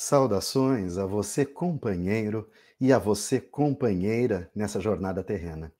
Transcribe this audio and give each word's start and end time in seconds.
Saudações 0.00 0.96
a 0.96 1.04
você, 1.04 1.44
companheiro, 1.44 2.48
e 2.80 2.92
a 2.92 3.00
você, 3.00 3.40
companheira, 3.40 4.48
nessa 4.54 4.80
jornada 4.80 5.24
terrena. 5.24 5.74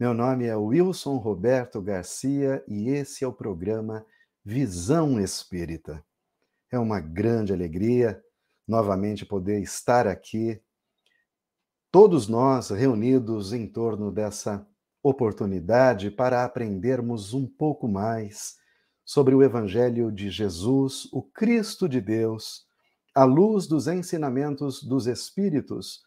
Meu 0.00 0.14
nome 0.14 0.46
é 0.46 0.56
Wilson 0.56 1.18
Roberto 1.18 1.78
Garcia 1.82 2.64
e 2.66 2.88
esse 2.88 3.24
é 3.24 3.28
o 3.28 3.32
programa 3.32 4.06
Visão 4.42 5.20
Espírita. 5.20 6.02
É 6.70 6.78
uma 6.78 6.98
grande 6.98 7.52
alegria 7.52 8.24
novamente 8.66 9.26
poder 9.26 9.60
estar 9.60 10.06
aqui, 10.06 10.58
todos 11.90 12.28
nós 12.28 12.70
reunidos 12.70 13.52
em 13.52 13.66
torno 13.66 14.10
dessa 14.10 14.66
oportunidade 15.02 16.10
para 16.10 16.42
aprendermos 16.42 17.34
um 17.34 17.46
pouco 17.46 17.86
mais 17.86 18.56
sobre 19.04 19.34
o 19.34 19.42
Evangelho 19.42 20.10
de 20.10 20.30
Jesus, 20.30 21.06
o 21.12 21.20
Cristo 21.20 21.86
de 21.86 22.00
Deus 22.00 22.71
à 23.14 23.24
luz 23.24 23.66
dos 23.66 23.86
ensinamentos 23.86 24.82
dos 24.82 25.06
Espíritos, 25.06 26.02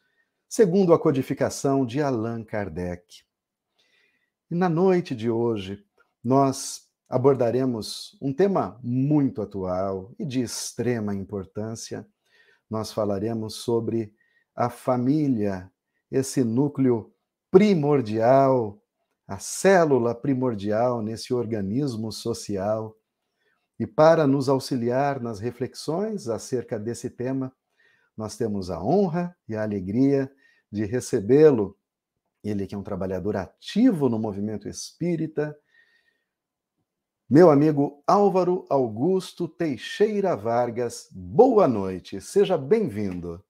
segundo 0.48 0.94
a 0.94 1.00
codificação 1.00 1.86
de 1.86 2.02
Allan 2.02 2.44
Kardec. 2.44 3.24
E 4.50 4.56
na 4.56 4.70
noite 4.70 5.16
de 5.16 5.30
hoje, 5.30 5.84
nós 6.24 6.88
abordaremos 7.08 8.18
um 8.22 8.34
tema 8.34 8.80
muito 8.84 9.42
atual 9.42 10.14
e 10.18 10.26
de 10.26 10.42
extrema 10.42 11.14
importância. 11.14 12.08
Nós 12.70 12.92
falaremos 12.92 13.56
sobre 13.56 14.14
a 14.56 14.70
família, 14.70 15.72
esse 16.12 16.44
núcleo 16.44 17.14
primordial, 17.52 18.82
a 19.28 19.38
célula 19.38 20.16
primordial 20.16 21.02
nesse 21.02 21.34
organismo 21.34 22.12
social 22.12 22.96
e 23.80 23.86
para 23.86 24.26
nos 24.26 24.48
auxiliar 24.48 25.22
nas 25.22 25.40
reflexões 25.40 26.28
acerca 26.28 26.80
desse 26.80 27.10
tema, 27.10 27.56
nós 28.16 28.38
temos 28.38 28.70
a 28.70 28.82
honra 28.82 29.36
e 29.48 29.56
a 29.56 29.64
alegria 29.64 30.32
de 30.72 30.86
recebê-lo. 30.86 31.78
Ele 32.44 32.66
que 32.66 32.76
é 32.76 32.78
um 32.78 32.84
trabalhador 32.84 33.36
ativo 33.36 34.08
no 34.08 34.18
movimento 34.18 34.68
espírita, 34.68 35.58
meu 37.28 37.50
amigo 37.50 38.04
Álvaro 38.06 38.68
Augusto 38.70 39.48
Teixeira 39.48 40.36
Vargas, 40.36 41.10
boa 41.12 41.68
noite, 41.68 42.22
seja 42.22 42.56
bem-vindo. 42.56 43.44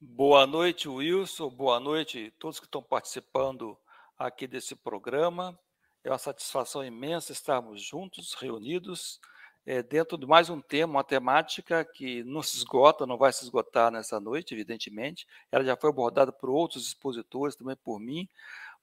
Boa 0.00 0.46
noite, 0.46 0.88
Wilson, 0.88 1.50
boa 1.50 1.78
noite 1.78 2.32
a 2.34 2.40
todos 2.40 2.58
que 2.58 2.64
estão 2.64 2.82
participando 2.82 3.76
aqui 4.18 4.46
desse 4.46 4.74
programa. 4.74 5.58
É 6.04 6.10
uma 6.10 6.18
satisfação 6.18 6.84
imensa 6.84 7.32
estarmos 7.32 7.82
juntos, 7.82 8.34
reunidos, 8.34 9.18
é, 9.64 9.82
dentro 9.82 10.18
de 10.18 10.26
mais 10.26 10.50
um 10.50 10.60
tema, 10.60 10.92
uma 10.92 11.02
temática 11.02 11.82
que 11.82 12.22
não 12.24 12.42
se 12.42 12.58
esgota, 12.58 13.06
não 13.06 13.16
vai 13.16 13.32
se 13.32 13.42
esgotar 13.42 13.90
nessa 13.90 14.20
noite, 14.20 14.52
evidentemente. 14.52 15.26
Ela 15.50 15.64
já 15.64 15.74
foi 15.74 15.88
abordada 15.88 16.30
por 16.30 16.50
outros 16.50 16.86
expositores, 16.86 17.56
também 17.56 17.74
por 17.82 17.98
mim, 17.98 18.28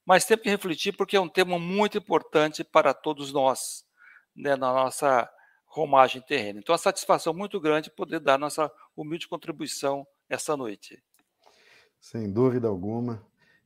mas 0.04 0.26
que 0.26 0.50
refletir 0.50 0.98
porque 0.98 1.16
é 1.16 1.22
um 1.22 1.30
tema 1.30 1.60
muito 1.60 1.96
importante 1.96 2.64
para 2.64 2.92
todos 2.92 3.32
nós, 3.32 3.86
né, 4.36 4.56
na 4.56 4.74
nossa 4.74 5.30
romagem 5.68 6.24
terrena. 6.24 6.60
Então, 6.60 6.74
a 6.74 6.78
satisfação 6.80 7.36
muito 7.36 7.60
grande 7.60 7.92
poder 7.92 8.20
dar 8.20 8.40
nossa 8.40 8.72
humilde 8.98 9.28
contribuição 9.28 10.08
essa 10.28 10.58
noite. 10.58 11.02
Sem 12.00 12.34
dúvida 12.34 12.68
alguma 12.68 13.24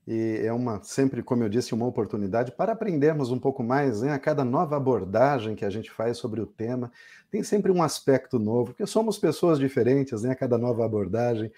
e 0.07 0.41
é 0.43 0.53
uma 0.53 0.83
sempre, 0.83 1.23
como 1.23 1.43
eu 1.43 1.49
disse, 1.49 1.73
uma 1.73 1.87
oportunidade 1.87 2.51
para 2.51 2.73
aprendermos 2.73 3.31
um 3.31 3.39
pouco 3.39 3.63
mais, 3.63 4.01
né? 4.01 4.13
A 4.13 4.19
cada 4.19 4.45
nova 4.45 4.77
abordagem 4.77 5.55
que 5.55 5.65
a 5.65 5.69
gente 5.69 5.89
faz 5.89 6.17
sobre 6.17 6.39
o 6.39 6.45
tema, 6.45 6.91
tem 7.31 7.41
sempre 7.41 7.71
um 7.71 7.81
aspecto 7.81 8.37
novo, 8.37 8.67
porque 8.67 8.85
somos 8.85 9.17
pessoas 9.17 9.57
diferentes, 9.57 10.21
né? 10.21 10.31
A 10.31 10.35
cada 10.35 10.57
nova 10.57 10.85
abordagem, 10.85 11.51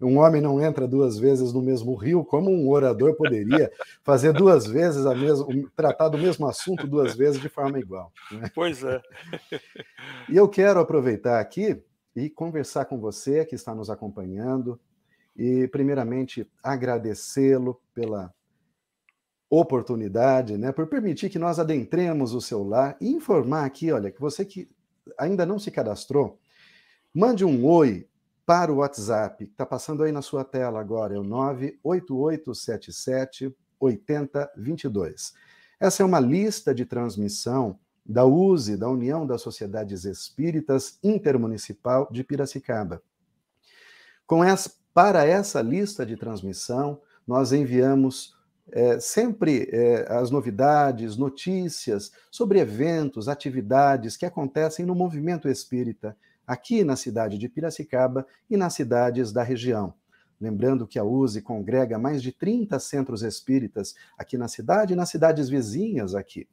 um 0.00 0.18
homem 0.18 0.40
não 0.40 0.60
entra 0.60 0.88
duas 0.88 1.16
vezes 1.18 1.52
no 1.52 1.62
mesmo 1.62 1.94
rio, 1.94 2.24
como 2.24 2.50
um 2.50 2.68
orador 2.68 3.14
poderia 3.14 3.70
fazer 4.02 4.32
duas 4.32 4.66
vezes 4.66 5.06
a 5.06 5.14
mesma, 5.14 5.46
tratar 5.76 6.08
do 6.08 6.18
mesmo 6.18 6.46
assunto 6.46 6.88
duas 6.88 7.14
vezes 7.14 7.40
de 7.40 7.48
forma 7.48 7.78
igual. 7.78 8.12
Né? 8.32 8.50
Pois 8.52 8.82
é. 8.82 9.00
E 10.28 10.36
eu 10.36 10.48
quero 10.48 10.80
aproveitar 10.80 11.38
aqui 11.38 11.80
e 12.16 12.28
conversar 12.28 12.86
com 12.86 12.98
você 12.98 13.44
que 13.44 13.54
está 13.54 13.74
nos 13.74 13.88
acompanhando, 13.88 14.78
e, 15.36 15.68
primeiramente, 15.68 16.48
agradecê-lo 16.62 17.80
pela 17.94 18.32
oportunidade, 19.48 20.56
né, 20.56 20.72
por 20.72 20.86
permitir 20.86 21.28
que 21.28 21.38
nós 21.38 21.58
adentremos 21.58 22.32
o 22.32 22.40
seu 22.40 22.62
lar 22.62 22.96
e 23.00 23.10
informar 23.10 23.66
aqui, 23.66 23.92
olha, 23.92 24.10
que 24.10 24.20
você 24.20 24.44
que 24.44 24.70
ainda 25.18 25.44
não 25.44 25.58
se 25.58 25.70
cadastrou, 25.70 26.38
mande 27.12 27.44
um 27.44 27.66
oi 27.66 28.08
para 28.46 28.72
o 28.72 28.76
WhatsApp, 28.76 29.44
que 29.44 29.52
está 29.52 29.66
passando 29.66 30.02
aí 30.02 30.10
na 30.10 30.22
sua 30.22 30.44
tela 30.44 30.80
agora, 30.80 31.14
é 31.14 31.18
o 31.18 31.22
98877 31.22 33.54
8022. 33.78 35.34
Essa 35.78 36.02
é 36.02 36.06
uma 36.06 36.20
lista 36.20 36.74
de 36.74 36.86
transmissão 36.86 37.78
da 38.04 38.24
USE, 38.24 38.76
da 38.76 38.88
União 38.88 39.24
das 39.26 39.42
Sociedades 39.42 40.04
Espíritas 40.04 40.98
Intermunicipal 41.02 42.08
de 42.10 42.24
Piracicaba. 42.24 43.02
Com 44.26 44.42
essa, 44.42 44.72
para 44.94 45.24
essa 45.24 45.60
lista 45.62 46.04
de 46.04 46.16
transmissão, 46.16 47.00
nós 47.26 47.52
enviamos 47.52 48.36
é, 48.70 48.98
sempre 49.00 49.68
é, 49.72 50.06
as 50.12 50.30
novidades, 50.30 51.16
notícias 51.16 52.12
sobre 52.30 52.58
eventos, 52.58 53.28
atividades 53.28 54.16
que 54.16 54.26
acontecem 54.26 54.86
no 54.86 54.94
movimento 54.94 55.48
espírita, 55.48 56.16
aqui 56.46 56.84
na 56.84 56.96
cidade 56.96 57.38
de 57.38 57.48
Piracicaba 57.48 58.26
e 58.50 58.56
nas 58.56 58.74
cidades 58.74 59.32
da 59.32 59.42
região. 59.42 59.94
Lembrando 60.40 60.86
que 60.86 60.98
a 60.98 61.04
USE 61.04 61.40
congrega 61.40 61.98
mais 61.98 62.20
de 62.20 62.32
30 62.32 62.78
centros 62.78 63.22
espíritas 63.22 63.94
aqui 64.18 64.36
na 64.36 64.48
cidade 64.48 64.92
e 64.92 64.96
nas 64.96 65.08
cidades 65.08 65.48
vizinhas 65.48 66.14
aqui. 66.14 66.48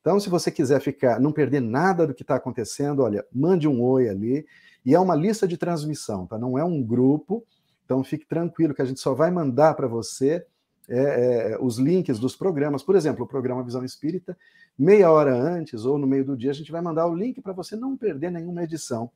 Então, 0.00 0.20
se 0.20 0.28
você 0.28 0.52
quiser 0.52 0.80
ficar, 0.80 1.18
não 1.18 1.32
perder 1.32 1.60
nada 1.60 2.06
do 2.06 2.14
que 2.14 2.22
está 2.22 2.36
acontecendo, 2.36 3.02
olha, 3.02 3.26
mande 3.32 3.66
um 3.66 3.82
oi 3.82 4.08
ali. 4.08 4.46
E 4.84 4.94
é 4.94 5.00
uma 5.00 5.16
lista 5.16 5.48
de 5.48 5.56
transmissão, 5.56 6.28
tá? 6.28 6.38
Não 6.38 6.56
é 6.56 6.64
um 6.64 6.80
grupo, 6.80 7.44
então 7.86 8.04
fique 8.04 8.26
tranquilo 8.26 8.74
que 8.74 8.82
a 8.82 8.84
gente 8.84 9.00
só 9.00 9.14
vai 9.14 9.30
mandar 9.30 9.74
para 9.74 9.86
você 9.86 10.44
é, 10.88 11.52
é, 11.52 11.58
os 11.60 11.78
links 11.78 12.18
dos 12.18 12.36
programas. 12.36 12.82
Por 12.82 12.96
exemplo, 12.96 13.24
o 13.24 13.28
programa 13.28 13.62
Visão 13.62 13.84
Espírita, 13.84 14.36
meia 14.76 15.10
hora 15.10 15.34
antes 15.34 15.84
ou 15.84 15.96
no 15.96 16.06
meio 16.06 16.24
do 16.24 16.36
dia, 16.36 16.50
a 16.50 16.54
gente 16.54 16.72
vai 16.72 16.82
mandar 16.82 17.06
o 17.06 17.14
link 17.14 17.40
para 17.40 17.52
você 17.52 17.76
não 17.76 17.96
perder 17.96 18.30
nenhuma 18.30 18.64
edição 18.64 19.10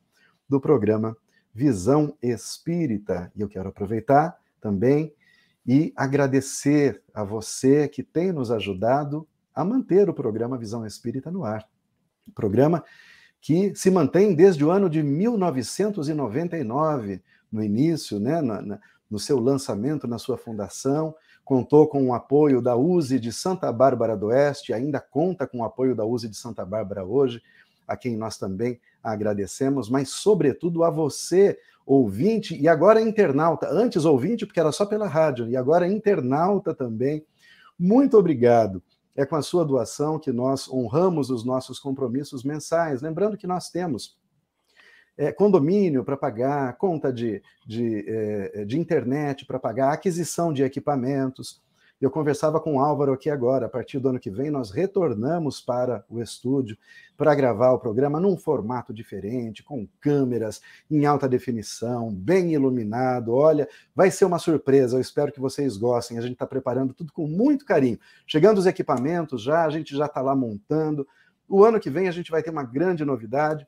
do 0.49 0.61
programa 0.61 1.17
Visão 1.53 2.17
Espírita. 2.23 3.31
E 3.37 3.41
eu 3.41 3.49
quero 3.49 3.69
aproveitar 3.69 4.39
também 4.61 5.13
e 5.67 5.93
agradecer 5.97 7.03
a 7.13 7.25
você 7.25 7.89
que 7.89 8.05
tem 8.05 8.33
nos 8.33 8.51
ajudado 8.51 9.27
a 9.55 9.65
manter 9.65 10.09
o 10.09 10.15
programa 10.15 10.57
Visão 10.57 10.87
Espírita 10.87 11.31
no 11.31 11.45
ar. 11.45 11.69
Programa 12.35 12.83
que 13.41 13.75
se 13.75 13.91
mantém 13.91 14.35
desde 14.35 14.65
o 14.65 14.71
ano 14.71 14.89
de 14.89 15.03
1999 15.03 17.23
no 17.51 17.63
início, 17.63 18.19
né, 18.21 18.41
na, 18.41 18.63
na, 18.63 18.79
no 19.11 19.19
seu 19.19 19.39
lançamento, 19.39 20.07
na 20.07 20.19
sua 20.19 20.39
fundação, 20.39 21.15
contou 21.45 21.89
com 21.89 22.09
o 22.09 22.15
apoio 22.15 22.63
da 22.63 22.77
USE 22.77 23.19
de 23.19 23.33
Santa 23.33 23.73
Bárbara 23.73 24.17
do 24.17 24.27
Oeste, 24.27 24.73
ainda 24.73 25.01
conta 25.01 25.47
com 25.47 25.59
o 25.59 25.65
apoio 25.65 25.97
da 25.97 26.05
USE 26.05 26.29
de 26.29 26.37
Santa 26.37 26.65
Bárbara 26.65 27.05
hoje, 27.05 27.43
a 27.89 27.97
quem 27.97 28.17
nós 28.17 28.39
também 28.39 28.81
agradecemos, 29.03 29.89
mas 29.91 30.11
sobretudo 30.11 30.85
a 30.85 30.91
você, 30.91 31.59
ouvinte, 31.85 32.57
e 32.57 32.69
agora 32.69 33.01
internauta, 33.01 33.69
antes 33.69 34.05
ouvinte, 34.05 34.47
porque 34.47 34.61
era 34.61 34.71
só 34.71 34.87
pela 34.87 35.09
rádio, 35.09 35.49
e 35.49 35.57
agora 35.57 35.89
internauta 35.89 36.73
também. 36.73 37.25
Muito 37.77 38.17
obrigado. 38.17 38.81
É 39.17 39.27
com 39.27 39.35
a 39.35 39.43
sua 39.43 39.65
doação 39.65 40.21
que 40.21 40.31
nós 40.31 40.69
honramos 40.69 41.31
os 41.31 41.45
nossos 41.45 41.81
compromissos 41.81 42.45
mensais. 42.45 43.03
Lembrando 43.03 43.37
que 43.37 43.47
nós 43.47 43.71
temos 43.71 44.17
é, 45.21 45.31
condomínio 45.31 46.03
para 46.03 46.17
pagar, 46.17 46.75
conta 46.79 47.13
de, 47.13 47.43
de, 47.67 48.07
é, 48.09 48.65
de 48.65 48.79
internet 48.79 49.45
para 49.45 49.59
pagar, 49.59 49.93
aquisição 49.93 50.51
de 50.51 50.63
equipamentos. 50.63 51.61
Eu 52.01 52.11
conversava 52.11 52.59
com 52.59 52.77
o 52.77 52.81
Álvaro 52.81 53.13
aqui 53.13 53.29
agora, 53.29 53.67
a 53.67 53.69
partir 53.69 53.99
do 53.99 54.09
ano 54.09 54.19
que 54.19 54.31
vem, 54.31 54.51
nós 54.51 54.71
retornamos 54.71 55.61
para 55.61 56.03
o 56.09 56.23
estúdio 56.23 56.75
para 57.19 57.35
gravar 57.35 57.73
o 57.73 57.79
programa 57.79 58.19
num 58.19 58.35
formato 58.35 58.95
diferente, 58.95 59.63
com 59.63 59.87
câmeras 60.01 60.63
em 60.91 61.05
alta 61.05 61.29
definição, 61.29 62.11
bem 62.11 62.55
iluminado. 62.55 63.35
Olha, 63.35 63.69
vai 63.95 64.11
ser 64.11 64.25
uma 64.25 64.39
surpresa, 64.39 64.97
eu 64.97 65.03
espero 65.03 65.31
que 65.31 65.39
vocês 65.39 65.77
gostem. 65.77 66.17
A 66.17 66.23
gente 66.23 66.33
está 66.33 66.47
preparando 66.47 66.95
tudo 66.95 67.13
com 67.13 67.27
muito 67.27 67.67
carinho. 67.67 68.01
Chegando 68.27 68.57
os 68.57 68.65
equipamentos 68.65 69.43
já, 69.43 69.67
a 69.67 69.71
gente 69.71 69.95
já 69.95 70.07
está 70.07 70.23
lá 70.23 70.35
montando. 70.35 71.07
O 71.47 71.63
ano 71.63 71.79
que 71.79 71.91
vem 71.91 72.09
a 72.09 72.13
gente 72.13 72.31
vai 72.31 72.43
ter 72.43 72.49
uma 72.49 72.65
grande 72.65 73.05
novidade. 73.05 73.67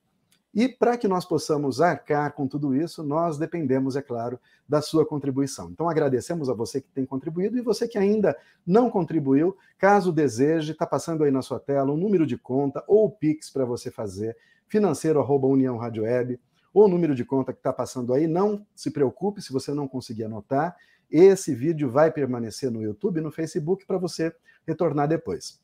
E 0.54 0.68
para 0.68 0.98
que 0.98 1.08
nós 1.08 1.24
possamos 1.24 1.80
arcar 1.80 2.32
com 2.34 2.46
tudo 2.46 2.74
isso, 2.74 3.02
nós 3.02 3.38
dependemos, 3.38 3.96
é 3.96 4.02
claro, 4.02 4.38
da 4.68 4.82
sua 4.82 5.06
contribuição. 5.06 5.70
Então 5.70 5.88
agradecemos 5.88 6.50
a 6.50 6.52
você 6.52 6.80
que 6.80 6.90
tem 6.90 7.06
contribuído 7.06 7.56
e 7.56 7.62
você 7.62 7.88
que 7.88 7.96
ainda 7.96 8.36
não 8.66 8.90
contribuiu, 8.90 9.56
caso 9.78 10.12
deseje, 10.12 10.72
está 10.72 10.86
passando 10.86 11.24
aí 11.24 11.30
na 11.30 11.40
sua 11.40 11.58
tela 11.58 11.90
o 11.90 11.94
um 11.94 11.96
número 11.96 12.26
de 12.26 12.36
conta 12.36 12.84
ou 12.86 13.06
o 13.06 13.10
Pix 13.10 13.48
para 13.48 13.64
você 13.64 13.90
fazer, 13.90 14.36
financeiro 14.68 15.20
arroba 15.20 15.46
União 15.46 15.78
Rádio 15.78 16.02
Web. 16.02 16.38
ou 16.74 16.84
o 16.84 16.88
número 16.88 17.14
de 17.14 17.24
conta 17.24 17.52
que 17.52 17.58
está 17.58 17.72
passando 17.72 18.12
aí. 18.12 18.26
Não 18.26 18.66
se 18.74 18.90
preocupe 18.90 19.40
se 19.40 19.52
você 19.52 19.72
não 19.72 19.86
conseguir 19.86 20.24
anotar. 20.24 20.76
Esse 21.10 21.54
vídeo 21.54 21.90
vai 21.90 22.10
permanecer 22.10 22.70
no 22.70 22.82
YouTube 22.82 23.18
e 23.18 23.20
no 23.20 23.30
Facebook 23.30 23.86
para 23.86 23.98
você 23.98 24.34
retornar 24.66 25.06
depois. 25.06 25.61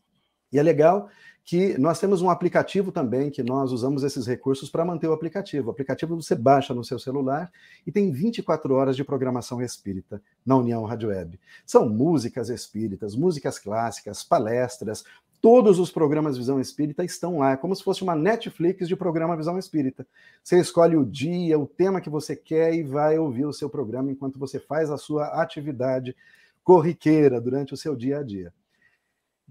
E 0.53 0.59
é 0.59 0.63
legal 0.63 1.09
que 1.45 1.79
nós 1.79 1.99
temos 1.99 2.21
um 2.21 2.29
aplicativo 2.29 2.93
também 2.93 3.31
que 3.31 3.43
nós 3.43 3.73
usamos 3.73 4.03
esses 4.03 4.27
recursos 4.27 4.69
para 4.69 4.85
manter 4.85 5.09
o 5.09 5.15
aplicativo. 5.15 5.69
O 5.69 5.71
aplicativo 5.71 6.15
você 6.15 6.35
baixa 6.35 6.75
no 6.75 6.85
seu 6.85 6.99
celular 6.99 7.51
e 7.87 7.91
tem 7.91 8.13
24 8.13 8.75
horas 8.75 8.95
de 8.95 9.03
programação 9.03 9.63
espírita 9.63 10.21
na 10.45 10.57
União 10.57 10.85
Rádio 10.85 11.09
Web. 11.09 11.41
São 11.65 11.89
músicas 11.89 12.51
espíritas, 12.51 13.17
músicas 13.17 13.59
clássicas, 13.59 14.23
palestras, 14.23 15.05
todos 15.41 15.79
os 15.79 15.91
programas 15.91 16.37
Visão 16.37 16.61
Espírita 16.61 17.05
estão 17.05 17.39
lá, 17.39 17.53
é 17.53 17.57
como 17.57 17.75
se 17.75 17.83
fosse 17.83 18.03
uma 18.03 18.15
Netflix 18.15 18.89
de 18.89 18.97
programa 18.97 19.37
Visão 19.37 19.59
Espírita. 19.59 20.07
Você 20.43 20.61
escolhe 20.61 20.97
o 20.97 21.05
dia, 21.05 21.59
o 21.59 21.67
tema 21.67 22.01
que 22.01 22.11
você 22.11 22.35
quer 22.35 22.75
e 22.75 22.83
vai 22.83 23.19
ouvir 23.19 23.47
o 23.47 23.53
seu 23.53 23.71
programa 23.71 24.11
enquanto 24.11 24.39
você 24.39 24.59
faz 24.59 24.91
a 24.91 24.99
sua 24.99 25.27
atividade 25.41 26.15
corriqueira 26.63 27.41
durante 27.41 27.73
o 27.73 27.77
seu 27.77 27.97
dia 27.97 28.19
a 28.19 28.23
dia. 28.23 28.53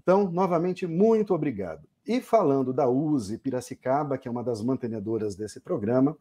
Então, 0.08 0.30
novamente, 0.30 0.86
muito 0.86 1.34
obrigado. 1.34 1.86
E 2.06 2.18
falando 2.22 2.72
da 2.72 2.88
USE 2.88 3.36
Piracicaba, 3.36 4.16
que 4.16 4.26
é 4.26 4.30
uma 4.30 4.42
das 4.42 4.62
mantenedoras 4.62 5.36
desse 5.36 5.60
programa, 5.60 6.16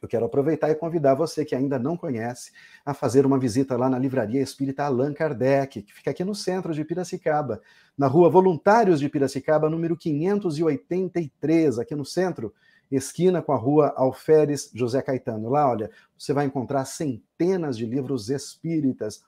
eu 0.00 0.06
quero 0.06 0.26
aproveitar 0.26 0.70
e 0.70 0.76
convidar 0.76 1.14
você 1.14 1.44
que 1.44 1.56
ainda 1.56 1.76
não 1.76 1.96
conhece 1.96 2.52
a 2.84 2.94
fazer 2.94 3.26
uma 3.26 3.36
visita 3.36 3.76
lá 3.76 3.90
na 3.90 3.98
Livraria 3.98 4.40
Espírita 4.40 4.84
Allan 4.84 5.12
Kardec, 5.12 5.82
que 5.82 5.92
fica 5.92 6.12
aqui 6.12 6.22
no 6.22 6.36
centro 6.36 6.72
de 6.72 6.84
Piracicaba, 6.84 7.60
na 7.98 8.06
rua 8.06 8.30
Voluntários 8.30 9.00
de 9.00 9.08
Piracicaba, 9.08 9.68
número 9.68 9.96
583, 9.96 11.80
aqui 11.80 11.96
no 11.96 12.04
centro, 12.04 12.54
esquina 12.88 13.42
com 13.42 13.50
a 13.50 13.56
rua 13.56 13.92
Alferes 13.96 14.70
José 14.72 15.02
Caetano. 15.02 15.48
Lá, 15.48 15.68
olha, 15.68 15.90
você 16.16 16.32
vai 16.32 16.46
encontrar 16.46 16.84
centenas 16.84 17.76
de 17.76 17.86
livros 17.86 18.30
espíritas 18.30 19.24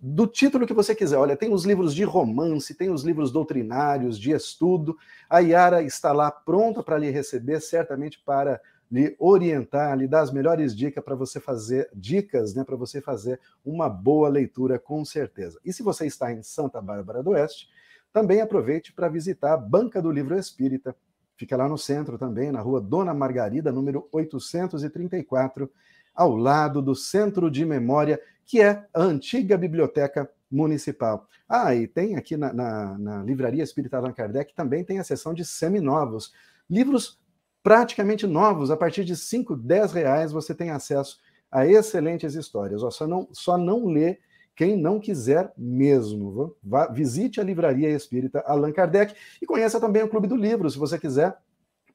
do 0.00 0.26
título 0.26 0.66
que 0.66 0.74
você 0.74 0.94
quiser. 0.94 1.16
Olha, 1.16 1.36
tem 1.36 1.52
os 1.52 1.64
livros 1.64 1.94
de 1.94 2.04
romance, 2.04 2.74
tem 2.74 2.90
os 2.90 3.02
livros 3.02 3.32
doutrinários, 3.32 4.18
de 4.18 4.30
estudo. 4.30 4.96
A 5.28 5.40
Yara 5.40 5.82
está 5.82 6.12
lá 6.12 6.30
pronta 6.30 6.82
para 6.82 6.98
lhe 6.98 7.10
receber, 7.10 7.60
certamente 7.60 8.22
para 8.24 8.60
lhe 8.90 9.16
orientar, 9.18 9.96
lhe 9.98 10.06
dar 10.06 10.20
as 10.20 10.32
melhores 10.32 10.76
dicas 10.76 11.02
para 11.02 11.16
você 11.16 11.40
fazer 11.40 11.90
dicas, 11.92 12.54
né, 12.54 12.62
para 12.62 12.76
você 12.76 13.00
fazer 13.00 13.40
uma 13.64 13.88
boa 13.88 14.28
leitura 14.28 14.78
com 14.78 15.04
certeza. 15.04 15.58
E 15.64 15.72
se 15.72 15.82
você 15.82 16.06
está 16.06 16.32
em 16.32 16.42
Santa 16.42 16.80
Bárbara 16.80 17.22
do 17.22 17.30
Oeste, 17.30 17.68
também 18.12 18.40
aproveite 18.40 18.92
para 18.92 19.08
visitar 19.08 19.54
a 19.54 19.56
Banca 19.56 20.00
do 20.00 20.10
Livro 20.10 20.38
Espírita. 20.38 20.94
Fica 21.36 21.56
lá 21.56 21.68
no 21.68 21.76
centro 21.76 22.16
também, 22.16 22.52
na 22.52 22.60
rua 22.60 22.80
Dona 22.80 23.12
Margarida, 23.12 23.72
número 23.72 24.08
834, 24.12 25.70
ao 26.14 26.34
lado 26.34 26.80
do 26.80 26.94
Centro 26.94 27.50
de 27.50 27.66
Memória 27.66 28.20
que 28.46 28.62
é 28.62 28.86
a 28.94 29.02
antiga 29.02 29.58
biblioteca 29.58 30.30
municipal. 30.50 31.26
Ah, 31.48 31.74
e 31.74 31.86
tem 31.86 32.16
aqui 32.16 32.36
na, 32.36 32.52
na, 32.52 32.98
na 32.98 33.22
Livraria 33.22 33.62
Espírita 33.62 33.96
Allan 33.96 34.12
Kardec 34.12 34.54
também 34.54 34.84
tem 34.84 34.98
a 34.98 35.04
seção 35.04 35.34
de 35.34 35.44
seminovos. 35.44 36.32
Livros 36.70 37.20
praticamente 37.62 38.26
novos, 38.26 38.70
a 38.70 38.76
partir 38.76 39.04
de 39.04 39.16
5, 39.16 39.56
10 39.56 39.92
reais 39.92 40.32
você 40.32 40.54
tem 40.54 40.70
acesso 40.70 41.18
a 41.50 41.66
excelentes 41.66 42.34
histórias. 42.34 42.82
Só 42.94 43.06
não, 43.06 43.28
só 43.32 43.58
não 43.58 43.86
lê 43.86 44.18
quem 44.54 44.76
não 44.76 45.00
quiser 45.00 45.52
mesmo. 45.58 46.56
Vá, 46.62 46.86
visite 46.86 47.40
a 47.40 47.44
Livraria 47.44 47.90
Espírita 47.90 48.40
Allan 48.46 48.72
Kardec 48.72 49.14
e 49.42 49.46
conheça 49.46 49.80
também 49.80 50.02
o 50.02 50.08
Clube 50.08 50.28
do 50.28 50.36
Livro, 50.36 50.70
se 50.70 50.78
você 50.78 50.98
quiser, 50.98 51.36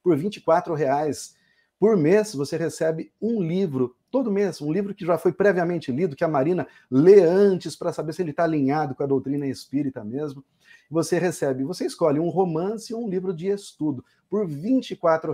por 0.02 0.16
24 0.16 0.74
reais 0.74 1.34
por 1.82 1.96
mês 1.96 2.32
você 2.32 2.56
recebe 2.56 3.10
um 3.20 3.42
livro, 3.42 3.96
todo 4.08 4.30
mês, 4.30 4.60
um 4.60 4.70
livro 4.70 4.94
que 4.94 5.04
já 5.04 5.18
foi 5.18 5.32
previamente 5.32 5.90
lido, 5.90 6.14
que 6.14 6.22
a 6.22 6.28
Marina 6.28 6.64
lê 6.88 7.24
antes 7.24 7.74
para 7.74 7.92
saber 7.92 8.12
se 8.12 8.22
ele 8.22 8.30
está 8.30 8.44
alinhado 8.44 8.94
com 8.94 9.02
a 9.02 9.06
doutrina 9.06 9.48
espírita 9.48 10.04
mesmo. 10.04 10.44
Você 10.88 11.18
recebe, 11.18 11.64
você 11.64 11.84
escolhe 11.84 12.20
um 12.20 12.28
romance 12.28 12.94
ou 12.94 13.04
um 13.04 13.08
livro 13.08 13.34
de 13.34 13.48
estudo 13.48 14.04
por 14.30 14.46
R$ 14.46 14.80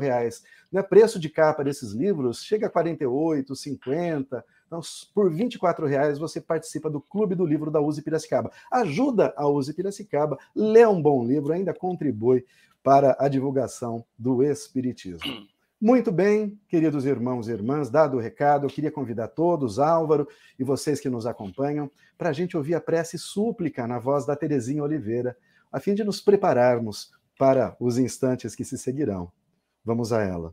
reais. 0.01 0.43
Né? 0.73 0.83
Preço 0.83 1.21
de 1.21 1.29
capa 1.29 1.63
desses 1.63 1.93
livros 1.93 2.43
chega 2.43 2.67
a 2.67 2.71
48, 2.71 3.55
50. 3.55 4.43
Então, 4.67 4.81
por 5.15 5.31
R$ 5.31 5.87
reais 5.87 6.19
você 6.19 6.41
participa 6.41 6.89
do 6.89 6.99
Clube 6.99 7.35
do 7.35 7.45
Livro 7.45 7.71
da 7.71 7.83
USE 7.83 8.01
Piracicaba. 8.01 8.51
Ajuda 8.73 9.35
a 9.37 9.47
USE 9.47 9.75
Piracicaba, 9.75 10.39
lê 10.57 10.87
um 10.87 11.03
bom 11.03 11.27
livro, 11.27 11.53
ainda 11.53 11.75
contribui 11.75 12.47
para 12.83 13.15
a 13.21 13.29
divulgação 13.29 14.03
do 14.19 14.43
Espiritismo. 14.43 15.47
Muito 15.81 16.11
bem, 16.11 16.61
queridos 16.67 17.07
irmãos 17.07 17.47
e 17.47 17.53
irmãs, 17.53 17.89
dado 17.89 18.17
o 18.17 18.21
recado, 18.21 18.67
eu 18.67 18.71
queria 18.71 18.91
convidar 18.91 19.29
todos, 19.29 19.79
Álvaro 19.79 20.27
e 20.59 20.65
vocês 20.65 20.99
que 20.99 21.09
nos 21.09 21.25
acompanham, 21.25 21.89
para 22.17 22.31
a 22.31 22.33
gente 22.33 22.57
ouvir 22.57 22.75
a 22.75 22.81
prece 22.81 23.17
súplica 23.17 23.87
na 23.87 24.01
voz 24.01 24.27
da 24.27 24.35
Terezinha 24.35 24.83
Oliveira, 24.83 25.37
a 25.71 25.79
fim 25.79 25.95
de 25.95 26.03
nos 26.03 26.21
prepararmos 26.21 27.13
para 27.39 27.77
os 27.79 27.97
instantes 27.97 28.57
que 28.57 28.65
se 28.65 28.77
seguirão. 28.77 29.31
Vamos 29.85 30.13
a 30.13 30.21
ela. 30.21 30.53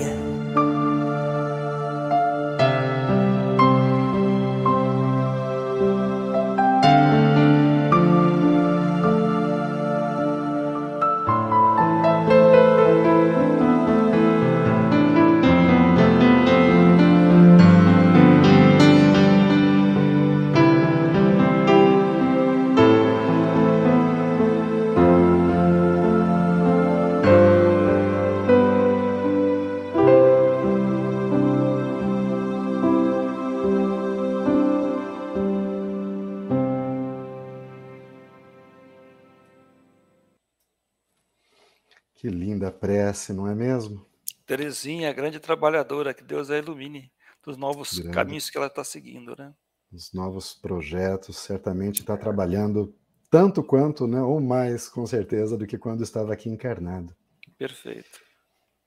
Não 43.33 43.47
é 43.47 43.55
mesmo? 43.55 44.05
Terezinha, 44.45 45.13
grande 45.13 45.39
trabalhadora, 45.39 46.13
que 46.13 46.23
Deus 46.23 46.49
a 46.49 46.57
ilumine 46.57 47.11
dos 47.45 47.57
novos 47.57 47.97
grande. 47.97 48.13
caminhos 48.13 48.49
que 48.49 48.57
ela 48.57 48.67
está 48.67 48.83
seguindo, 48.83 49.35
né? 49.37 49.53
Os 49.91 50.13
novos 50.13 50.53
projetos, 50.53 51.37
certamente 51.37 52.01
está 52.01 52.15
trabalhando 52.17 52.93
tanto 53.29 53.63
quanto, 53.63 54.05
né, 54.07 54.21
ou 54.21 54.41
mais, 54.41 54.89
com 54.89 55.05
certeza, 55.05 55.57
do 55.57 55.65
que 55.65 55.77
quando 55.77 56.03
estava 56.03 56.33
aqui 56.33 56.49
encarnado. 56.49 57.15
Perfeito. 57.57 58.19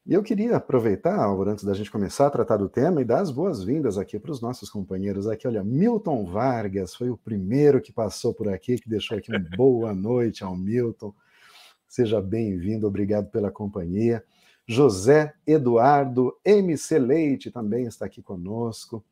E 0.07 0.13
eu 0.13 0.23
queria 0.23 0.57
aproveitar, 0.57 1.19
Álvaro, 1.19 1.51
antes 1.51 1.65
da 1.65 1.73
gente 1.73 1.91
começar 1.91 2.27
a 2.27 2.31
tratar 2.31 2.59
do 2.59 2.69
tema, 2.69 3.01
e 3.01 3.07
dar 3.07 3.21
as 3.21 3.31
boas-vindas 3.31 3.97
aqui 3.97 4.19
para 4.19 4.31
os 4.31 4.41
nossos 4.43 4.69
companheiros 4.69 5.27
aqui. 5.27 5.49
Olha, 5.49 5.65
Milton 5.65 6.27
Vargas 6.27 6.95
foi 6.95 7.09
o 7.09 7.17
primeiro 7.17 7.81
que 7.81 7.91
passou 7.91 8.35
por 8.35 8.49
aqui, 8.51 8.77
que 8.77 8.89
deixou 8.89 9.17
aqui 9.17 9.31
uma 9.31 9.43
boa 9.57 9.95
noite 9.95 10.45
ao 10.45 10.55
Milton. 10.55 11.15
Seja 11.95 12.21
bem-vindo, 12.21 12.89
obrigado 12.89 13.31
pela 13.31 13.53
companhia. 13.53 14.25
José 14.67 15.33
Eduardo 15.47 16.37
MC 16.45 16.99
Leite 16.99 17.53
também 17.53 17.85
está 17.87 18.07
aqui 18.07 18.21
conosco. 18.21 19.05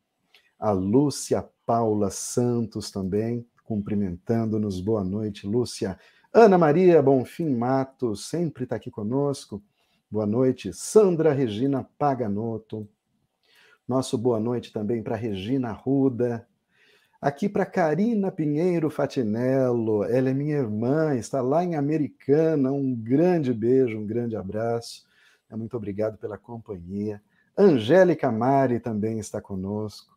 A 0.59 0.71
Lúcia 0.71 1.47
Paula 1.65 2.09
Santos 2.09 2.91
também, 2.91 3.47
cumprimentando-nos. 3.63 4.81
Boa 4.81 5.01
noite, 5.01 5.47
Lúcia. 5.47 5.97
Ana 6.33 6.57
Maria 6.57 7.01
Bonfim 7.01 7.55
Matos 7.55 8.27
sempre 8.27 8.65
está 8.65 8.75
aqui 8.75 8.91
conosco. 8.91 9.63
Boa 10.11 10.25
noite, 10.25 10.73
Sandra 10.73 11.31
Regina 11.31 11.87
Paganotto. 11.97 12.85
Nosso 13.87 14.17
boa 14.17 14.41
noite 14.41 14.73
também 14.73 15.01
para 15.01 15.15
Regina 15.15 15.71
Ruda. 15.71 16.45
Aqui 17.23 17.47
para 17.47 17.65
Karina 17.65 18.29
Pinheiro 18.29 18.89
Fatinello. 18.89 20.03
Ela 20.03 20.31
é 20.31 20.33
minha 20.33 20.57
irmã, 20.57 21.15
está 21.15 21.41
lá 21.41 21.63
em 21.63 21.73
Americana. 21.73 22.69
Um 22.69 22.93
grande 22.93 23.53
beijo, 23.53 23.97
um 23.97 24.05
grande 24.05 24.35
abraço. 24.35 25.05
Muito 25.49 25.77
obrigado 25.77 26.17
pela 26.17 26.37
companhia. 26.37 27.21
Angélica 27.57 28.29
Mari 28.29 28.77
também 28.77 29.19
está 29.19 29.39
conosco. 29.39 30.13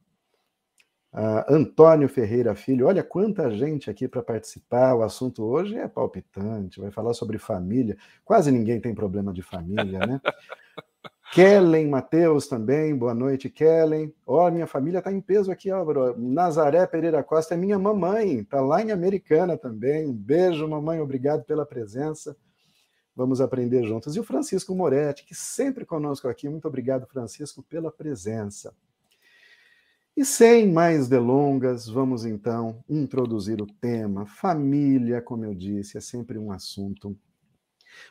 Uh, 1.12 1.46
Antônio 1.48 2.08
Ferreira 2.08 2.56
Filho, 2.56 2.88
olha 2.88 3.04
quanta 3.04 3.52
gente 3.52 3.88
aqui 3.88 4.08
para 4.08 4.20
participar. 4.20 4.96
O 4.96 5.04
assunto 5.04 5.44
hoje 5.44 5.76
é 5.76 5.86
palpitante, 5.86 6.80
vai 6.80 6.90
falar 6.90 7.14
sobre 7.14 7.38
família. 7.38 7.96
Quase 8.24 8.50
ninguém 8.50 8.80
tem 8.80 8.92
problema 8.92 9.32
de 9.32 9.42
família, 9.42 10.00
né? 10.00 10.20
Kellen 11.32 11.88
Mateus 11.88 12.46
também, 12.46 12.96
boa 12.96 13.12
noite, 13.14 13.50
Kellen. 13.50 14.14
Ó, 14.26 14.46
oh, 14.46 14.50
minha 14.50 14.66
família 14.66 14.98
está 14.98 15.12
em 15.12 15.20
peso 15.20 15.50
aqui, 15.50 15.70
Álvaro. 15.70 16.18
Nazaré 16.18 16.86
Pereira 16.86 17.22
Costa 17.22 17.54
é 17.54 17.56
minha 17.56 17.78
mamãe, 17.78 18.40
está 18.40 18.60
lá 18.60 18.80
em 18.80 18.90
Americana 18.90 19.56
também. 19.58 20.06
Um 20.06 20.12
beijo, 20.12 20.66
mamãe, 20.66 21.00
obrigado 21.00 21.44
pela 21.44 21.66
presença. 21.66 22.36
Vamos 23.14 23.40
aprender 23.40 23.84
juntos. 23.84 24.14
E 24.14 24.20
o 24.20 24.24
Francisco 24.24 24.74
Moretti, 24.74 25.24
que 25.24 25.34
sempre 25.34 25.84
conosco 25.84 26.28
aqui. 26.28 26.48
Muito 26.48 26.68
obrigado, 26.68 27.06
Francisco, 27.06 27.62
pela 27.62 27.90
presença. 27.90 28.74
E 30.16 30.24
sem 30.24 30.72
mais 30.72 31.08
delongas, 31.08 31.88
vamos 31.88 32.24
então 32.24 32.82
introduzir 32.88 33.60
o 33.60 33.66
tema. 33.66 34.24
Família, 34.26 35.20
como 35.20 35.44
eu 35.44 35.54
disse, 35.54 35.98
é 35.98 36.00
sempre 36.00 36.38
um 36.38 36.52
assunto 36.52 37.14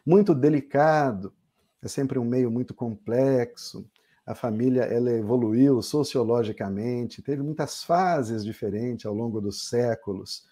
muito 0.05 0.35
delicado, 0.35 1.33
é 1.81 1.87
sempre 1.87 2.17
um 2.19 2.25
meio 2.25 2.49
muito 2.49 2.73
complexo. 2.73 3.89
A 4.25 4.33
família 4.33 4.81
ela 4.83 5.11
evoluiu 5.11 5.81
sociologicamente, 5.81 7.21
teve 7.21 7.43
muitas 7.43 7.83
fases 7.83 8.43
diferentes 8.43 9.05
ao 9.05 9.13
longo 9.13 9.39
dos 9.39 9.67
séculos. 9.69 10.45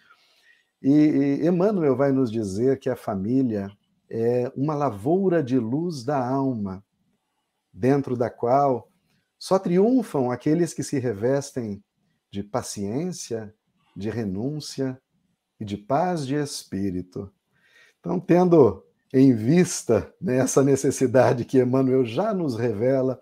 E, 0.82 0.92
e 0.92 1.48
Emmanuel 1.48 1.96
vai 1.96 2.12
nos 2.12 2.32
dizer 2.32 2.78
que 2.80 2.90
a 2.90 2.96
família 2.96 3.72
é 4.10 4.52
uma 4.56 4.76
lavoura 4.76 5.42
de 5.42 5.58
luz 5.58 6.04
da 6.04 6.24
alma, 6.24 6.84
dentro 7.72 8.16
da 8.16 8.30
qual 8.30 8.88
só 9.40 9.58
triunfam 9.58 10.30
aqueles 10.30 10.74
que 10.74 10.84
se 10.84 11.00
revestem 11.00 11.84
de 12.30 12.44
paciência, 12.44 13.54
de 13.96 14.10
renúncia 14.10 15.02
e 15.60 15.66
de 15.66 15.78
paz 15.78 16.26
de 16.26 16.36
espírito. 16.36 17.32
Então, 18.00 18.20
tendo 18.20 18.86
em 19.14 19.32
vista 19.36 20.12
né, 20.20 20.38
essa 20.38 20.64
necessidade 20.64 21.46
que 21.46 21.60
Emmanuel 21.60 22.04
já 22.04 22.34
nos 22.34 22.58
revela, 22.58 23.22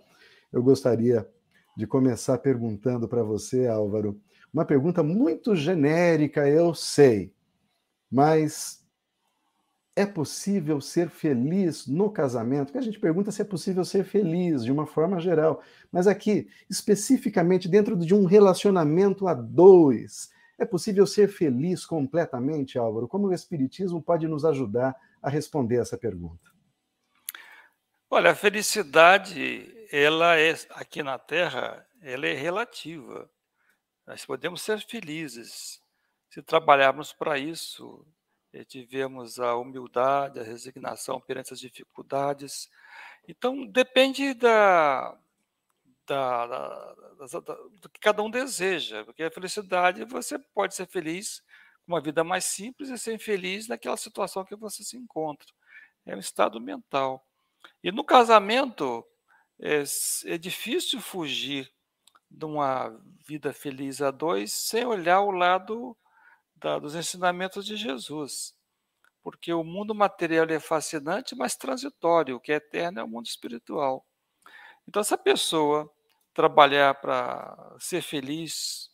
eu 0.52 0.64
gostaria 0.64 1.28
de 1.76 1.86
começar 1.86 2.38
perguntando 2.38 3.10
para 3.10 3.22
você, 3.24 3.68
Álvaro, 3.68 4.20
uma 4.54 4.64
pergunta 4.64 5.04
muito 5.04 5.54
genérica, 5.54 6.48
eu 6.48 6.74
sei, 6.74 7.34
mas 8.10 8.82
é 9.94 10.06
possível 10.06 10.80
ser 10.80 11.10
feliz 11.10 11.86
no 11.86 12.10
casamento? 12.10 12.68
Porque 12.68 12.78
a 12.78 12.84
gente 12.84 13.00
pergunta 13.00 13.32
se 13.32 13.42
é 13.42 13.46
possível 13.46 13.84
ser 13.84 14.06
feliz 14.06 14.64
de 14.64 14.72
uma 14.72 14.86
forma 14.86 15.20
geral, 15.20 15.62
mas 15.92 16.08
aqui, 16.08 16.48
especificamente 16.70 17.68
dentro 17.68 17.98
de 17.98 18.16
um 18.16 18.24
relacionamento 18.24 19.28
a 19.28 19.34
dois, 19.34 20.30
é 20.58 20.66
possível 20.66 21.06
ser 21.06 21.28
feliz 21.28 21.86
completamente, 21.86 22.78
Álvaro? 22.78 23.08
Como 23.08 23.28
o 23.28 23.34
Espiritismo 23.34 24.02
pode 24.02 24.28
nos 24.28 24.46
ajudar 24.46 24.96
a 25.22 25.30
responder 25.30 25.82
essa 25.82 25.98
pergunta? 25.98 26.52
Olha, 28.10 28.32
a 28.32 28.36
felicidade, 28.36 29.74
ela 29.92 30.38
é 30.38 30.54
aqui 30.72 31.02
na 31.02 31.18
Terra, 31.18 31.88
ela 32.02 32.28
é 32.28 32.34
relativa. 32.34 33.30
Nós 34.06 34.26
podemos 34.26 34.62
ser 34.62 34.82
felizes 34.82 35.82
se 36.30 36.42
trabalharmos 36.42 37.14
para 37.14 37.38
isso 37.38 38.06
eh, 38.54 38.66
tivemos 38.66 39.40
a 39.40 39.56
humildade, 39.56 40.40
a 40.40 40.44
resignação 40.44 41.20
perante 41.22 41.54
as 41.54 41.60
dificuldades. 41.60 42.70
Então, 43.28 43.66
depende 43.66 44.34
da, 44.34 45.18
da, 46.06 46.46
da, 46.46 47.40
da, 47.40 47.40
do 47.40 47.90
que 47.90 48.00
cada 48.00 48.22
um 48.22 48.30
deseja, 48.30 49.06
porque 49.06 49.24
a 49.24 49.32
felicidade, 49.32 50.04
você 50.04 50.38
pode 50.38 50.76
ser 50.76 50.88
feliz 50.88 51.42
uma 51.92 52.02
vida 52.02 52.24
mais 52.24 52.46
simples 52.46 52.90
e 52.90 52.98
ser 52.98 53.14
infeliz 53.14 53.68
naquela 53.68 53.98
situação 53.98 54.46
que 54.46 54.56
você 54.56 54.84
se 54.84 54.98
encontra. 54.98 55.48
É 56.06 56.16
um 56.16 56.20
estado 56.20 56.60
mental. 56.60 57.26
E 57.84 57.92
no 57.92 58.04
casamento, 58.04 59.06
é, 59.60 59.84
é 60.26 60.38
difícil 60.38 61.00
fugir 61.00 61.72
de 62.30 62.46
uma 62.46 62.90
vida 63.28 63.54
feliz 63.54 64.02
a 64.02 64.10
dois 64.10 64.52
sem 64.54 64.86
olhar 64.86 65.22
o 65.22 65.32
lado 65.32 65.98
da, 66.56 66.80
dos 66.80 66.96
ensinamentos 66.96 67.66
de 67.66 67.76
Jesus. 67.76 68.56
Porque 69.22 69.54
o 69.54 69.64
mundo 69.64 69.94
material 69.94 70.48
é 70.50 70.60
fascinante, 70.60 71.36
mas 71.36 71.56
transitório. 71.56 72.38
O 72.38 72.40
que 72.40 72.52
é 72.52 72.56
eterno 72.56 73.00
é 73.00 73.04
o 73.04 73.08
mundo 73.08 73.28
espiritual. 73.28 74.06
Então, 74.88 75.02
essa 75.02 75.18
pessoa 75.18 75.92
trabalhar 76.34 76.96
para 76.96 77.76
ser 77.80 78.02
feliz 78.02 78.91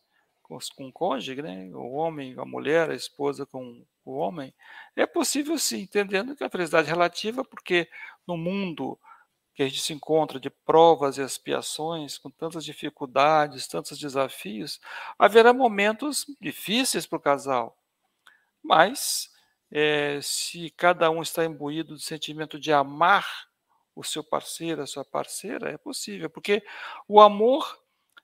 com, 0.48 0.88
o 0.88 0.92
cônjuge, 0.92 1.42
né? 1.42 1.70
o 1.74 1.92
homem, 1.92 2.36
a 2.38 2.46
mulher, 2.46 2.90
a 2.90 2.96
esposa 2.96 3.46
com 3.46 3.86
o 4.06 4.16
homem, 4.16 4.54
é 4.96 5.06
possível 5.06 5.58
sim, 5.58 5.82
entendendo 5.82 6.36
que 6.36 6.44
a 6.44 6.50
felicidade 6.50 6.88
é 6.88 6.92
relativa, 6.92 7.44
porque 7.44 7.90
no 8.26 8.38
mundo 8.38 8.98
que 9.54 9.64
a 9.64 9.68
gente 9.68 9.82
se 9.82 9.92
encontra 9.92 10.40
de 10.40 10.52
provas 10.52 11.18
e 11.18 11.22
expiações, 11.22 12.18
com 12.18 12.30
tantas 12.30 12.64
dificuldades, 12.64 13.68
tantos 13.68 13.98
desafios, 13.98 14.80
haverá 15.18 15.52
momentos 15.52 16.28
difíceis 16.40 17.08
para 17.08 17.18
o 17.18 17.22
casal. 17.22 17.76
Mas, 18.64 19.32
é, 19.72 20.20
se 20.22 20.70
cada 20.70 21.10
um 21.10 21.24
está 21.24 21.44
imbuído 21.44 21.96
do 21.96 22.00
sentimento 22.00 22.60
de 22.60 22.72
amar 22.72 23.48
o 23.96 24.04
seu 24.04 24.24
parceiro, 24.24 24.84
a 24.84 24.88
sua 24.88 25.04
parceira, 25.04 25.72
é 25.72 25.78
possível, 25.78 26.30
porque 26.30 26.64
o 27.08 27.20
amor 27.20 27.80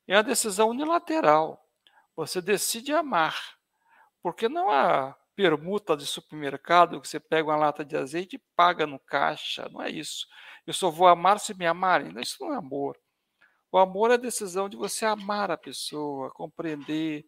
é 0.08 0.16
a 0.16 0.22
decisão 0.22 0.70
unilateral. 0.70 1.63
Você 2.16 2.42
decide 2.42 2.94
amar, 2.94 3.36
porque 4.22 4.48
não 4.48 4.70
há 4.70 5.16
permuta 5.36 5.98
de 5.98 6.06
supermercado 6.06 7.02
que 7.02 7.08
você 7.08 7.20
pega 7.20 7.50
uma 7.50 7.58
lata 7.58 7.84
de 7.84 7.98
azeite 7.98 8.36
e 8.36 8.44
paga 8.56 8.86
no 8.86 9.00
caixa, 9.00 9.68
não 9.72 9.82
é 9.82 9.90
isso. 9.90 10.28
Eu 10.66 10.74
só 10.74 10.90
vou 10.90 11.08
amar 11.08 11.40
se 11.40 11.58
me 11.58 11.66
amarem. 11.66 12.14
Isso 12.22 12.38
não 12.40 12.54
é 12.54 12.58
amor. 12.58 12.98
O 13.72 13.78
amor 13.80 14.12
é 14.12 14.14
a 14.14 14.18
decisão 14.18 14.70
de 14.70 14.78
você 14.78 15.06
amar 15.06 15.50
a 15.50 15.58
pessoa, 15.58 16.30
compreender, 16.32 17.26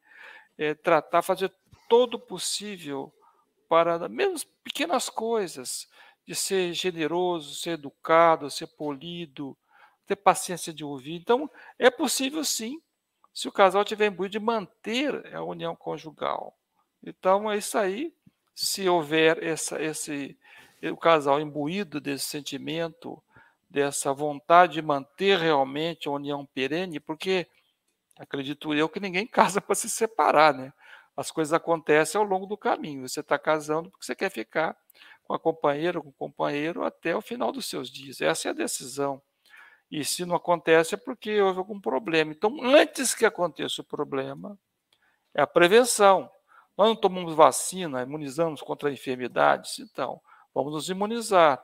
é, 0.57 0.75
tratar, 0.75 1.23
fazer 1.23 1.51
todo 1.89 2.15
o 2.15 2.19
possível 2.19 3.11
para, 3.67 4.07
mesmo 4.07 4.47
pequenas 4.63 5.09
coisas, 5.09 5.87
de 6.25 6.35
ser 6.35 6.73
generoso, 6.73 7.55
ser 7.55 7.71
educado, 7.71 8.49
ser 8.49 8.67
polido, 8.67 9.57
ter 10.05 10.15
paciência 10.15 10.73
de 10.73 10.83
ouvir. 10.83 11.15
Então, 11.15 11.49
é 11.77 11.89
possível 11.89 12.43
sim, 12.43 12.79
se 13.35 13.49
o 13.49 13.51
casal 13.51 13.83
tiver 13.83 14.07
imbuído 14.07 14.31
de 14.31 14.39
manter 14.39 15.35
a 15.35 15.43
união 15.43 15.75
conjugal. 15.75 16.57
Então, 17.03 17.51
é 17.51 17.57
isso 17.57 17.77
aí. 17.77 18.13
Se 18.55 18.87
houver 18.87 19.43
essa, 19.43 19.81
esse, 19.81 20.37
o 20.81 20.95
casal 20.95 21.41
imbuído 21.41 21.99
desse 21.99 22.27
sentimento, 22.27 23.21
dessa 23.69 24.13
vontade 24.13 24.75
de 24.75 24.81
manter 24.81 25.37
realmente 25.37 26.07
a 26.07 26.11
união 26.11 26.45
perene, 26.45 26.97
porque 26.97 27.45
acredito 28.17 28.73
eu 28.73 28.87
que 28.87 29.01
ninguém 29.01 29.27
casa 29.27 29.59
para 29.59 29.75
se 29.75 29.89
separar, 29.89 30.53
né? 30.53 30.71
As 31.17 31.29
coisas 31.29 31.51
acontecem 31.51 32.17
ao 32.17 32.25
longo 32.25 32.45
do 32.45 32.57
caminho. 32.57 33.07
Você 33.07 33.19
está 33.19 33.37
casando 33.37 33.91
porque 33.91 34.05
você 34.05 34.15
quer 34.15 34.29
ficar 34.29 34.77
com 35.25 35.33
a 35.33 35.39
companheira, 35.39 35.99
com 35.99 36.07
o 36.07 36.13
companheiro 36.13 36.85
até 36.85 37.13
o 37.13 37.21
final 37.21 37.51
dos 37.51 37.65
seus 37.65 37.89
dias. 37.89 38.21
Essa 38.21 38.47
é 38.47 38.51
a 38.51 38.53
decisão. 38.53 39.21
E 39.91 40.03
se 40.03 40.25
não 40.25 40.35
acontece 40.35 40.95
é 40.95 40.97
porque 40.97 41.39
houve 41.41 41.59
algum 41.59 41.79
problema. 41.79 42.31
Então, 42.31 42.57
antes 42.61 43.13
que 43.13 43.25
aconteça 43.25 43.81
o 43.81 43.85
problema, 43.85 44.57
é 45.33 45.41
a 45.41 45.47
prevenção. 45.47 46.29
Nós 46.77 46.87
não 46.87 46.95
tomamos 46.95 47.33
vacina, 47.33 48.01
imunizamos 48.01 48.61
contra 48.61 48.91
enfermidades, 48.91 49.79
então 49.79 50.19
vamos 50.53 50.73
nos 50.73 50.89
imunizar. 50.89 51.63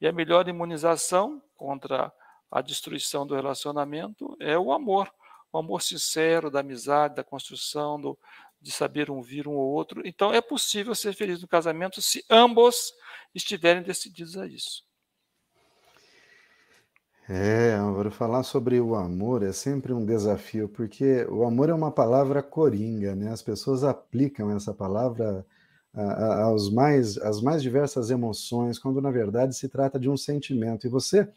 E 0.00 0.06
a 0.06 0.12
melhor 0.12 0.48
imunização 0.48 1.42
contra 1.56 2.12
a 2.50 2.62
destruição 2.62 3.26
do 3.26 3.34
relacionamento 3.34 4.36
é 4.40 4.58
o 4.58 4.72
amor. 4.72 5.12
O 5.52 5.58
amor 5.58 5.82
sincero, 5.82 6.50
da 6.50 6.60
amizade, 6.60 7.16
da 7.16 7.24
construção, 7.24 8.00
do, 8.00 8.18
de 8.60 8.70
saber 8.70 9.10
ouvir 9.10 9.46
um 9.46 9.54
ou 9.54 9.72
outro. 9.72 10.02
Então, 10.04 10.32
é 10.32 10.40
possível 10.40 10.94
ser 10.94 11.14
feliz 11.14 11.40
no 11.42 11.48
casamento 11.48 12.00
se 12.00 12.24
ambos 12.30 12.92
estiverem 13.34 13.82
decididos 13.82 14.36
a 14.36 14.46
isso. 14.46 14.87
É, 17.30 17.74
Álvaro, 17.74 18.10
falar 18.10 18.42
sobre 18.42 18.80
o 18.80 18.94
amor 18.94 19.42
é 19.42 19.52
sempre 19.52 19.92
um 19.92 20.04
desafio, 20.04 20.66
porque 20.66 21.26
o 21.26 21.44
amor 21.44 21.68
é 21.68 21.74
uma 21.74 21.90
palavra 21.90 22.42
coringa, 22.42 23.14
né? 23.14 23.30
As 23.30 23.42
pessoas 23.42 23.84
aplicam 23.84 24.50
essa 24.50 24.72
palavra 24.72 25.44
mais, 26.72 27.18
às 27.18 27.40
mais 27.40 27.62
diversas 27.62 28.10
emoções, 28.10 28.78
quando 28.78 29.00
na 29.00 29.10
verdade 29.10 29.54
se 29.54 29.68
trata 29.68 29.98
de 29.98 30.08
um 30.08 30.16
sentimento. 30.16 30.86
E 30.86 30.90
você 30.90 31.28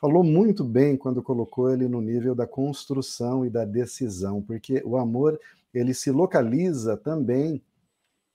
falou 0.00 0.22
muito 0.22 0.62
bem 0.62 0.96
quando 0.96 1.22
colocou 1.22 1.72
ele 1.72 1.88
no 1.88 2.00
nível 2.00 2.34
da 2.34 2.46
construção 2.46 3.44
e 3.44 3.50
da 3.50 3.64
decisão, 3.64 4.42
porque 4.42 4.82
o 4.84 4.96
amor 4.96 5.40
ele 5.74 5.92
se 5.92 6.10
localiza 6.10 6.96
também 6.96 7.62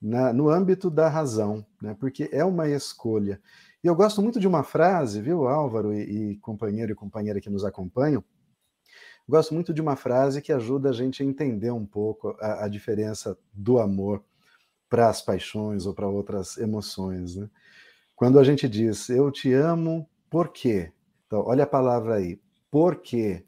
na, 0.00 0.32
no 0.32 0.48
âmbito 0.50 0.90
da 0.90 1.08
razão, 1.08 1.64
né? 1.80 1.96
porque 1.98 2.28
é 2.32 2.44
uma 2.44 2.68
escolha. 2.68 3.40
E 3.82 3.86
eu 3.86 3.94
gosto 3.94 4.22
muito 4.22 4.38
de 4.38 4.46
uma 4.46 4.62
frase, 4.62 5.20
viu, 5.20 5.48
Álvaro 5.48 5.92
e, 5.92 6.32
e 6.32 6.36
companheiro 6.36 6.92
e 6.92 6.94
companheira 6.94 7.40
que 7.40 7.50
nos 7.50 7.64
acompanham, 7.64 8.22
gosto 9.28 9.54
muito 9.54 9.74
de 9.74 9.80
uma 9.80 9.96
frase 9.96 10.40
que 10.40 10.52
ajuda 10.52 10.90
a 10.90 10.92
gente 10.92 11.22
a 11.22 11.26
entender 11.26 11.70
um 11.72 11.84
pouco 11.84 12.36
a, 12.40 12.64
a 12.64 12.68
diferença 12.68 13.36
do 13.52 13.78
amor 13.78 14.22
para 14.88 15.08
as 15.08 15.22
paixões 15.22 15.86
ou 15.86 15.94
para 15.94 16.06
outras 16.06 16.58
emoções. 16.58 17.36
Né? 17.36 17.48
Quando 18.14 18.38
a 18.38 18.44
gente 18.44 18.68
diz, 18.68 19.08
eu 19.08 19.30
te 19.32 19.52
amo, 19.52 20.08
por 20.30 20.50
quê? 20.50 20.92
Então, 21.26 21.42
olha 21.46 21.64
a 21.64 21.66
palavra 21.66 22.16
aí, 22.16 22.38
por 22.70 22.96
quê? 22.96 23.44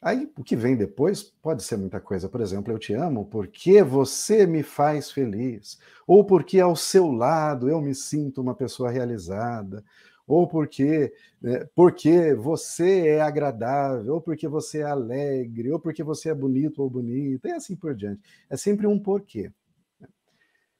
Aí 0.00 0.30
o 0.36 0.44
que 0.44 0.54
vem 0.54 0.76
depois 0.76 1.22
pode 1.22 1.62
ser 1.64 1.76
muita 1.76 2.00
coisa. 2.00 2.28
Por 2.28 2.40
exemplo, 2.40 2.72
eu 2.72 2.78
te 2.78 2.94
amo 2.94 3.26
porque 3.26 3.82
você 3.82 4.46
me 4.46 4.62
faz 4.62 5.10
feliz, 5.10 5.78
ou 6.06 6.24
porque 6.24 6.60
ao 6.60 6.76
seu 6.76 7.10
lado 7.10 7.68
eu 7.68 7.80
me 7.80 7.94
sinto 7.94 8.40
uma 8.40 8.54
pessoa 8.54 8.90
realizada, 8.90 9.84
ou 10.26 10.46
porque 10.46 11.12
é, 11.42 11.68
porque 11.74 12.34
você 12.34 13.08
é 13.08 13.20
agradável, 13.20 14.14
ou 14.14 14.20
porque 14.20 14.46
você 14.46 14.80
é 14.80 14.84
alegre, 14.84 15.70
ou 15.72 15.80
porque 15.80 16.02
você 16.02 16.30
é 16.30 16.34
bonito 16.34 16.82
ou 16.82 16.90
bonita, 16.90 17.48
e 17.48 17.52
assim 17.52 17.74
por 17.74 17.94
diante. 17.94 18.20
É 18.48 18.56
sempre 18.56 18.86
um 18.86 18.98
porquê. 18.98 19.50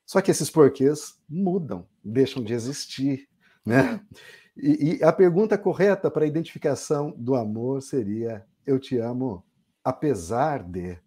Só 0.06 0.20
que 0.20 0.30
esses 0.30 0.50
porquês 0.50 1.18
mudam, 1.28 1.86
deixam 2.04 2.42
de 2.42 2.54
existir, 2.54 3.28
né? 3.64 4.00
E, 4.56 4.96
e 4.96 5.04
a 5.04 5.12
pergunta 5.12 5.56
correta 5.58 6.10
para 6.10 6.24
a 6.24 6.28
identificação 6.28 7.14
do 7.16 7.34
amor 7.36 7.82
seria 7.82 8.44
eu 8.68 8.78
te 8.78 8.98
amo 8.98 9.42
apesar 9.82 10.62
de. 10.62 10.98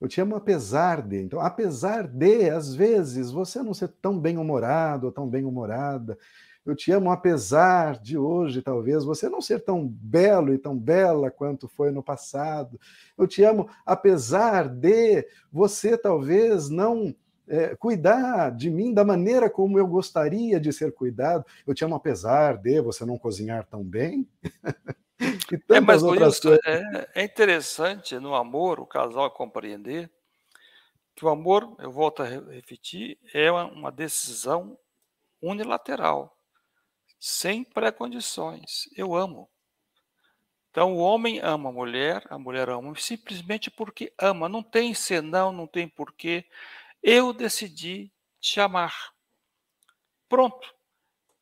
Eu 0.00 0.08
te 0.08 0.20
amo 0.20 0.34
apesar 0.34 1.00
de. 1.00 1.22
Então, 1.22 1.40
apesar 1.40 2.08
de, 2.08 2.50
às 2.50 2.74
vezes, 2.74 3.30
você 3.30 3.62
não 3.62 3.72
ser 3.72 3.88
tão 4.02 4.18
bem-humorado 4.18 5.06
ou 5.06 5.12
tão 5.12 5.28
bem-humorada. 5.28 6.18
Eu 6.66 6.74
te 6.74 6.90
amo 6.90 7.10
apesar 7.10 8.00
de 8.00 8.18
hoje, 8.18 8.60
talvez, 8.60 9.04
você 9.04 9.28
não 9.28 9.40
ser 9.40 9.64
tão 9.64 9.86
belo 9.86 10.52
e 10.52 10.58
tão 10.58 10.76
bela 10.76 11.30
quanto 11.30 11.68
foi 11.68 11.92
no 11.92 12.02
passado. 12.02 12.78
Eu 13.16 13.28
te 13.28 13.44
amo 13.44 13.68
apesar 13.86 14.68
de 14.68 15.24
você, 15.52 15.96
talvez, 15.96 16.68
não 16.68 17.14
é, 17.46 17.76
cuidar 17.76 18.50
de 18.50 18.68
mim 18.70 18.92
da 18.92 19.04
maneira 19.04 19.48
como 19.48 19.78
eu 19.78 19.86
gostaria 19.86 20.58
de 20.58 20.72
ser 20.72 20.92
cuidado. 20.92 21.44
Eu 21.64 21.74
te 21.74 21.84
amo 21.84 21.94
apesar 21.94 22.56
de 22.56 22.80
você 22.80 23.04
não 23.04 23.16
cozinhar 23.16 23.64
tão 23.66 23.84
bem. 23.84 24.28
é, 25.70 25.80
mas. 25.80 26.02
É, 26.66 27.08
é 27.14 27.24
interessante 27.24 28.18
no 28.18 28.34
amor 28.34 28.80
o 28.80 28.86
casal 28.86 29.30
compreender 29.30 30.10
que 31.14 31.24
o 31.24 31.28
amor, 31.28 31.76
eu 31.78 31.90
volto 31.92 32.22
a 32.22 32.26
repetir, 32.26 33.18
é 33.34 33.50
uma 33.52 33.92
decisão 33.92 34.78
unilateral, 35.40 36.36
sem 37.20 37.64
pré-condições. 37.64 38.88
Eu 38.96 39.14
amo. 39.14 39.48
Então 40.70 40.94
o 40.94 40.98
homem 40.98 41.38
ama 41.40 41.68
a 41.68 41.72
mulher, 41.72 42.24
a 42.30 42.38
mulher 42.38 42.70
ama 42.70 42.94
simplesmente 42.96 43.70
porque 43.70 44.12
ama. 44.18 44.48
Não 44.48 44.62
tem 44.62 44.94
senão, 44.94 45.52
não 45.52 45.66
tem 45.66 45.86
porquê. 45.86 46.46
Eu 47.02 47.32
decidi 47.32 48.10
te 48.40 48.58
amar. 48.60 49.12
Pronto. 50.28 50.74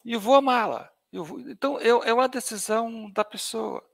E 0.04 0.16
vou 0.16 0.34
amá-la. 0.34 0.89
Então, 1.12 1.78
é, 1.80 1.88
é 1.88 2.14
uma 2.14 2.28
decisão 2.28 3.10
da 3.10 3.24
pessoa. 3.24 3.84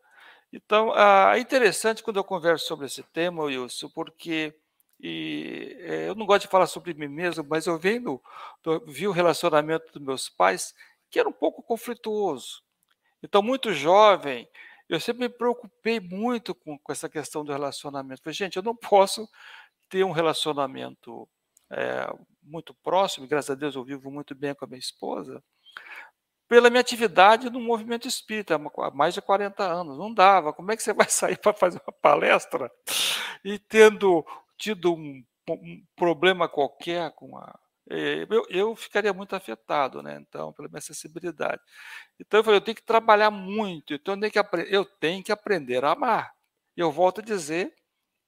Então, 0.53 0.93
ah, 0.95 1.33
é 1.37 1.41
interessante 1.41 2.03
quando 2.03 2.19
eu 2.19 2.25
converso 2.25 2.67
sobre 2.67 2.87
esse 2.87 3.03
tema, 3.03 3.45
Wilson, 3.45 3.89
porque 3.91 4.55
e, 5.01 5.77
é, 5.81 6.09
eu 6.09 6.15
não 6.15 6.27
gosto 6.27 6.43
de 6.43 6.49
falar 6.49 6.67
sobre 6.67 6.95
mim 6.95 7.09
mesmo, 7.09 7.45
mas 7.49 7.67
eu 7.67 7.79
venho, 7.79 8.21
vi 8.87 9.07
o 9.07 9.13
relacionamento 9.13 9.93
dos 9.93 10.03
meus 10.03 10.29
pais 10.29 10.75
que 11.11 11.19
era 11.19 11.29
um 11.29 11.33
pouco 11.33 11.63
conflituoso. 11.63 12.63
Então, 13.23 13.43
muito 13.43 13.73
jovem, 13.73 14.49
eu 14.89 15.01
sempre 15.01 15.29
me 15.29 15.29
preocupei 15.29 16.01
muito 16.01 16.55
com, 16.55 16.79
com 16.79 16.93
essa 16.93 17.09
questão 17.09 17.45
do 17.45 17.53
relacionamento. 17.53 18.23
Falei, 18.23 18.35
gente, 18.35 18.57
eu 18.57 18.63
não 18.63 18.75
posso 18.75 19.29
ter 19.89 20.05
um 20.05 20.13
relacionamento 20.13 21.29
é, 21.71 22.13
muito 22.43 22.75
próximo, 22.75 23.27
graças 23.27 23.51
a 23.51 23.55
Deus 23.55 23.75
eu 23.75 23.85
vivo 23.85 24.11
muito 24.11 24.35
bem 24.35 24.55
com 24.55 24.65
a 24.65 24.69
minha 24.69 24.79
esposa, 24.79 25.43
pela 26.49 26.71
minha 26.71 26.81
atividade 26.81 27.51
no 27.51 27.61
movimento 27.61 28.07
espírita 28.07 28.55
há 28.55 28.91
mais 28.91 29.15
de 29.15 29.23
40 29.23 29.63
anos. 29.65 29.99
Não 29.99 30.13
dava. 30.13 30.53
Como 30.53 30.71
é 30.71 30.77
que 30.77 30.83
você 30.83 30.93
vai 30.93 31.09
sair 31.09 31.39
para 31.41 31.53
fazer 31.53 31.81
uma 31.87 31.93
palestra 31.93 32.71
e 33.45 33.59
tendo 33.59 34.25
tido 34.57 34.95
um, 34.95 35.25
um 35.49 35.85
problema 35.95 36.49
qualquer 36.49 37.11
com 37.13 37.37
a. 37.37 37.59
Eh, 37.89 38.27
eu, 38.29 38.47
eu, 38.49 38.77
ficaria 38.77 39.13
muito 39.13 39.37
afetado, 39.37 40.03
né? 40.03 40.19
Então, 40.21 40.53
pela 40.53 40.69
minha 40.69 40.81
sensibilidade. 40.81 41.63
Então, 42.19 42.41
eu 42.41 42.45
falei, 42.45 42.59
eu 42.59 42.65
tenho 42.65 42.75
que 42.75 42.83
trabalhar 42.83 43.31
muito, 43.31 43.95
então 43.95 44.15
eu 44.15 44.21
tenho 44.21 44.33
que, 44.33 44.75
eu 44.75 44.85
tenho 44.85 45.23
que 45.23 45.31
aprender 45.33 45.85
a 45.85 45.93
amar. 45.93 46.33
E 46.77 46.81
eu 46.81 46.91
volto 46.91 47.21
a 47.21 47.25
dizer 47.25 47.73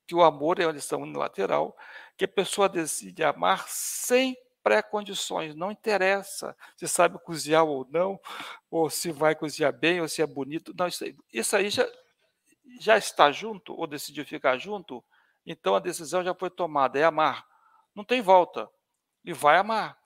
que 0.06 0.14
o 0.14 0.22
amor 0.22 0.60
é 0.60 0.66
uma 0.66 0.72
lição 0.72 1.02
unilateral, 1.02 1.76
que 2.16 2.24
a 2.24 2.28
pessoa 2.28 2.68
decide 2.68 3.24
amar 3.24 3.64
sem 3.68 4.36
pré-condições, 4.68 5.54
não 5.54 5.70
interessa 5.70 6.54
se 6.76 6.86
sabe 6.86 7.18
cozinhar 7.18 7.64
ou 7.64 7.86
não, 7.90 8.20
ou 8.70 8.90
se 8.90 9.10
vai 9.10 9.34
cozinhar 9.34 9.72
bem, 9.72 9.98
ou 9.98 10.06
se 10.06 10.20
é 10.20 10.26
bonito. 10.26 10.74
Não, 10.78 10.86
isso, 10.86 11.06
isso 11.32 11.56
aí 11.56 11.70
já, 11.70 11.88
já 12.78 12.98
está 12.98 13.32
junto, 13.32 13.74
ou 13.74 13.86
decidiu 13.86 14.26
ficar 14.26 14.58
junto, 14.58 15.02
então 15.46 15.74
a 15.74 15.78
decisão 15.78 16.22
já 16.22 16.34
foi 16.34 16.50
tomada, 16.50 16.98
é 16.98 17.04
amar. 17.04 17.46
Não 17.94 18.04
tem 18.04 18.20
volta. 18.20 18.68
E 19.24 19.32
vai 19.32 19.56
amar. 19.56 19.98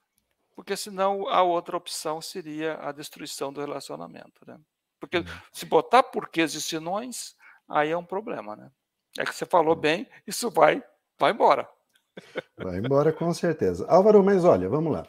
Porque 0.55 0.77
senão 0.77 1.29
a 1.29 1.43
outra 1.43 1.77
opção 1.77 2.21
seria 2.21 2.79
a 2.81 2.93
destruição 2.93 3.53
do 3.53 3.61
relacionamento. 3.61 4.47
Né? 4.47 4.61
Porque 5.01 5.19
uhum. 5.19 5.25
se 5.53 5.67
botar 5.67 6.05
porquês 6.05 6.55
e 6.55 6.63
sinões, 6.63 7.35
aí 7.69 7.91
é 7.91 7.97
um 7.97 8.05
problema. 8.05 8.55
Né? 8.55 8.71
É 9.19 9.25
que 9.25 9.35
você 9.35 9.45
falou 9.45 9.75
uhum. 9.75 9.81
bem, 9.81 10.09
isso 10.25 10.49
vai, 10.49 10.81
vai 11.19 11.33
embora. 11.33 11.69
Vai 12.57 12.79
embora 12.79 13.13
com 13.13 13.33
certeza. 13.33 13.87
Álvaro, 13.89 14.23
mas 14.23 14.45
olha, 14.45 14.69
vamos 14.69 14.93
lá. 14.93 15.07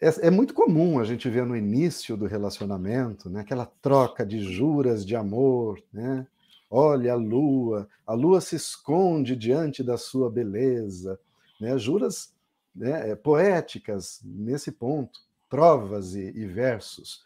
É, 0.00 0.26
é, 0.26 0.30
muito 0.30 0.52
comum 0.52 0.98
a 0.98 1.04
gente 1.04 1.28
ver 1.30 1.46
no 1.46 1.56
início 1.56 2.16
do 2.16 2.26
relacionamento, 2.26 3.30
né, 3.30 3.40
aquela 3.40 3.66
troca 3.66 4.26
de 4.26 4.40
juras 4.40 5.06
de 5.06 5.14
amor, 5.14 5.80
né? 5.92 6.26
Olha 6.68 7.12
a 7.12 7.16
lua, 7.16 7.88
a 8.06 8.14
lua 8.14 8.40
se 8.40 8.56
esconde 8.56 9.36
diante 9.36 9.82
da 9.82 9.96
sua 9.96 10.28
beleza, 10.30 11.20
né? 11.60 11.78
Juras 11.78 12.34
né, 12.74 13.10
é, 13.10 13.14
poéticas 13.14 14.20
nesse 14.24 14.72
ponto, 14.72 15.20
trovas 15.48 16.14
e, 16.14 16.32
e 16.34 16.46
versos. 16.46 17.22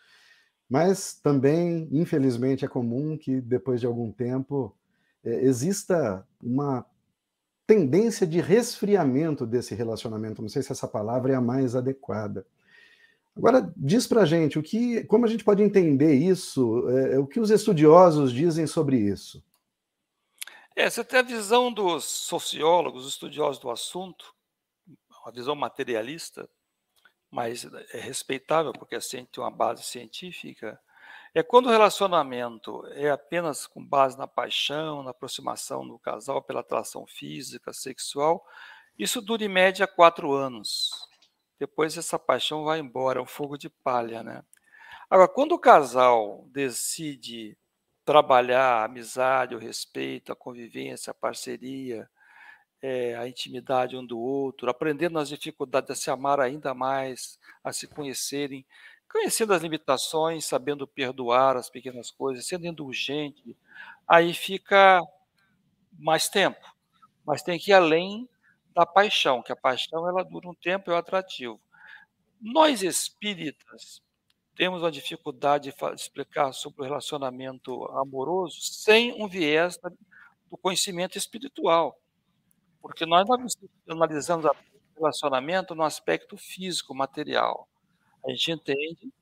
Mas 0.69 1.15
também, 1.15 1.89
infelizmente, 1.93 2.65
é 2.65 2.69
comum 2.69 3.17
que 3.17 3.41
depois 3.41 3.81
de 3.81 3.87
algum 3.87 4.11
tempo 4.13 4.77
é, 5.25 5.45
exista 5.45 6.27
uma 6.43 6.85
tendência 7.67 8.27
de 8.27 8.41
resfriamento 8.41 9.47
desse 9.47 9.75
relacionamento. 9.75 10.41
Não 10.41 10.49
sei 10.49 10.63
se 10.63 10.73
essa 10.73 10.87
palavra 10.87 11.33
é 11.33 11.37
a 11.37 11.41
mais 11.41 11.75
adequada. 11.75 12.47
Agora, 13.37 13.71
diz 13.77 14.07
para 14.07 14.25
gente 14.25 14.59
o 14.59 14.63
que, 14.63 15.05
como 15.05 15.27
a 15.27 15.29
gente 15.29 15.45
pode 15.45 15.63
entender 15.63 16.15
isso, 16.15 16.89
é, 16.89 17.19
o 17.19 17.27
que 17.27 17.39
os 17.39 17.51
estudiosos 17.51 18.33
dizem 18.33 18.67
sobre 18.67 18.97
isso. 18.99 19.45
É, 20.75 20.89
você 20.89 21.05
tem 21.05 21.19
a 21.19 21.23
visão 21.23 21.73
dos 21.73 22.05
sociólogos, 22.05 23.07
estudiosos 23.07 23.61
do 23.61 23.71
assunto, 23.71 24.35
uma 25.23 25.33
visão 25.33 25.55
materialista, 25.55 26.49
mas 27.31 27.67
é 27.93 28.01
respeitável 28.01 28.73
porque 28.73 28.95
a 28.95 29.01
ciência 29.01 29.29
tem 29.33 29.43
uma 29.43 29.51
base 29.51 29.83
científica. 29.83 30.81
É 31.37 31.43
quando 31.43 31.67
o 31.67 31.71
relacionamento 31.71 32.83
é 32.93 33.11
apenas 33.11 33.67
com 33.67 33.85
base 33.85 34.17
na 34.17 34.27
paixão, 34.27 35.03
na 35.03 35.11
aproximação 35.11 35.87
do 35.87 35.99
casal 35.99 36.41
pela 36.41 36.61
atração 36.61 37.07
física, 37.07 37.75
sexual, 37.75 38.43
isso 38.99 39.21
dura 39.21 39.45
em 39.45 39.49
média 39.49 39.87
quatro 39.87 40.33
anos. 40.33 40.89
Depois 41.61 41.99
essa 41.99 42.19
paixão 42.19 42.65
vai 42.65 42.79
embora, 42.79 43.19
é 43.19 43.23
um 43.23 43.27
fogo 43.27 43.59
de 43.59 43.69
palha, 43.69 44.23
né? 44.23 44.43
Agora, 45.11 45.29
quando 45.29 45.53
o 45.53 45.59
casal 45.59 46.47
decide 46.53 47.55
trabalhar 48.03 48.81
a 48.81 48.85
amizade, 48.85 49.55
o 49.55 49.59
respeito, 49.59 50.33
a 50.33 50.37
convivência, 50.37 51.11
a 51.11 51.15
parceria, 51.15 52.09
é, 52.81 53.15
a 53.15 53.29
intimidade 53.29 53.95
um 53.95 54.07
do 54.07 54.19
outro, 54.19 54.71
aprendendo 54.71 55.19
as 55.19 55.29
dificuldades 55.29 55.91
a 55.91 55.95
se 55.95 56.11
amar 56.11 56.41
ainda 56.41 56.73
mais, 56.73 57.39
a 57.63 57.75
se 57.75 57.87
conhecerem, 57.87 58.65
conhecendo 59.17 59.55
as 59.55 59.63
limitações, 59.63 60.45
sabendo 60.45 60.87
perdoar 60.87 61.57
as 61.57 61.71
pequenas 61.71 62.11
coisas, 62.11 62.47
sendo 62.47 62.67
indulgente, 62.67 63.57
aí 64.07 64.35
fica 64.35 65.01
mais 65.99 66.29
tempo. 66.29 66.61
Mas 67.25 67.43
tem 67.43 67.59
que 67.59 67.71
ir 67.71 67.75
além 67.75 68.29
da 68.75 68.85
paixão, 68.85 69.43
que 69.43 69.51
a 69.51 69.57
paixão 69.57 70.07
ela 70.07 70.23
dura 70.23 70.51
um 70.51 70.55
tempo 70.55 70.91
e 70.91 70.95
é 70.95 70.99
atrativo. 70.99 71.59
Nós 72.39 72.83
espíritas 72.83 74.03
temos 74.55 74.83
uma 74.83 74.93
dificuldade 74.93 75.73
de 75.73 75.95
explicar 75.95 76.53
sobre 76.53 76.83
o 76.83 76.85
relacionamento 76.85 77.87
amoroso 77.93 78.61
sem 78.61 79.15
um 79.15 79.27
viés 79.27 79.79
do 80.51 80.59
conhecimento 80.59 81.17
espiritual. 81.17 81.99
Porque 82.83 83.07
nós 83.07 83.27
analisamos 83.89 84.45
o 84.45 84.55
relacionamento 84.95 85.75
no 85.75 85.85
aspecto 85.85 86.37
físico, 86.37 86.95
material. 86.95 87.67
A 88.27 88.31
gente 88.31 88.53
entende 88.53 89.13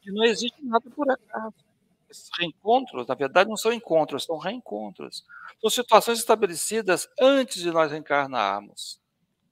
que 0.00 0.10
não 0.12 0.24
existe 0.24 0.62
nada 0.62 0.88
por 0.90 1.10
acaso. 1.10 1.54
Esses 2.08 2.30
reencontros, 2.38 3.06
na 3.06 3.14
verdade, 3.14 3.48
não 3.50 3.56
são 3.56 3.72
encontros, 3.72 4.24
são 4.24 4.38
reencontros. 4.38 5.24
São 5.60 5.70
situações 5.70 6.18
estabelecidas 6.18 7.08
antes 7.20 7.60
de 7.60 7.70
nós 7.70 7.90
reencarnarmos. 7.90 9.00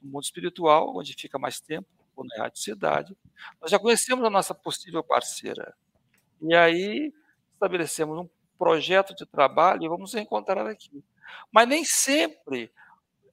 No 0.01 0.13
mundo 0.13 0.25
espiritual, 0.25 0.97
onde 0.97 1.15
fica 1.15 1.39
mais 1.39 1.61
tempo, 1.61 1.89
ou 2.15 2.25
na 2.25 2.37
erraticidade, 2.37 3.17
nós 3.61 3.71
já 3.71 3.79
conhecemos 3.79 4.25
a 4.25 4.31
nossa 4.31 4.55
possível 4.55 5.03
parceira. 5.03 5.75
E 6.41 6.55
aí 6.55 7.13
estabelecemos 7.55 8.19
um 8.19 8.29
projeto 8.59 9.15
de 9.15 9.27
trabalho 9.27 9.85
e 9.85 9.89
vamos 9.89 10.13
reencontrar 10.13 10.67
aqui. 10.67 11.03
Mas 11.51 11.69
nem 11.69 11.85
sempre 11.85 12.71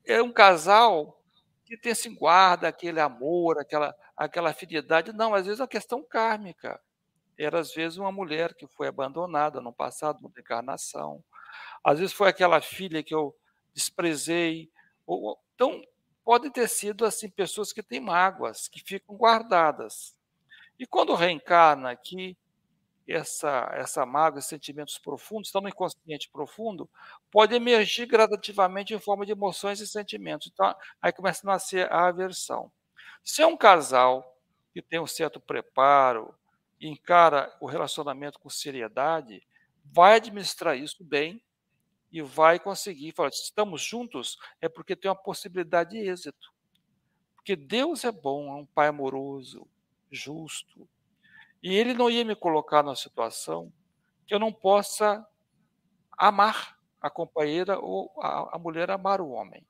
é 0.05 0.21
um 0.21 0.31
casal 0.31 1.21
que 1.65 1.77
tem 1.77 1.93
se 1.93 2.09
guarda 2.09 2.67
aquele 2.67 2.99
amor, 2.99 3.59
aquela, 3.59 3.95
aquela 4.19 4.49
afinidade. 4.51 5.13
Não, 5.13 5.33
às 5.33 5.45
vezes 5.45 5.59
é 5.59 5.63
uma 5.63 5.67
questão 5.69 6.03
kármica. 6.03 6.79
Era, 7.37 7.59
às 7.59 7.73
vezes, 7.73 7.97
uma 7.97 8.11
mulher 8.11 8.53
que 8.55 8.67
foi 8.67 8.87
abandonada 8.87 9.61
no 9.61 9.73
passado, 9.73 10.21
numa 10.21 10.33
encarnação. 10.39 11.23
Às 11.83 11.99
vezes 11.99 12.13
foi 12.13 12.29
aquela 12.29 12.61
filha 12.61 13.03
que 13.03 13.15
eu 13.15 13.35
desprezei. 13.73 14.69
Então, 15.55 15.81
podem 16.23 16.51
ter 16.51 16.67
sido 16.69 17.05
assim 17.05 17.29
pessoas 17.29 17.73
que 17.73 17.83
têm 17.83 17.99
mágoas, 17.99 18.67
que 18.67 18.81
ficam 18.81 19.15
guardadas. 19.15 20.15
E 20.79 20.85
quando 20.87 21.15
reencarna 21.15 21.91
aqui, 21.91 22.37
essa, 23.07 23.69
essa 23.73 24.05
mágoa, 24.05 24.39
esses 24.39 24.49
sentimentos 24.49 24.97
profundos, 24.99 25.49
estão 25.49 25.61
no 25.61 25.69
inconsciente 25.69 26.29
profundo, 26.31 26.89
pode 27.31 27.55
emergir 27.55 28.05
gradativamente 28.07 28.93
em 28.93 28.99
forma 28.99 29.25
de 29.25 29.31
emoções 29.31 29.79
e 29.79 29.87
sentimentos. 29.87 30.49
Então, 30.53 30.75
aí 31.01 31.11
começa 31.11 31.47
a 31.47 31.53
nascer 31.53 31.91
a 31.91 32.07
aversão. 32.07 32.71
Se 33.23 33.41
é 33.41 33.47
um 33.47 33.57
casal 33.57 34.37
que 34.73 34.81
tem 34.81 34.99
um 34.99 35.07
certo 35.07 35.39
preparo 35.39 36.33
e 36.79 36.87
encara 36.87 37.55
o 37.59 37.65
relacionamento 37.65 38.39
com 38.39 38.49
seriedade, 38.49 39.45
vai 39.83 40.15
administrar 40.15 40.77
isso 40.77 41.03
bem 41.03 41.43
e 42.11 42.21
vai 42.21 42.59
conseguir 42.59 43.13
falar: 43.13 43.29
estamos 43.29 43.81
juntos, 43.81 44.37
é 44.61 44.67
porque 44.69 44.95
tem 44.95 45.09
uma 45.09 45.15
possibilidade 45.15 45.91
de 45.91 45.97
êxito. 46.09 46.53
Porque 47.35 47.55
Deus 47.55 48.03
é 48.03 48.11
bom, 48.11 48.51
é 48.51 48.61
um 48.61 48.65
Pai 48.65 48.87
amoroso, 48.87 49.67
justo, 50.11 50.87
e 51.61 51.73
ele 51.73 51.93
não 51.93 52.09
ia 52.09 52.23
me 52.23 52.35
colocar 52.35 52.83
numa 52.83 52.95
situação 52.95 53.71
que 54.25 54.33
eu 54.33 54.39
não 54.39 54.51
possa 54.53 55.25
amar 56.17 56.77
a 57.01 57.09
companheira 57.09 57.79
ou 57.79 58.11
a, 58.21 58.55
a 58.55 58.59
mulher 58.59 58.91
amar 58.91 59.21
o 59.21 59.29
homem. 59.29 59.65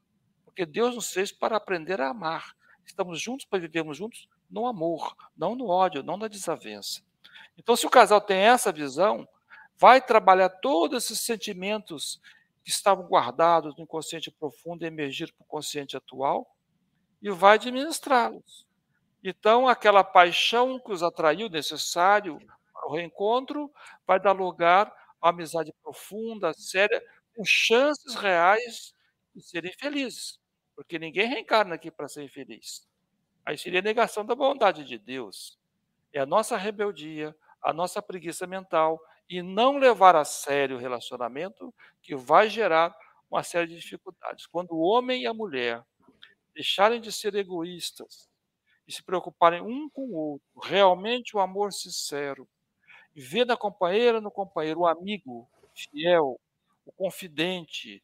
Porque 0.45 0.65
Deus 0.65 0.95
nos 0.95 1.11
fez 1.11 1.31
para 1.31 1.57
aprender 1.57 2.01
a 2.01 2.09
amar. 2.09 2.55
Estamos 2.89 3.21
juntos 3.21 3.45
para 3.45 3.59
vivermos 3.59 3.97
juntos 3.97 4.27
no 4.49 4.65
amor, 4.65 5.15
não 5.37 5.55
no 5.55 5.67
ódio, 5.67 6.01
não 6.01 6.17
na 6.17 6.27
desavença. 6.27 7.01
Então, 7.57 7.75
se 7.75 7.85
o 7.85 7.89
casal 7.89 8.19
tem 8.19 8.39
essa 8.39 8.71
visão, 8.71 9.27
vai 9.77 10.01
trabalhar 10.01 10.49
todos 10.49 11.05
esses 11.05 11.21
sentimentos 11.21 12.19
que 12.63 12.71
estavam 12.71 13.05
guardados 13.05 13.75
no 13.77 13.83
inconsciente 13.83 14.31
profundo 14.31 14.83
e 14.83 14.87
emergir 14.87 15.31
para 15.33 15.43
o 15.43 15.47
consciente 15.47 15.95
atual 15.95 16.55
e 17.21 17.29
vai 17.29 17.55
administrá-los. 17.55 18.65
Então, 19.23 19.67
aquela 19.67 20.03
paixão 20.03 20.79
que 20.79 20.91
os 20.91 21.03
atraiu, 21.03 21.49
necessário 21.49 22.39
para 22.73 22.87
o 22.87 22.93
reencontro, 22.95 23.71
vai 24.07 24.19
dar 24.19 24.31
lugar 24.31 24.91
a 25.21 25.29
amizade 25.29 25.71
profunda, 25.83 26.53
séria, 26.53 27.03
com 27.35 27.45
chances 27.45 28.15
reais 28.15 28.93
de 29.35 29.43
serem 29.43 29.73
felizes. 29.73 30.38
Porque 30.79 30.97
ninguém 30.97 31.27
reencarna 31.27 31.75
aqui 31.75 31.91
para 31.91 32.07
ser 32.07 32.23
infeliz. 32.23 32.87
Aí 33.45 33.57
seria 33.57 33.81
negação 33.81 34.25
da 34.25 34.33
bondade 34.33 34.85
de 34.85 34.97
Deus. 34.97 35.59
É 36.13 36.21
a 36.21 36.25
nossa 36.25 36.55
rebeldia, 36.55 37.35
a 37.61 37.73
nossa 37.73 38.01
preguiça 38.01 38.47
mental 38.47 38.97
e 39.29 39.41
não 39.41 39.77
levar 39.77 40.15
a 40.15 40.23
sério 40.23 40.77
o 40.77 40.79
relacionamento 40.79 41.75
que 42.01 42.15
vai 42.15 42.49
gerar 42.49 42.95
uma 43.29 43.43
série 43.43 43.67
de 43.67 43.75
dificuldades. 43.75 44.45
Quando 44.45 44.71
o 44.71 44.79
homem 44.79 45.23
e 45.23 45.27
a 45.27 45.33
mulher 45.33 45.83
deixarem 46.53 47.01
de 47.01 47.11
ser 47.11 47.35
egoístas, 47.35 48.29
e 48.87 48.93
se 48.93 49.03
preocuparem 49.03 49.61
um 49.61 49.89
com 49.89 50.03
o 50.03 50.15
outro, 50.15 50.61
realmente 50.63 51.35
o 51.35 51.41
amor 51.41 51.73
sincero, 51.73 52.47
e 53.13 53.19
ver 53.19 53.45
na 53.45 53.57
companheira, 53.57 54.21
no 54.21 54.31
companheiro, 54.31 54.79
o 54.79 54.87
amigo 54.87 55.45
fiel, 55.75 56.39
o 56.85 56.91
confidente, 56.93 58.01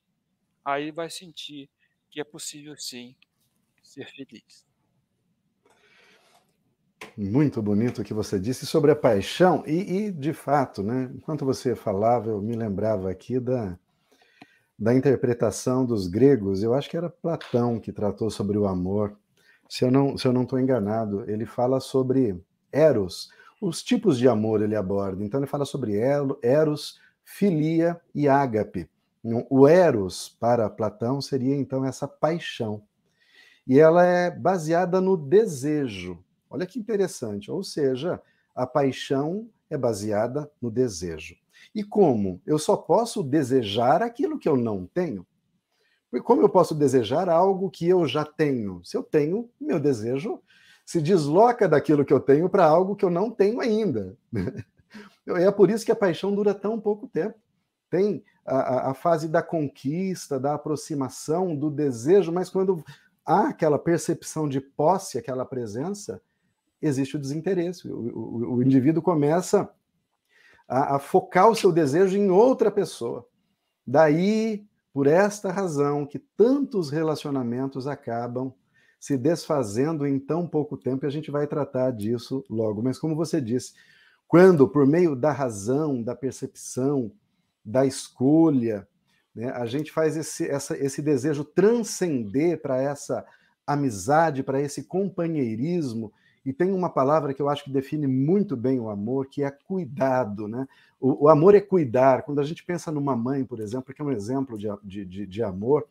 aí 0.65 0.91
vai 0.91 1.09
sentir 1.09 1.69
que 2.15 2.21
é 2.21 2.23
possível 2.23 2.77
sim 2.77 3.13
ser 3.83 4.07
feliz. 4.15 4.65
Muito 7.17 7.61
bonito 7.61 8.01
o 8.01 8.05
que 8.05 8.13
você 8.13 8.39
disse 8.39 8.65
sobre 8.65 8.89
a 8.89 8.95
paixão, 8.95 9.65
e, 9.67 9.97
e, 9.97 10.11
de 10.13 10.31
fato, 10.31 10.81
né, 10.81 11.11
enquanto 11.13 11.43
você 11.43 11.75
falava, 11.75 12.29
eu 12.29 12.41
me 12.41 12.55
lembrava 12.55 13.11
aqui 13.11 13.37
da, 13.37 13.77
da 14.79 14.95
interpretação 14.95 15.85
dos 15.85 16.07
gregos, 16.07 16.63
eu 16.63 16.73
acho 16.73 16.89
que 16.89 16.95
era 16.95 17.09
Platão 17.09 17.81
que 17.81 17.91
tratou 17.91 18.29
sobre 18.29 18.57
o 18.57 18.65
amor, 18.65 19.19
se 19.67 19.83
eu 19.83 19.91
não 19.91 20.17
se 20.17 20.25
eu 20.25 20.31
não 20.31 20.43
estou 20.43 20.57
enganado, 20.57 21.29
ele 21.29 21.45
fala 21.45 21.81
sobre 21.81 22.41
eros, 22.71 23.29
os 23.59 23.83
tipos 23.83 24.17
de 24.17 24.29
amor 24.29 24.61
ele 24.61 24.75
aborda. 24.75 25.21
Então 25.21 25.41
ele 25.41 25.47
fala 25.47 25.65
sobre 25.65 25.97
eros, 26.41 26.97
filia 27.25 27.99
e 28.13 28.29
ágape. 28.29 28.89
O 29.49 29.67
eros 29.67 30.29
para 30.39 30.69
Platão 30.69 31.19
seria 31.19 31.55
então 31.55 31.83
essa 31.83 32.07
paixão. 32.07 32.83
E 33.65 33.79
ela 33.79 34.05
é 34.05 34.29
baseada 34.29 35.01
no 35.01 35.17
desejo. 35.17 36.23
Olha 36.49 36.67
que 36.67 36.77
interessante. 36.77 37.49
Ou 37.49 37.63
seja, 37.63 38.21
a 38.55 38.67
paixão 38.67 39.49
é 39.69 39.77
baseada 39.77 40.51
no 40.61 40.69
desejo. 40.69 41.35
E 41.73 41.83
como? 41.83 42.39
Eu 42.45 42.59
só 42.59 42.77
posso 42.77 43.23
desejar 43.23 44.03
aquilo 44.03 44.37
que 44.37 44.47
eu 44.47 44.55
não 44.55 44.85
tenho. 44.85 45.25
Como 46.23 46.41
eu 46.41 46.49
posso 46.49 46.75
desejar 46.75 47.27
algo 47.27 47.69
que 47.69 47.87
eu 47.87 48.07
já 48.07 48.23
tenho? 48.23 48.83
Se 48.85 48.95
eu 48.95 49.03
tenho, 49.03 49.49
meu 49.59 49.79
desejo 49.79 50.39
se 50.85 51.01
desloca 51.01 51.67
daquilo 51.67 52.05
que 52.05 52.13
eu 52.13 52.19
tenho 52.19 52.47
para 52.47 52.63
algo 52.63 52.95
que 52.95 53.03
eu 53.03 53.09
não 53.09 53.31
tenho 53.31 53.59
ainda. 53.59 54.15
É 55.27 55.49
por 55.49 55.71
isso 55.71 55.83
que 55.83 55.91
a 55.91 55.95
paixão 55.95 56.35
dura 56.35 56.53
tão 56.53 56.79
pouco 56.79 57.07
tempo. 57.07 57.33
Tem 57.89 58.23
a, 58.45 58.91
a, 58.91 58.93
fase 58.93 59.27
da 59.27 59.41
conquista, 59.41 60.39
da 60.39 60.53
aproximação, 60.53 61.55
do 61.55 61.69
desejo, 61.69 62.31
mas 62.31 62.49
quando 62.49 62.83
há 63.25 63.49
aquela 63.49 63.79
percepção 63.79 64.47
de 64.47 64.61
posse, 64.61 65.17
aquela 65.17 65.45
presença, 65.45 66.21
existe 66.81 67.15
o 67.15 67.19
desinteresse. 67.19 67.87
O, 67.87 67.97
o, 67.97 68.55
o 68.55 68.63
indivíduo 68.63 69.01
começa 69.01 69.69
a, 70.67 70.95
a 70.95 70.99
focar 70.99 71.49
o 71.49 71.55
seu 71.55 71.71
desejo 71.71 72.17
em 72.17 72.29
outra 72.29 72.69
pessoa. 72.69 73.27
Daí 73.85 74.67
por 74.95 75.07
esta 75.07 75.51
razão 75.51 76.05
que 76.05 76.17
tantos 76.17 76.89
relacionamentos 76.89 77.85
acabam 77.85 78.53
se 78.97 79.17
desfazendo 79.17 80.07
em 80.07 80.17
tão 80.17 80.47
pouco 80.47 80.77
tempo, 80.77 81.05
e 81.05 81.07
a 81.07 81.11
gente 81.11 81.29
vai 81.29 81.45
tratar 81.47 81.91
disso 81.91 82.45
logo. 82.49 82.81
Mas, 82.81 82.97
como 82.97 83.13
você 83.13 83.41
disse, 83.41 83.73
quando, 84.25 84.69
por 84.69 84.87
meio 84.87 85.13
da 85.13 85.33
razão, 85.33 86.01
da 86.01 86.15
percepção, 86.15 87.11
da 87.65 87.85
escolha, 87.85 88.87
né, 89.33 89.49
a 89.49 89.65
gente 89.65 89.91
faz 89.91 90.15
esse, 90.15 90.47
essa, 90.47 90.77
esse 90.77 91.01
desejo 91.01 91.43
transcender 91.43 92.61
para 92.61 92.81
essa 92.81 93.25
amizade, 93.65 94.43
para 94.43 94.61
esse 94.61 94.83
companheirismo 94.83 96.13
e 96.45 96.53
tem 96.53 96.71
uma 96.71 96.89
palavra 96.89 97.33
que 97.33 97.41
eu 97.41 97.49
acho 97.49 97.63
que 97.63 97.71
define 97.71 98.05
muito 98.05 98.55
bem 98.55 98.79
o 98.79 98.89
amor, 98.89 99.25
que 99.27 99.43
é 99.43 99.49
cuidado. 99.49 100.47
Né? 100.47 100.67
O, 101.01 101.25
o 101.25 101.29
amor 101.29 101.55
é 101.55 101.59
cuidar. 101.59 102.21
Quando 102.21 102.39
a 102.39 102.43
gente 102.43 102.63
pensa 102.63 102.91
numa 102.91 103.15
mãe, 103.15 103.43
por 103.43 103.59
exemplo, 103.59 103.93
que 103.93 104.01
é 104.01 104.05
um 104.05 104.11
exemplo 104.11 104.55
de, 104.55 105.03
de, 105.05 105.25
de 105.25 105.43
amor, 105.43 105.87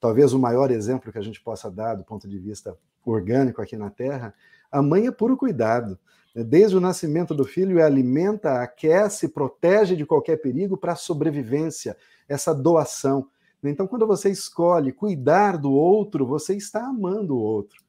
talvez 0.00 0.32
o 0.32 0.38
maior 0.38 0.70
exemplo 0.70 1.10
que 1.10 1.18
a 1.18 1.22
gente 1.22 1.40
possa 1.40 1.68
dar 1.68 1.96
do 1.96 2.04
ponto 2.04 2.28
de 2.28 2.38
vista 2.38 2.76
orgânico 3.04 3.60
aqui 3.60 3.76
na 3.76 3.90
Terra, 3.90 4.32
a 4.70 4.80
mãe 4.80 5.08
é 5.08 5.10
puro 5.10 5.36
cuidado. 5.36 5.98
Desde 6.44 6.76
o 6.76 6.80
nascimento 6.80 7.34
do 7.34 7.44
filho, 7.44 7.82
alimenta, 7.82 8.62
aquece, 8.62 9.28
protege 9.28 9.96
de 9.96 10.06
qualquer 10.06 10.36
perigo 10.36 10.76
para 10.76 10.92
a 10.92 10.96
sobrevivência, 10.96 11.96
essa 12.28 12.54
doação. 12.54 13.28
Então, 13.62 13.86
quando 13.86 14.06
você 14.06 14.30
escolhe 14.30 14.92
cuidar 14.92 15.56
do 15.56 15.72
outro, 15.72 16.26
você 16.26 16.54
está 16.54 16.86
amando 16.86 17.36
o 17.36 17.40
outro. 17.40 17.82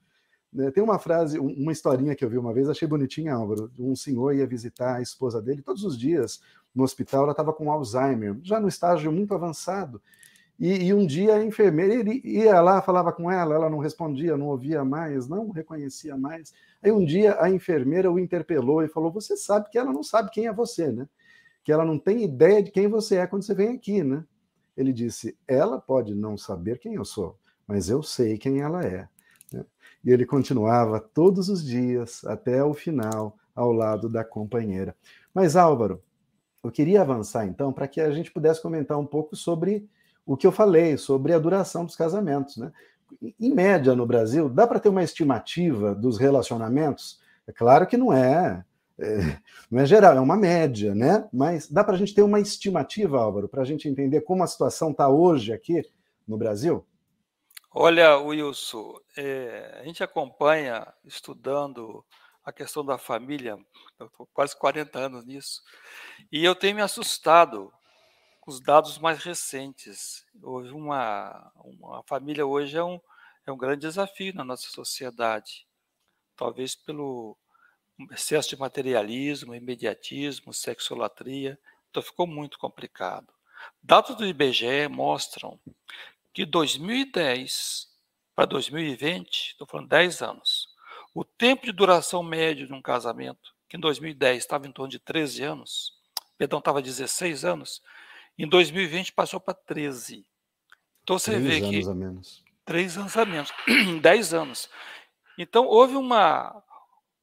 Né, 0.51 0.71
tem 0.71 0.81
uma 0.81 0.97
frase, 0.97 1.37
uma 1.37 1.71
historinha 1.71 2.15
que 2.15 2.25
eu 2.25 2.29
vi 2.29 2.37
uma 2.37 2.53
vez, 2.53 2.67
achei 2.67 2.87
bonitinha, 2.87 3.35
Álvaro. 3.35 3.71
Um 3.77 3.95
senhor 3.95 4.33
ia 4.33 4.47
visitar 4.47 4.95
a 4.95 5.01
esposa 5.01 5.39
dele 5.39 5.61
todos 5.61 5.83
os 5.83 5.97
dias 5.97 6.41
no 6.73 6.83
hospital, 6.83 7.23
ela 7.23 7.31
estava 7.31 7.53
com 7.53 7.71
Alzheimer, 7.71 8.37
já 8.41 8.59
no 8.59 8.67
estágio 8.67 9.11
muito 9.11 9.33
avançado. 9.33 10.01
E, 10.59 10.87
e, 10.87 10.93
um 10.93 11.05
dia 11.05 11.35
a 11.35 11.45
enfermeira 11.45 11.93
ele 11.93 12.21
ia 12.23 12.59
lá, 12.59 12.81
falava 12.81 13.13
com 13.13 13.31
ela, 13.31 13.55
ela 13.55 13.69
não 13.69 13.79
respondia, 13.79 14.35
não 14.35 14.47
ouvia 14.47 14.83
mais, 14.83 15.27
não 15.27 15.51
reconhecia 15.51 16.17
mais. 16.17 16.53
Aí 16.81 16.91
um 16.91 17.03
dia 17.03 17.41
a 17.41 17.49
enfermeira 17.49 18.11
o 18.11 18.19
interpelou 18.19 18.83
e 18.83 18.87
falou: 18.87 19.11
Você 19.11 19.35
sabe 19.35 19.69
que 19.69 19.77
ela 19.77 19.91
não 19.91 20.03
sabe 20.03 20.31
quem 20.31 20.47
é 20.47 20.53
você, 20.53 20.91
né? 20.91 21.07
Que 21.63 21.71
ela 21.71 21.85
não 21.85 21.99
tem 21.99 22.23
ideia 22.23 22.63
de 22.63 22.71
quem 22.71 22.87
você 22.87 23.17
é 23.17 23.27
quando 23.27 23.43
você 23.43 23.53
vem 23.53 23.75
aqui, 23.75 24.03
né? 24.03 24.23
Ele 24.75 24.93
disse: 24.93 25.37
Ela 25.47 25.79
pode 25.79 26.15
não 26.15 26.37
saber 26.37 26.79
quem 26.79 26.95
eu 26.95 27.05
sou, 27.05 27.37
mas 27.67 27.89
eu 27.89 28.01
sei 28.01 28.37
quem 28.37 28.61
ela 28.61 28.81
é. 28.83 29.07
Né? 29.51 29.65
E 30.03 30.11
ele 30.11 30.25
continuava 30.25 30.99
todos 30.99 31.49
os 31.49 31.63
dias 31.63 32.23
até 32.25 32.63
o 32.63 32.73
final 32.73 33.37
ao 33.53 33.71
lado 33.71 34.07
da 34.07 34.23
companheira. 34.23 34.95
Mas 35.33 35.55
Álvaro, 35.55 36.01
eu 36.63 36.71
queria 36.71 37.01
avançar 37.01 37.45
então 37.45 37.73
para 37.73 37.87
que 37.87 37.99
a 37.99 38.11
gente 38.11 38.31
pudesse 38.31 38.61
comentar 38.61 38.97
um 38.97 39.05
pouco 39.05 39.35
sobre 39.35 39.89
o 40.25 40.37
que 40.37 40.45
eu 40.45 40.51
falei 40.51 40.95
sobre 40.95 41.33
a 41.33 41.39
duração 41.39 41.83
dos 41.83 41.95
casamentos. 41.95 42.55
Né? 42.57 42.71
Em 43.39 43.53
média, 43.53 43.95
no 43.95 44.05
Brasil, 44.05 44.49
dá 44.49 44.67
para 44.67 44.79
ter 44.79 44.89
uma 44.89 45.03
estimativa 45.03 45.95
dos 45.95 46.17
relacionamentos? 46.17 47.19
É 47.47 47.51
claro 47.51 47.87
que 47.87 47.97
não 47.97 48.13
é, 48.13 48.63
é 48.99 49.37
não 49.69 49.81
é 49.81 49.85
geral, 49.85 50.15
é 50.15 50.19
uma 50.19 50.37
média, 50.37 50.93
né? 50.93 51.27
Mas 51.31 51.69
dá 51.69 51.83
para 51.83 51.95
a 51.95 51.97
gente 51.97 52.13
ter 52.13 52.21
uma 52.21 52.39
estimativa, 52.39 53.19
Álvaro, 53.19 53.47
para 53.47 53.61
a 53.61 53.65
gente 53.65 53.87
entender 53.87 54.21
como 54.21 54.43
a 54.43 54.47
situação 54.47 54.91
está 54.91 55.09
hoje 55.09 55.53
aqui 55.53 55.81
no 56.27 56.37
Brasil? 56.37 56.85
Olha, 57.71 58.17
Wilson, 58.17 58.95
é, 59.15 59.79
a 59.79 59.83
gente 59.83 60.03
acompanha 60.03 60.91
estudando 61.05 62.03
a 62.43 62.51
questão 62.51 62.83
da 62.83 62.97
família, 62.97 63.57
eu 63.99 64.07
estou 64.07 64.27
quase 64.33 64.57
40 64.57 64.97
anos 64.97 65.25
nisso, 65.25 65.61
e 66.31 66.43
eu 66.43 66.55
tenho 66.55 66.75
me 66.75 66.81
assustado 66.81 67.71
os 68.49 68.59
dados 68.59 68.97
mais 68.97 69.23
recentes. 69.23 70.25
Houve 70.41 70.71
uma, 70.71 71.51
uma 71.55 72.03
família 72.03 72.45
hoje 72.45 72.75
é 72.75 72.83
um, 72.83 72.99
é 73.45 73.51
um 73.51 73.57
grande 73.57 73.81
desafio 73.81 74.33
na 74.33 74.43
nossa 74.43 74.67
sociedade, 74.67 75.67
talvez 76.35 76.75
pelo 76.75 77.37
excesso 78.11 78.49
de 78.49 78.57
materialismo, 78.57 79.53
imediatismo, 79.53 80.53
sexolatria, 80.53 81.59
então 81.89 82.01
ficou 82.01 82.25
muito 82.25 82.57
complicado. 82.57 83.31
Dados 83.83 84.15
do 84.15 84.25
IBGE 84.25 84.87
mostram 84.89 85.59
que 86.33 86.45
2010 86.45 87.87
para 88.35 88.45
2020, 88.45 89.49
estou 89.51 89.67
falando 89.67 89.89
10 89.89 90.21
anos, 90.21 90.69
o 91.13 91.23
tempo 91.23 91.65
de 91.65 91.71
duração 91.71 92.23
médio 92.23 92.65
de 92.65 92.73
um 92.73 92.81
casamento, 92.81 93.53
que 93.67 93.77
em 93.77 93.79
2010 93.79 94.37
estava 94.37 94.65
em 94.65 94.71
torno 94.71 94.89
de 94.89 94.97
13 94.97 95.43
anos, 95.43 95.93
perdão, 96.37 96.59
estava 96.59 96.81
16 96.81 97.43
anos, 97.43 97.81
em 98.43 98.47
2020 98.47 99.11
passou 99.13 99.39
para 99.39 99.53
13. 99.53 100.25
Então 101.03 101.19
você 101.19 101.31
três 101.31 101.43
vê 101.43 101.57
anos 101.57 101.85
que. 101.85 101.91
A 101.91 101.93
menos. 101.93 102.43
Três 102.63 102.97
anos 102.97 103.17
a 103.17 103.25
menos. 103.25 103.53
10 104.01 104.33
anos. 104.33 104.69
Então 105.37 105.65
houve 105.65 105.95
uma. 105.95 106.63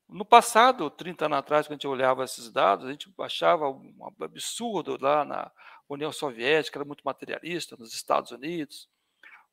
No 0.09 0.25
passado, 0.25 0.89
30 0.91 1.27
anos 1.27 1.39
atrás, 1.39 1.67
quando 1.67 1.73
a 1.73 1.77
gente 1.77 1.87
olhava 1.89 2.25
esses 2.25 2.53
dados, 2.53 2.87
a 2.87 2.91
gente 2.91 3.13
achava 3.19 3.69
um 3.69 3.93
absurdo 4.21 4.97
lá 5.01 5.25
na 5.25 5.51
União 5.89 6.13
Soviética, 6.13 6.79
era 6.79 6.85
muito 6.85 7.03
materialista, 7.05 7.77
nos 7.77 7.93
Estados 7.93 8.31
Unidos, 8.31 8.89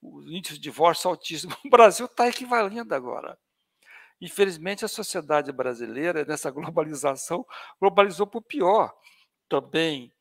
o 0.02 0.22
índice 0.30 0.56
de 0.56 0.60
divórcio 0.60 1.10
altíssimo. 1.10 1.56
O 1.66 1.70
Brasil 1.70 2.06
está 2.06 2.28
equivalendo 2.28 2.94
agora. 2.94 3.38
Infelizmente, 4.22 4.86
a 4.86 4.88
sociedade 4.88 5.52
brasileira, 5.52 6.24
nessa 6.24 6.52
globalização, 6.52 7.46
globalizou 7.80 8.28
para 8.28 8.38
o 8.38 8.42
pior. 8.42 8.94
Também 9.50 10.12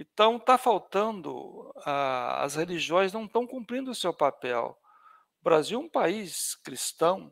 então 0.00 0.36
está 0.38 0.56
faltando, 0.56 1.70
ah, 1.84 2.42
as 2.42 2.56
religiões 2.56 3.12
não 3.12 3.26
estão 3.26 3.46
cumprindo 3.46 3.90
o 3.90 3.94
seu 3.94 4.14
papel. 4.14 4.74
O 5.40 5.44
Brasil 5.44 5.78
é 5.78 5.82
um 5.84 5.90
país 5.90 6.54
cristão, 6.64 7.30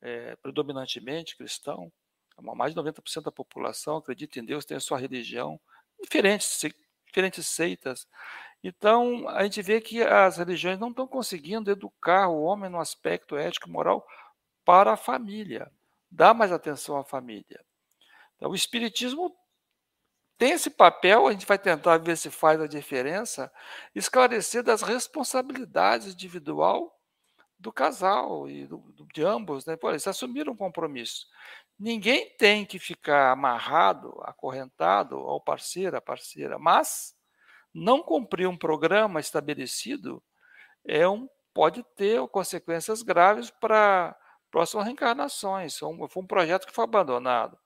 é, 0.00 0.34
predominantemente 0.36 1.36
cristão, 1.36 1.92
mais 2.40 2.72
de 2.72 2.80
90% 2.80 3.24
da 3.24 3.30
população 3.32 3.98
acredita 3.98 4.38
em 4.38 4.44
Deus, 4.46 4.64
tem 4.64 4.78
a 4.78 4.80
sua 4.80 4.98
religião, 4.98 5.60
diferentes, 6.02 6.64
diferentes 7.06 7.46
seitas. 7.46 8.08
Então, 8.64 9.28
a 9.28 9.42
gente 9.42 9.60
vê 9.60 9.78
que 9.78 10.02
as 10.02 10.38
religiões 10.38 10.78
não 10.78 10.88
estão 10.88 11.06
conseguindo 11.06 11.70
educar 11.70 12.28
o 12.28 12.42
homem 12.42 12.70
no 12.70 12.80
aspecto 12.80 13.36
ético 13.36 13.68
e 13.68 13.72
moral 13.72 14.06
para 14.64 14.92
a 14.94 14.96
família, 14.96 15.70
dar 16.10 16.32
mais 16.32 16.50
atenção 16.50 16.96
à 16.96 17.04
família. 17.04 17.62
Então, 18.36 18.52
o 18.52 18.54
Espiritismo 18.54 19.36
tem 20.40 20.52
esse 20.52 20.70
papel, 20.70 21.26
a 21.26 21.32
gente 21.32 21.44
vai 21.44 21.58
tentar 21.58 21.98
ver 21.98 22.16
se 22.16 22.30
faz 22.30 22.58
a 22.58 22.66
diferença, 22.66 23.52
esclarecer 23.94 24.62
das 24.62 24.80
responsabilidades 24.80 26.14
individual 26.14 26.98
do 27.58 27.70
casal 27.70 28.48
e 28.48 28.66
do, 28.66 28.82
de 29.12 29.22
ambos, 29.22 29.66
né? 29.66 29.76
Pô, 29.76 29.90
eles 29.90 30.06
assumiram 30.06 30.54
um 30.54 30.56
compromisso. 30.56 31.26
Ninguém 31.78 32.34
tem 32.38 32.64
que 32.64 32.78
ficar 32.78 33.32
amarrado, 33.32 34.18
acorrentado 34.22 35.16
ao 35.16 35.42
parceiro, 35.42 35.98
à 35.98 36.00
parceira, 36.00 36.58
mas 36.58 37.14
não 37.74 38.02
cumprir 38.02 38.48
um 38.48 38.56
programa 38.56 39.20
estabelecido 39.20 40.22
é 40.86 41.06
um, 41.06 41.28
pode 41.52 41.82
ter 41.96 42.26
consequências 42.28 43.02
graves 43.02 43.50
para 43.50 44.16
próximas 44.50 44.86
reencarnações. 44.86 45.76
Foi 45.76 45.88
um, 45.90 46.08
foi 46.08 46.22
um 46.22 46.26
projeto 46.26 46.66
que 46.66 46.72
foi 46.72 46.84
abandonado. 46.84 47.58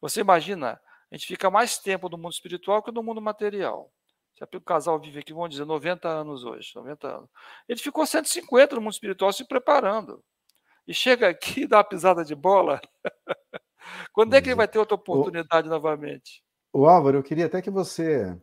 Você 0.00 0.22
imagina 0.22 0.80
a 1.10 1.16
gente 1.16 1.26
fica 1.26 1.50
mais 1.50 1.76
tempo 1.78 2.08
no 2.08 2.16
mundo 2.16 2.32
espiritual 2.32 2.82
que 2.82 2.92
no 2.92 3.02
mundo 3.02 3.20
material. 3.20 3.90
Se 4.34 4.56
o 4.56 4.60
casal 4.60 4.98
vive 4.98 5.18
aqui, 5.18 5.34
vamos 5.34 5.50
dizer, 5.50 5.66
90 5.66 6.08
anos 6.08 6.44
hoje, 6.44 6.72
90 6.74 7.08
anos. 7.08 7.30
Ele 7.68 7.80
ficou 7.80 8.06
150 8.06 8.76
no 8.76 8.80
mundo 8.80 8.92
espiritual 8.92 9.32
se 9.32 9.44
preparando. 9.46 10.22
E 10.86 10.94
chega 10.94 11.28
aqui 11.28 11.62
e 11.62 11.66
dá 11.66 11.78
uma 11.78 11.84
pisada 11.84 12.24
de 12.24 12.34
bola. 12.34 12.80
Quando 14.12 14.34
é 14.34 14.40
que 14.40 14.48
ele 14.48 14.54
vai 14.54 14.68
ter 14.68 14.78
outra 14.78 14.94
oportunidade 14.94 15.68
o, 15.68 15.70
novamente? 15.70 16.42
O 16.72 16.86
Álvaro, 16.86 17.18
eu 17.18 17.22
queria 17.22 17.46
até 17.46 17.60
que 17.60 17.70
você 17.70 18.34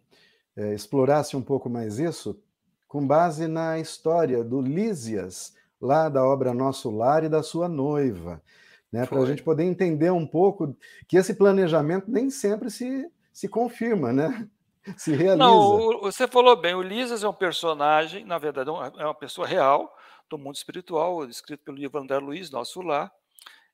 é, 0.55 0.73
explorasse 0.73 1.35
um 1.35 1.41
pouco 1.41 1.69
mais 1.69 1.97
isso, 1.97 2.39
com 2.87 3.05
base 3.05 3.47
na 3.47 3.79
história 3.79 4.43
do 4.43 4.61
Lísias, 4.61 5.55
lá 5.81 6.09
da 6.09 6.23
obra 6.23 6.53
Nosso 6.53 6.91
Lar 6.91 7.23
e 7.23 7.29
da 7.29 7.41
sua 7.41 7.67
noiva 7.67 8.41
né, 8.91 9.05
para 9.05 9.19
a 9.19 9.25
gente 9.25 9.43
poder 9.43 9.63
entender 9.63 10.11
um 10.11 10.25
pouco 10.25 10.75
que 11.07 11.17
esse 11.17 11.33
planejamento 11.33 12.09
nem 12.09 12.29
sempre 12.29 12.69
se, 12.69 13.09
se 13.31 13.47
confirma, 13.47 14.13
né? 14.13 14.47
Se 14.97 15.11
realiza. 15.11 15.35
Não, 15.35 15.99
você 15.99 16.25
falou 16.29 16.55
bem, 16.55 16.73
o 16.73 16.81
Lisas 16.81 17.21
é 17.21 17.27
um 17.27 17.33
personagem, 17.33 18.23
na 18.23 18.37
verdade, 18.37 18.69
é 18.69 19.03
uma 19.03 19.13
pessoa 19.13 19.45
real 19.45 19.93
do 20.29 20.37
mundo 20.37 20.55
espiritual, 20.55 21.25
escrito 21.25 21.61
pelo 21.65 21.77
livro 21.77 21.99
André 21.99 22.17
Luiz, 22.19 22.49
Nosso 22.49 22.81
Lar, 22.81 23.11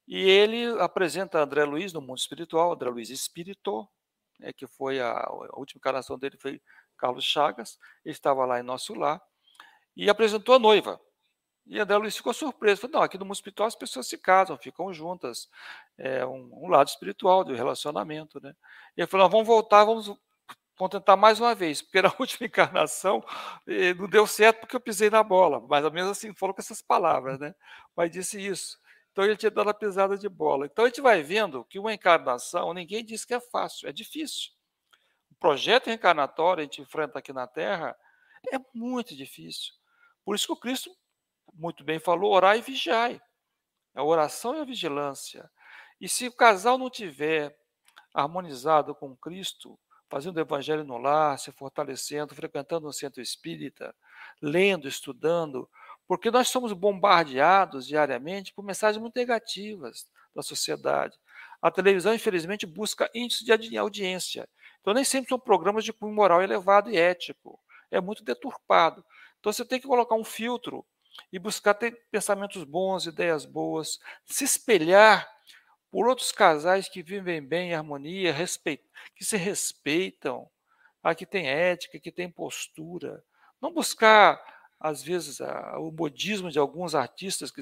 e 0.08 0.17
ele 0.17 0.65
apresenta 0.82 1.39
André 1.39 1.65
Luiz 1.65 1.93
no 1.93 2.02
mundo 2.02 2.17
espiritual, 2.17 2.73
André 2.73 2.89
Luiz 2.89 3.12
Espírito, 3.12 3.88
né, 4.39 4.52
que 4.54 4.65
foi 4.65 4.99
a, 4.99 5.12
a 5.12 5.60
última 5.60 5.78
encarnação 5.78 6.17
dele 6.17 6.36
foi 6.41 6.60
Carlos 6.97 7.26
Chagas, 7.26 7.78
ele 8.04 8.13
estava 8.13 8.43
lá 8.45 8.60
em 8.60 8.63
Nosso 8.63 8.93
Lar, 8.93 9.21
e 9.95 10.10
apresentou 10.10 10.56
a 10.56 10.60
noiva, 10.60 10.99
e 11.65 11.80
André 11.80 11.97
Luiz 11.97 12.15
ficou 12.15 12.34
surpreso. 12.34 12.82
Falou, 12.82 12.97
não, 12.97 13.04
aqui 13.04 13.17
no 13.17 13.32
espiritual 13.32 13.67
as 13.67 13.76
pessoas 13.76 14.08
se 14.08 14.17
casam, 14.17 14.58
ficam 14.58 14.93
juntas. 14.93 15.49
É 15.97 16.26
um, 16.26 16.49
um 16.65 16.67
lado 16.67 16.88
espiritual 16.88 17.43
do 17.43 17.54
relacionamento. 17.54 18.41
Né? 18.41 18.54
E 18.97 19.02
ele 19.02 19.08
falou, 19.08 19.30
vamos 19.30 19.47
voltar, 19.47 19.86
vamos, 19.86 20.08
vamos 20.78 20.91
tentar 20.91 21.15
mais 21.15 21.39
uma 21.39 21.56
vez, 21.56 21.82
porque 21.82 22.02
na 22.02 22.13
última 22.19 22.47
encarnação 22.47 23.23
eh, 23.67 23.93
não 23.93 24.10
deu 24.10 24.28
certo 24.28 24.62
porque 24.62 24.76
eu 24.76 24.82
pisei 24.82 25.10
na 25.10 25.23
bola. 25.23 25.62
Mais 25.62 25.86
ou 25.86 25.91
menos 25.91 26.12
assim, 26.12 26.34
falou 26.34 26.54
com 26.54 26.62
essas 26.62 26.82
palavras, 26.82 27.39
né? 27.39 27.56
Mas 27.95 28.12
disse 28.12 28.45
isso. 28.45 28.78
Então 29.12 29.23
ele 29.23 29.38
tinha 29.38 29.52
dado 29.52 29.69
a 29.69 29.73
pisada 29.73 30.17
de 30.17 30.28
bola. 30.28 30.65
Então 30.65 30.86
a 30.86 30.88
gente 30.88 30.99
vai 30.99 31.21
vendo 31.21 31.63
que 31.65 31.80
uma 31.80 31.93
encarnação, 31.93 32.73
ninguém 32.73 33.06
diz 33.06 33.23
que 33.23 33.34
é 33.34 33.39
fácil, 33.39 33.88
é 33.88 33.93
difícil. 33.93 34.52
O 35.32 35.36
projeto 35.36 35.88
reencarnatório 35.88 36.62
a 36.62 36.63
gente 36.63 36.82
enfrenta 36.82 37.19
aqui 37.19 37.32
na 37.32 37.47
Terra 37.47 37.95
é 38.52 38.58
muito 38.73 39.15
difícil. 39.15 39.73
Por 40.26 40.36
isso 40.36 40.47
que 40.47 40.54
o 40.54 40.58
Cristo 40.58 40.89
muito 41.54 41.84
bem 41.84 42.00
falou, 42.00 42.34
orar 42.34 42.58
e 42.58 42.62
vigiai. 42.62 43.22
A 43.94 44.04
oração 44.04 44.56
e 44.56 44.62
a 44.62 44.66
vigilância. 44.66 45.50
E 46.02 46.10
se 46.10 46.28
o 46.28 46.36
casal 46.36 46.78
não 46.78 46.89
tiver 46.89 47.56
harmonizado 48.13 48.94
com 48.96 49.16
Cristo, 49.16 49.80
fazendo 50.10 50.38
o 50.38 50.42
evangelho 50.42 50.84
no 50.84 50.98
lar, 50.98 51.39
se 51.39 51.52
fortalecendo, 51.52 52.36
frequentando 52.36 52.88
o 52.88 52.94
centro 52.94 53.22
espírita, 53.22 53.96
lendo, 54.42 54.88
estudando, 54.88 55.70
porque 56.08 56.30
nós 56.30 56.50
somos 56.50 56.74
bombardeados 56.74 57.88
diariamente 57.88 58.54
por 58.54 58.63
mensagens 58.63 59.02
muito 59.02 59.16
negativas 59.16 60.08
da 60.36 60.42
sociedade. 60.42 61.18
A 61.62 61.72
televisão, 61.72 62.13
infelizmente, 62.13 62.66
busca 62.66 63.10
índice 63.16 63.46
de 63.46 63.78
audiência. 63.78 64.48
Então, 64.82 64.94
nem 64.94 65.04
sempre 65.04 65.30
são 65.30 65.39
programas 65.39 65.86
de 65.86 65.94
cunho 65.94 66.13
moral 66.13 66.42
elevado 66.42 66.89
e 66.89 66.98
ético. 66.98 67.60
É 67.89 68.02
muito 68.02 68.24
deturpado. 68.24 69.06
Então, 69.39 69.52
você 69.52 69.63
tem 69.63 69.80
que 69.80 69.88
colocar 69.88 70.16
um 70.16 70.24
filtro 70.24 70.86
e 71.32 71.39
buscar 71.39 71.73
ter 71.73 71.91
pensamentos 72.12 72.63
bons, 72.63 73.06
ideias 73.06 73.45
boas, 73.45 73.99
se 74.26 74.43
espelhar 74.43 75.30
por 75.91 76.08
outros 76.08 76.32
casais 76.32 76.89
que 76.89 77.04
vivem 77.04 77.41
bem 77.41 77.69
em 77.69 77.76
harmonia, 77.76 78.34
que 79.15 79.23
se 79.23 79.38
respeitam, 79.38 80.49
que 81.15 81.26
tem 81.26 81.47
ética, 81.47 81.99
que 81.99 82.12
tem 82.12 82.30
postura. 82.30 83.23
Não 83.62 83.71
buscar, 83.71 84.41
às 84.80 85.04
vezes, 85.04 85.39
o 85.78 85.91
modismo 85.91 86.49
de 86.49 86.58
alguns 86.58 86.95
artistas 86.95 87.52
que, 87.52 87.62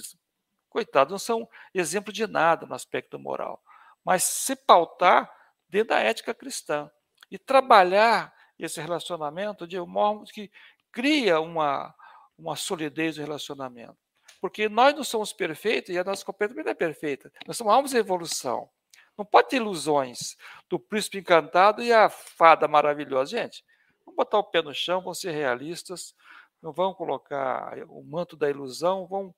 coitados, 0.70 1.12
não 1.12 1.20
são 1.20 1.50
exemplo 1.74 2.14
de 2.14 2.26
nada 2.26 2.66
no 2.66 2.74
aspecto 2.74 3.20
moral, 3.20 3.62
mas 4.04 4.24
se 4.24 4.56
pautar 4.56 5.30
dentro 5.68 5.90
da 5.90 6.00
ética 6.00 6.34
cristã 6.34 6.90
e 7.30 7.38
trabalhar 7.38 8.34
esse 8.58 8.80
relacionamento 8.80 9.68
de 9.68 9.80
modo 9.80 10.26
que 10.26 10.52
cria 10.92 11.40
uma, 11.40 11.94
uma 12.42 12.56
solidez 12.56 13.16
do 13.16 13.22
relacionamento. 13.22 13.98
Porque 14.40 14.68
nós 14.68 14.96
não 14.96 15.04
somos 15.04 15.32
perfeitos 15.32 15.94
e 15.94 15.98
a 15.98 16.04
nossa 16.04 16.26
companhia 16.26 16.50
também 16.50 16.66
não 16.66 16.72
é 16.72 16.76
perfeita. 16.76 17.32
Nós 17.46 17.58
somos 17.58 17.74
almas 17.74 17.94
em 17.94 17.98
evolução. 17.98 18.70
Não 19.18 19.26
pode 19.26 19.50
ter 19.50 19.58
ilusões 19.58 20.36
do 20.68 20.80
príncipe 20.80 21.20
encantado 21.20 21.84
e 21.84 21.94
a 21.94 22.10
fada 22.10 22.68
maravilhosa. 22.68 23.38
Gente, 23.38 23.64
vamos 24.04 24.16
botar 24.16 24.40
o 24.40 24.44
pé 24.44 24.62
no 24.62 24.74
chão, 24.74 25.02
vamos 25.02 25.20
ser 25.20 25.32
realistas, 25.32 26.16
não 26.62 26.72
vamos 26.72 26.98
colocar 26.98 27.78
o 27.88 28.04
manto 28.04 28.36
da 28.36 28.50
ilusão, 28.50 29.06
vamos 29.08 29.34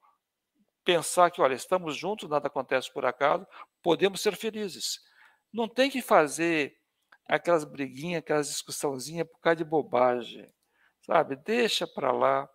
pensar 0.85 1.31
que, 1.31 1.41
olha, 1.41 1.53
estamos 1.53 1.97
juntos, 1.97 2.29
nada 2.29 2.47
acontece 2.47 2.91
por 2.93 3.05
acaso, 3.05 3.45
podemos 3.81 4.21
ser 4.21 4.35
felizes. 4.35 4.99
Não 5.51 5.67
tem 5.67 5.89
que 5.89 6.01
fazer 6.01 6.77
aquelas 7.27 7.63
briguinhas, 7.63 8.19
aquelas 8.19 8.47
discussãozinhas 8.47 9.27
por 9.27 9.39
causa 9.39 9.57
de 9.57 9.63
bobagem, 9.63 10.51
sabe? 11.01 11.35
Deixa 11.37 11.87
para 11.87 12.11
lá, 12.11 12.49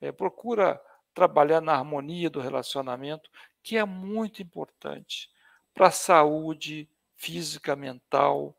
é, 0.00 0.10
procura 0.12 0.80
trabalhar 1.14 1.60
na 1.60 1.74
harmonia 1.74 2.30
do 2.30 2.40
relacionamento, 2.40 3.30
que 3.62 3.76
é 3.76 3.84
muito 3.84 4.42
importante 4.42 5.30
para 5.74 5.88
a 5.88 5.92
saúde 5.92 6.88
física, 7.16 7.76
mental, 7.76 8.56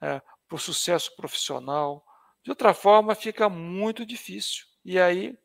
é, 0.00 0.20
para 0.46 0.56
o 0.56 0.58
sucesso 0.58 1.14
profissional. 1.16 2.04
De 2.42 2.50
outra 2.50 2.72
forma, 2.72 3.14
fica 3.14 3.48
muito 3.48 4.06
difícil. 4.06 4.66
E 4.84 4.98
aí 4.98 5.38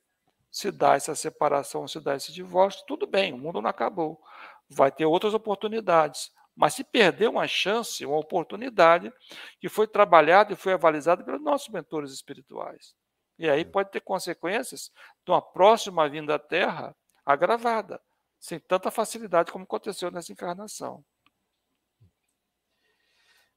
se 0.50 0.72
dá 0.72 0.96
essa 0.96 1.16
separação, 1.16 1.88
se 1.88 2.00
dá 2.00 2.16
esse 2.16 2.32
divórcio, 2.32 2.86
tudo 2.86 3.08
bem, 3.08 3.34
o 3.34 3.38
mundo 3.38 3.62
não 3.62 3.70
acabou. 3.70 4.22
Vai 4.70 4.92
ter 4.92 5.06
outras 5.06 5.34
oportunidades. 5.34 6.32
Mas 6.56 6.76
se 6.76 6.84
perder 6.84 7.28
uma 7.28 7.48
chance, 7.48 8.06
uma 8.06 8.18
oportunidade 8.18 9.12
que 9.60 9.68
foi 9.68 9.88
trabalhada 9.88 10.54
e 10.54 10.56
foi 10.56 10.74
avalizada 10.74 11.24
pelos 11.24 11.42
nossos 11.42 11.70
mentores 11.70 12.12
espirituais. 12.12 12.96
E 13.38 13.50
aí 13.50 13.66
pode 13.66 13.92
ter 13.92 14.02
consequências 14.02 14.92
de 15.26 15.32
uma 15.32 15.42
próxima 15.42 16.08
vinda 16.08 16.36
à 16.36 16.40
Terra 16.40 16.96
agravada, 17.26 18.00
sem 18.40 18.60
tanta 18.60 18.92
facilidade 18.92 19.52
como 19.52 19.64
aconteceu 19.64 20.12
nessa 20.12 20.32
encarnação. 20.32 21.04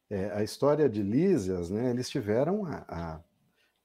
É, 0.08 0.30
a 0.32 0.42
história 0.42 0.88
de 0.88 1.02
Lísias, 1.02 1.68
né, 1.68 1.90
eles 1.90 2.08
tiveram 2.08 2.64
a, 2.64 2.84
a, 2.88 3.20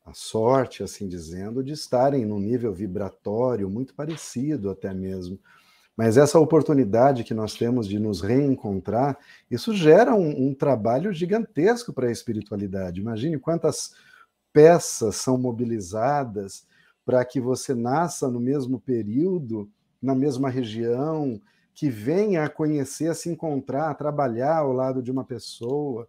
a, 0.05 0.13
sorte, 0.13 0.83
assim 0.83 1.07
dizendo, 1.07 1.63
de 1.63 1.73
estarem 1.73 2.25
num 2.25 2.39
nível 2.39 2.71
vibratório 2.71 3.67
muito 3.67 3.95
parecido 3.95 4.69
até 4.69 4.93
mesmo. 4.93 5.39
Mas 5.97 6.17
essa 6.17 6.39
oportunidade 6.39 7.23
que 7.23 7.33
nós 7.33 7.55
temos 7.55 7.87
de 7.87 7.99
nos 7.99 8.21
reencontrar, 8.21 9.17
isso 9.49 9.73
gera 9.73 10.15
um, 10.15 10.47
um 10.47 10.53
trabalho 10.53 11.11
gigantesco 11.11 11.91
para 11.91 12.07
a 12.07 12.11
espiritualidade. 12.11 13.01
Imagine 13.01 13.37
quantas 13.39 13.93
peças 14.53 15.15
são 15.17 15.37
mobilizadas 15.37 16.65
para 17.05 17.23
que 17.25 17.39
você 17.39 17.73
nasça 17.73 18.29
no 18.29 18.39
mesmo 18.39 18.79
período, 18.79 19.69
na 20.01 20.15
mesma 20.15 20.49
região, 20.49 21.41
que 21.73 21.89
venha 21.89 22.43
a 22.43 22.49
conhecer, 22.49 23.07
a 23.07 23.13
se 23.15 23.29
encontrar, 23.29 23.89
a 23.89 23.95
trabalhar 23.95 24.57
ao 24.57 24.71
lado 24.71 25.01
de 25.01 25.11
uma 25.11 25.23
pessoa, 25.23 26.07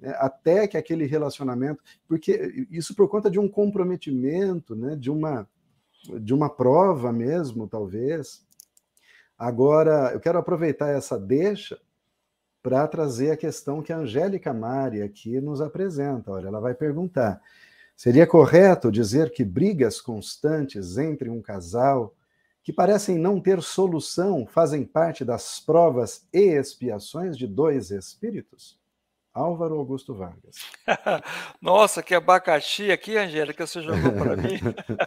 né, 0.00 0.14
até 0.18 0.66
que 0.66 0.76
aquele 0.76 1.06
relacionamento, 1.06 1.82
porque 2.08 2.66
isso 2.70 2.94
por 2.94 3.08
conta 3.08 3.30
de 3.30 3.38
um 3.38 3.48
comprometimento, 3.48 4.74
né, 4.74 4.96
de 4.96 5.10
uma 5.10 5.48
de 6.20 6.34
uma 6.34 6.50
prova 6.50 7.12
mesmo, 7.12 7.68
talvez. 7.68 8.44
Agora, 9.38 10.10
eu 10.12 10.20
quero 10.20 10.38
aproveitar 10.38 10.88
essa 10.88 11.18
deixa 11.18 11.78
para 12.62 12.86
trazer 12.86 13.30
a 13.32 13.36
questão 13.36 13.82
que 13.82 13.92
a 13.92 13.98
Angélica 13.98 14.52
Mari 14.52 15.02
aqui 15.02 15.40
nos 15.40 15.60
apresenta. 15.60 16.30
Olha, 16.30 16.48
ela 16.48 16.60
vai 16.60 16.74
perguntar: 16.74 17.40
Seria 17.96 18.26
correto 18.26 18.90
dizer 18.90 19.32
que 19.32 19.44
brigas 19.44 20.00
constantes 20.00 20.98
entre 20.98 21.28
um 21.28 21.40
casal 21.40 22.14
que 22.62 22.72
parecem 22.72 23.18
não 23.18 23.40
ter 23.40 23.62
solução 23.62 24.46
fazem 24.46 24.84
parte 24.84 25.24
das 25.24 25.60
provas 25.60 26.26
e 26.32 26.56
expiações 26.58 27.36
de 27.36 27.46
dois 27.46 27.90
espíritos? 27.90 28.80
Álvaro 29.34 29.78
Augusto 29.78 30.14
Vargas. 30.14 30.56
Nossa, 31.60 32.02
que 32.02 32.14
abacaxi 32.14 32.92
aqui, 32.92 33.16
Angélica, 33.16 33.66
você 33.66 33.80
jogou 33.80 34.12
para 34.12 34.36
mim. 34.36 34.58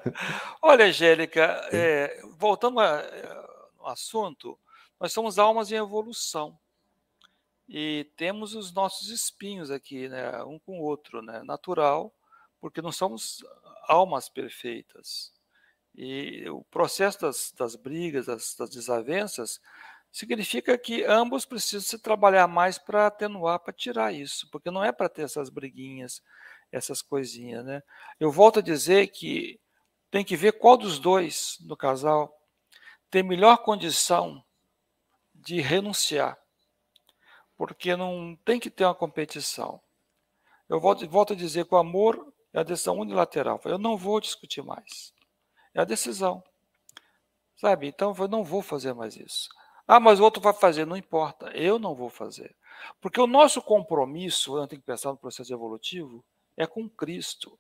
Olha, 0.62 0.86
Angélica, 0.86 1.44
é, 1.72 2.22
voltando 2.38 2.80
ao 2.80 3.88
assunto, 3.88 4.58
nós 5.00 5.14
somos 5.14 5.38
almas 5.38 5.72
em 5.72 5.76
evolução 5.76 6.58
e 7.70 8.10
temos 8.16 8.56
os 8.56 8.74
nossos 8.74 9.10
espinhos 9.10 9.70
aqui, 9.70 10.10
né, 10.10 10.44
um 10.44 10.58
com 10.58 10.80
o 10.80 10.84
outro, 10.84 11.22
né, 11.22 11.44
natural 11.44 12.15
porque 12.66 12.82
não 12.82 12.92
somos 12.92 13.46
almas 13.88 14.28
perfeitas. 14.28 15.32
E 15.94 16.50
o 16.50 16.64
processo 16.64 17.22
das, 17.22 17.54
das 17.56 17.76
brigas, 17.76 18.26
das, 18.26 18.56
das, 18.56 18.72
desavenças, 18.72 19.62
significa 20.12 20.76
que 20.76 21.04
ambos 21.04 21.46
precisam 21.46 21.82
se 21.82 22.00
trabalhar 22.00 22.48
mais 22.48 22.80
para 22.80 23.06
atenuar, 23.06 23.60
para 23.60 23.72
tirar 23.72 24.12
isso, 24.12 24.50
porque 24.50 24.72
não 24.72 24.84
é 24.84 24.92
para 24.92 25.08
ter 25.08 25.22
essas 25.22 25.48
briguinhas, 25.48 26.24
essas 26.72 27.04
coisinhas. 27.04 27.64
Né? 27.64 27.84
Eu 28.20 28.32
volto 28.32 28.58
a 28.58 28.64
dizer 28.64 29.10
que 29.10 29.62
tem 30.10 30.26
que 30.26 30.36
ver 30.36 30.54
qual 30.54 30.76
dos 30.76 30.98
dois 30.98 31.58
no 31.60 31.78
casal 31.78 32.36
tem 33.12 33.22
melhor 33.22 33.58
condição 33.58 34.44
de 35.36 35.62
renunciar, 35.62 36.36
porque 37.56 37.96
não 37.96 38.36
tem 38.44 38.60
que 38.60 38.72
ter 38.72 38.86
uma 38.86 38.96
competição. 38.96 39.80
Eu 40.68 40.80
volto, 40.80 41.08
volto 41.08 41.34
a 41.34 41.36
dizer 41.36 41.66
que 41.66 41.76
o 41.76 41.78
amor 41.78 42.34
é 42.56 42.62
a 42.62 42.64
decisão 42.64 42.98
unilateral. 42.98 43.60
Eu 43.66 43.78
não 43.78 43.98
vou 43.98 44.22
discutir 44.22 44.64
mais. 44.64 45.14
É 45.74 45.82
a 45.82 45.84
decisão. 45.84 46.42
Sabe? 47.58 47.88
Então 47.88 48.16
eu 48.18 48.28
não 48.30 48.46
vou 48.46 48.62
fazer 48.62 48.94
mais 48.94 49.18
isso. 49.18 49.50
Ah, 49.86 50.00
mas 50.00 50.22
o 50.22 50.24
outro 50.24 50.42
vai 50.42 50.54
fazer. 50.54 50.86
Não 50.86 50.96
importa. 50.96 51.48
Eu 51.48 51.78
não 51.78 51.94
vou 51.94 52.10
fazer. 52.10 52.56
Porque 53.02 53.20
o 53.20 53.28
nosso 53.28 53.62
compromisso, 53.62 54.58
eu 54.58 54.66
tenho 54.68 54.82
que 54.82 54.86
pensar 54.86 55.12
no 55.12 55.18
processo 55.18 55.54
evolutivo, 55.54 56.24
é 56.56 56.66
com 56.66 56.90
Cristo. 56.90 57.60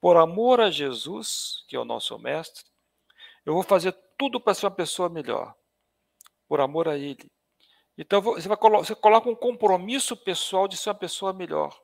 Por 0.00 0.16
amor 0.16 0.62
a 0.62 0.70
Jesus, 0.70 1.62
que 1.68 1.76
é 1.76 1.78
o 1.78 1.84
nosso 1.84 2.18
mestre, 2.18 2.64
eu 3.44 3.52
vou 3.52 3.62
fazer 3.62 3.92
tudo 4.16 4.40
para 4.40 4.54
ser 4.54 4.64
uma 4.64 4.72
pessoa 4.72 5.10
melhor. 5.10 5.54
Por 6.48 6.62
amor 6.62 6.88
a 6.88 6.96
Ele. 6.96 7.30
Então 7.98 8.22
você, 8.22 8.48
vai, 8.48 8.56
você 8.56 8.94
coloca 8.94 9.28
um 9.28 9.36
compromisso 9.36 10.16
pessoal 10.16 10.66
de 10.66 10.78
ser 10.78 10.88
uma 10.88 10.94
pessoa 10.94 11.34
melhor. 11.34 11.78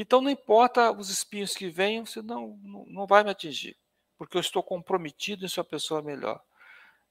Então, 0.00 0.20
não 0.20 0.30
importa 0.30 0.92
os 0.92 1.10
espinhos 1.10 1.56
que 1.56 1.68
venham, 1.68 2.06
você 2.06 2.22
não, 2.22 2.56
não 2.86 3.04
vai 3.04 3.24
me 3.24 3.30
atingir, 3.30 3.76
porque 4.16 4.36
eu 4.36 4.40
estou 4.40 4.62
comprometido 4.62 5.44
em 5.44 5.48
ser 5.48 5.58
uma 5.58 5.66
pessoa 5.66 6.00
melhor. 6.00 6.40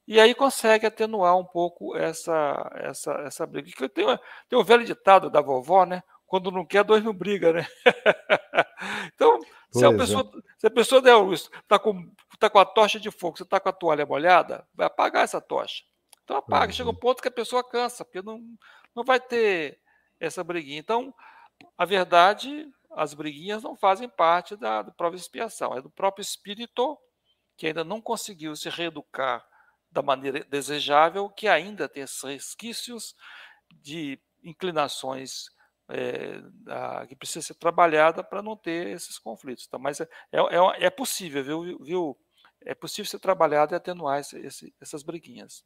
E 0.08 0.22
aí 0.22 0.34
consegue 0.34 0.86
atenuar 0.86 1.36
um 1.36 1.44
pouco 1.44 1.98
essa, 1.98 2.72
essa, 2.76 3.12
essa 3.26 3.46
briga. 3.46 3.90
Tem, 3.90 4.06
uma, 4.06 4.18
tem 4.48 4.58
um 4.58 4.64
velho 4.64 4.86
ditado 4.86 5.30
da 5.30 5.42
vovó, 5.42 5.86
né? 5.86 6.02
Quando 6.26 6.50
não 6.50 6.66
quer, 6.66 6.86
dois 6.86 7.04
não 7.04 7.14
briga, 7.14 7.52
né? 7.52 7.68
então, 9.14 9.38
se 9.70 9.86
a, 9.86 9.90
é. 9.90 9.98
pessoa, 9.98 10.32
se 10.58 10.68
a 10.68 10.72
pessoa 10.72 11.02
der 11.02 11.14
está 11.34 11.78
com, 11.78 12.10
tá 12.40 12.50
com 12.50 12.60
a 12.60 12.66
tocha 12.66 13.02
de 13.02 13.12
fogo, 13.12 13.36
você 13.36 13.44
está 13.44 13.60
com 13.60 13.68
a 13.68 13.74
toalha 13.74 14.06
molhada, 14.06 14.66
vai 14.74 14.88
apagar 14.88 15.26
essa 15.26 15.42
tocha. 15.42 15.84
Então 16.24 16.38
apaga, 16.38 16.72
chega 16.72 16.90
um 16.90 16.94
é. 16.94 16.98
ponto 16.98 17.22
que 17.22 17.28
a 17.28 17.32
pessoa 17.32 17.62
cansa, 17.62 18.06
porque 18.06 18.22
não, 18.22 18.42
não 18.96 19.04
vai 19.04 19.20
ter 19.20 19.78
essa 20.22 20.42
briguinha. 20.42 20.80
Então, 20.80 21.14
a 21.78 21.84
verdade 21.84 22.66
as 22.98 23.14
briguinhas 23.14 23.62
não 23.62 23.76
fazem 23.76 24.10
parte 24.10 24.56
da, 24.56 24.82
da 24.82 24.92
prova 24.92 25.16
expiação, 25.16 25.78
é 25.78 25.82
do 25.82 25.90
próprio 25.90 26.24
espírito 26.24 26.98
que 27.56 27.68
ainda 27.68 27.84
não 27.84 28.02
conseguiu 28.02 28.56
se 28.56 28.70
reeducar 28.70 29.46
da 29.92 30.02
maneira 30.02 30.44
desejável, 30.46 31.30
que 31.30 31.48
ainda 31.48 31.88
tem 31.88 32.04
esses 32.04 32.22
resquícios 32.24 33.16
de 33.72 34.20
inclinações 34.44 35.46
é, 35.90 36.42
a, 36.68 37.06
que 37.08 37.16
precisa 37.16 37.46
ser 37.46 37.56
trabalhada 37.56 38.24
para 38.24 38.42
não 38.42 38.58
ter 38.58 38.88
esses 38.88 39.18
conflitos. 39.18 39.66
Então, 39.68 39.80
mas 39.80 40.02
é, 40.02 40.08
é, 40.32 40.86
é, 40.86 40.90
possível, 40.90 41.44
viu, 41.44 41.80
viu? 41.80 42.18
É 42.62 42.74
possível 42.74 43.10
ser 43.10 43.20
trabalhado 43.20 43.74
e 43.74 43.76
atenuar 43.76 44.20
esse, 44.20 44.38
esse, 44.40 44.76
essas 44.82 45.04
briguinhas. 45.04 45.64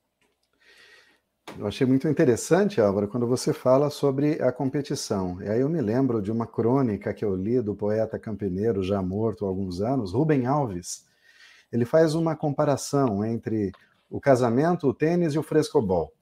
Eu 1.58 1.68
achei 1.68 1.86
muito 1.86 2.08
interessante, 2.08 2.80
Álvaro, 2.80 3.08
quando 3.08 3.28
você 3.28 3.52
fala 3.54 3.90
sobre 3.90 4.42
a 4.42 4.52
competição. 4.52 5.42
E 5.42 5.50
aí 5.50 5.62
eu 5.62 5.70
me 5.70 5.82
lembro 5.82 6.22
de 6.22 6.32
uma 6.32 6.48
crônica 6.48 7.14
que 7.14 7.26
eu 7.26 7.36
li 7.36 7.62
do 7.62 7.76
poeta 7.76 8.18
campineiro, 8.18 8.82
já 8.82 9.02
morto 9.02 9.46
há 9.46 9.50
alguns 9.50 9.82
anos, 9.82 10.14
Rubem 10.14 10.46
Alves. 10.46 11.06
Ele 11.72 11.86
faz 11.86 12.16
uma 12.16 12.36
comparação 12.36 13.24
entre 13.26 13.72
o 14.10 14.20
casamento, 14.20 14.88
o 14.88 14.94
tênis 14.94 15.34
e 15.34 15.40
o 15.40 15.44
frescobol. 15.44 16.14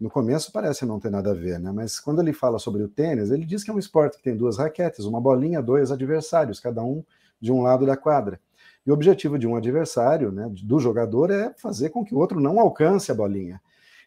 No 0.00 0.10
começo 0.10 0.52
parece 0.52 0.84
não 0.84 1.00
ter 1.00 1.10
nada 1.10 1.30
a 1.30 1.34
ver, 1.34 1.58
né? 1.58 1.72
Mas 1.72 1.98
quando 1.98 2.20
ele 2.20 2.32
fala 2.32 2.58
sobre 2.58 2.82
o 2.82 2.88
tênis, 2.88 3.30
ele 3.30 3.46
diz 3.46 3.64
que 3.64 3.70
é 3.70 3.74
um 3.74 3.78
esporte 3.78 4.18
que 4.18 4.22
tem 4.22 4.36
duas 4.36 4.58
raquetes, 4.58 5.06
uma 5.06 5.20
bolinha, 5.20 5.62
dois 5.62 5.90
adversários, 5.90 6.60
cada 6.60 6.82
um 6.82 7.02
de 7.40 7.50
um 7.50 7.62
lado 7.62 7.86
da 7.86 7.96
quadra. 7.96 8.38
E 8.86 8.90
o 8.90 8.94
objetivo 8.94 9.38
de 9.38 9.46
um 9.46 9.56
adversário, 9.56 10.30
né, 10.30 10.50
do 10.50 10.78
jogador, 10.78 11.30
é 11.30 11.54
fazer 11.56 11.90
com 11.90 12.04
que 12.04 12.14
o 12.14 12.18
outro 12.18 12.40
não 12.40 12.60
alcance 12.60 13.10
a 13.10 13.14
bolinha. 13.14 13.60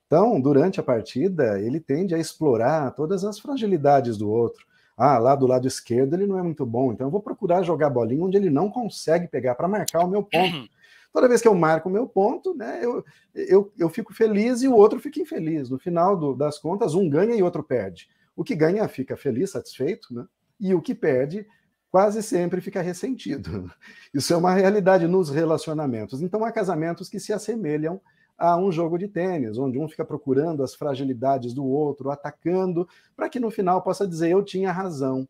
Então, 0.10 0.42
durante 0.42 0.80
a 0.80 0.84
partida, 0.84 1.62
ele 1.62 1.80
tende 1.80 2.16
a 2.16 2.18
explorar 2.18 2.90
todas 2.96 3.24
as 3.24 3.38
fragilidades 3.38 4.18
do 4.18 4.28
outro. 4.28 4.66
Ah, 4.98 5.20
lá 5.20 5.36
do 5.36 5.46
lado 5.46 5.68
esquerdo 5.68 6.16
ele 6.16 6.26
não 6.26 6.40
é 6.40 6.42
muito 6.42 6.66
bom, 6.66 6.92
então 6.92 7.06
eu 7.06 7.12
vou 7.12 7.22
procurar 7.22 7.62
jogar 7.62 7.92
bolinha 7.92 8.26
onde 8.26 8.36
ele 8.36 8.50
não 8.50 8.72
consegue 8.72 9.28
pegar 9.28 9.54
para 9.54 9.68
marcar 9.68 10.04
o 10.04 10.10
meu 10.10 10.24
ponto. 10.24 10.68
Toda 11.14 11.28
vez 11.28 11.44
que 11.44 11.48
eu 11.48 11.54
marco 11.54 11.90
o 11.90 11.92
meu 11.92 12.08
ponto, 12.08 12.56
né, 12.56 12.80
eu, 12.82 13.06
eu, 13.36 13.72
eu 13.78 13.88
fico 13.88 14.12
feliz 14.12 14.64
e 14.64 14.68
o 14.68 14.76
outro 14.76 15.00
fica 15.00 15.22
infeliz. 15.22 15.70
No 15.70 15.78
final 15.78 16.18
do, 16.18 16.34
das 16.34 16.58
contas, 16.58 16.96
um 16.96 17.08
ganha 17.08 17.36
e 17.36 17.44
outro 17.44 17.62
perde. 17.62 18.10
O 18.36 18.44
que 18.44 18.56
ganha 18.56 18.88
fica 18.88 19.16
feliz, 19.16 19.52
satisfeito, 19.52 20.12
né? 20.12 20.26
e 20.60 20.74
o 20.74 20.82
que 20.82 20.96
perde 20.96 21.46
quase 21.92 22.24
sempre 22.24 22.62
fica 22.62 22.82
ressentido. 22.82 23.72
Isso 24.12 24.34
é 24.34 24.38
uma 24.38 24.56
realidade 24.56 25.08
nos 25.08 25.30
relacionamentos. 25.30 26.20
Então, 26.20 26.44
há 26.44 26.52
casamentos 26.52 27.10
que 27.10 27.20
se 27.20 27.32
assemelham 27.32 28.02
a 28.40 28.58
um 28.58 28.72
jogo 28.72 28.98
de 28.98 29.08
tênis, 29.08 29.58
onde 29.58 29.78
um 29.78 29.88
fica 29.88 30.06
procurando 30.06 30.64
as 30.64 30.74
fragilidades 30.74 31.54
do 31.54 31.66
outro, 31.66 32.10
atacando, 32.10 32.88
para 33.16 33.28
que 33.28 33.40
no 33.40 33.52
final 33.52 33.82
possa 33.82 34.08
dizer 34.08 34.32
eu 34.32 34.42
tinha 34.42 34.72
razão. 34.72 35.28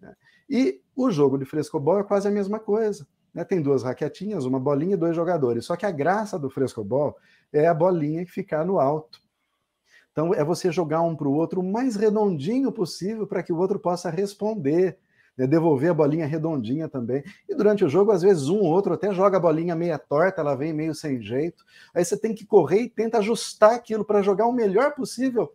Né? 0.00 0.14
E 0.48 0.80
o 0.96 1.10
jogo 1.10 1.36
de 1.36 1.44
frescobol 1.44 2.00
é 2.00 2.02
quase 2.02 2.26
a 2.26 2.30
mesma 2.30 2.58
coisa. 2.58 3.06
Né? 3.34 3.44
Tem 3.44 3.60
duas 3.60 3.82
raquetinhas, 3.82 4.46
uma 4.46 4.58
bolinha 4.58 4.94
e 4.94 4.98
dois 4.98 5.14
jogadores. 5.14 5.66
Só 5.66 5.76
que 5.76 5.84
a 5.84 5.90
graça 5.90 6.38
do 6.38 6.48
frescobol 6.48 7.14
é 7.52 7.66
a 7.66 7.74
bolinha 7.74 8.24
que 8.24 8.32
ficar 8.32 8.64
no 8.64 8.80
alto. 8.80 9.20
Então 10.10 10.32
é 10.32 10.42
você 10.42 10.72
jogar 10.72 11.02
um 11.02 11.14
para 11.14 11.28
o 11.28 11.34
outro 11.34 11.60
o 11.60 11.72
mais 11.72 11.94
redondinho 11.94 12.72
possível 12.72 13.26
para 13.26 13.42
que 13.42 13.52
o 13.52 13.58
outro 13.58 13.78
possa 13.78 14.08
responder 14.08 14.98
né, 15.36 15.46
devolver 15.46 15.90
a 15.90 15.94
bolinha 15.94 16.26
redondinha 16.26 16.88
também. 16.88 17.22
E 17.48 17.54
durante 17.54 17.84
o 17.84 17.88
jogo, 17.88 18.10
às 18.10 18.22
vezes, 18.22 18.48
um 18.48 18.58
ou 18.58 18.72
outro 18.72 18.94
até 18.94 19.12
joga 19.12 19.36
a 19.36 19.40
bolinha 19.40 19.74
meia 19.74 19.98
torta, 19.98 20.40
ela 20.40 20.54
vem 20.54 20.72
meio 20.72 20.94
sem 20.94 21.20
jeito. 21.20 21.64
Aí 21.94 22.04
você 22.04 22.16
tem 22.16 22.34
que 22.34 22.46
correr 22.46 22.82
e 22.82 22.88
tenta 22.88 23.18
ajustar 23.18 23.74
aquilo 23.74 24.04
para 24.04 24.22
jogar 24.22 24.46
o 24.46 24.52
melhor 24.52 24.94
possível 24.94 25.52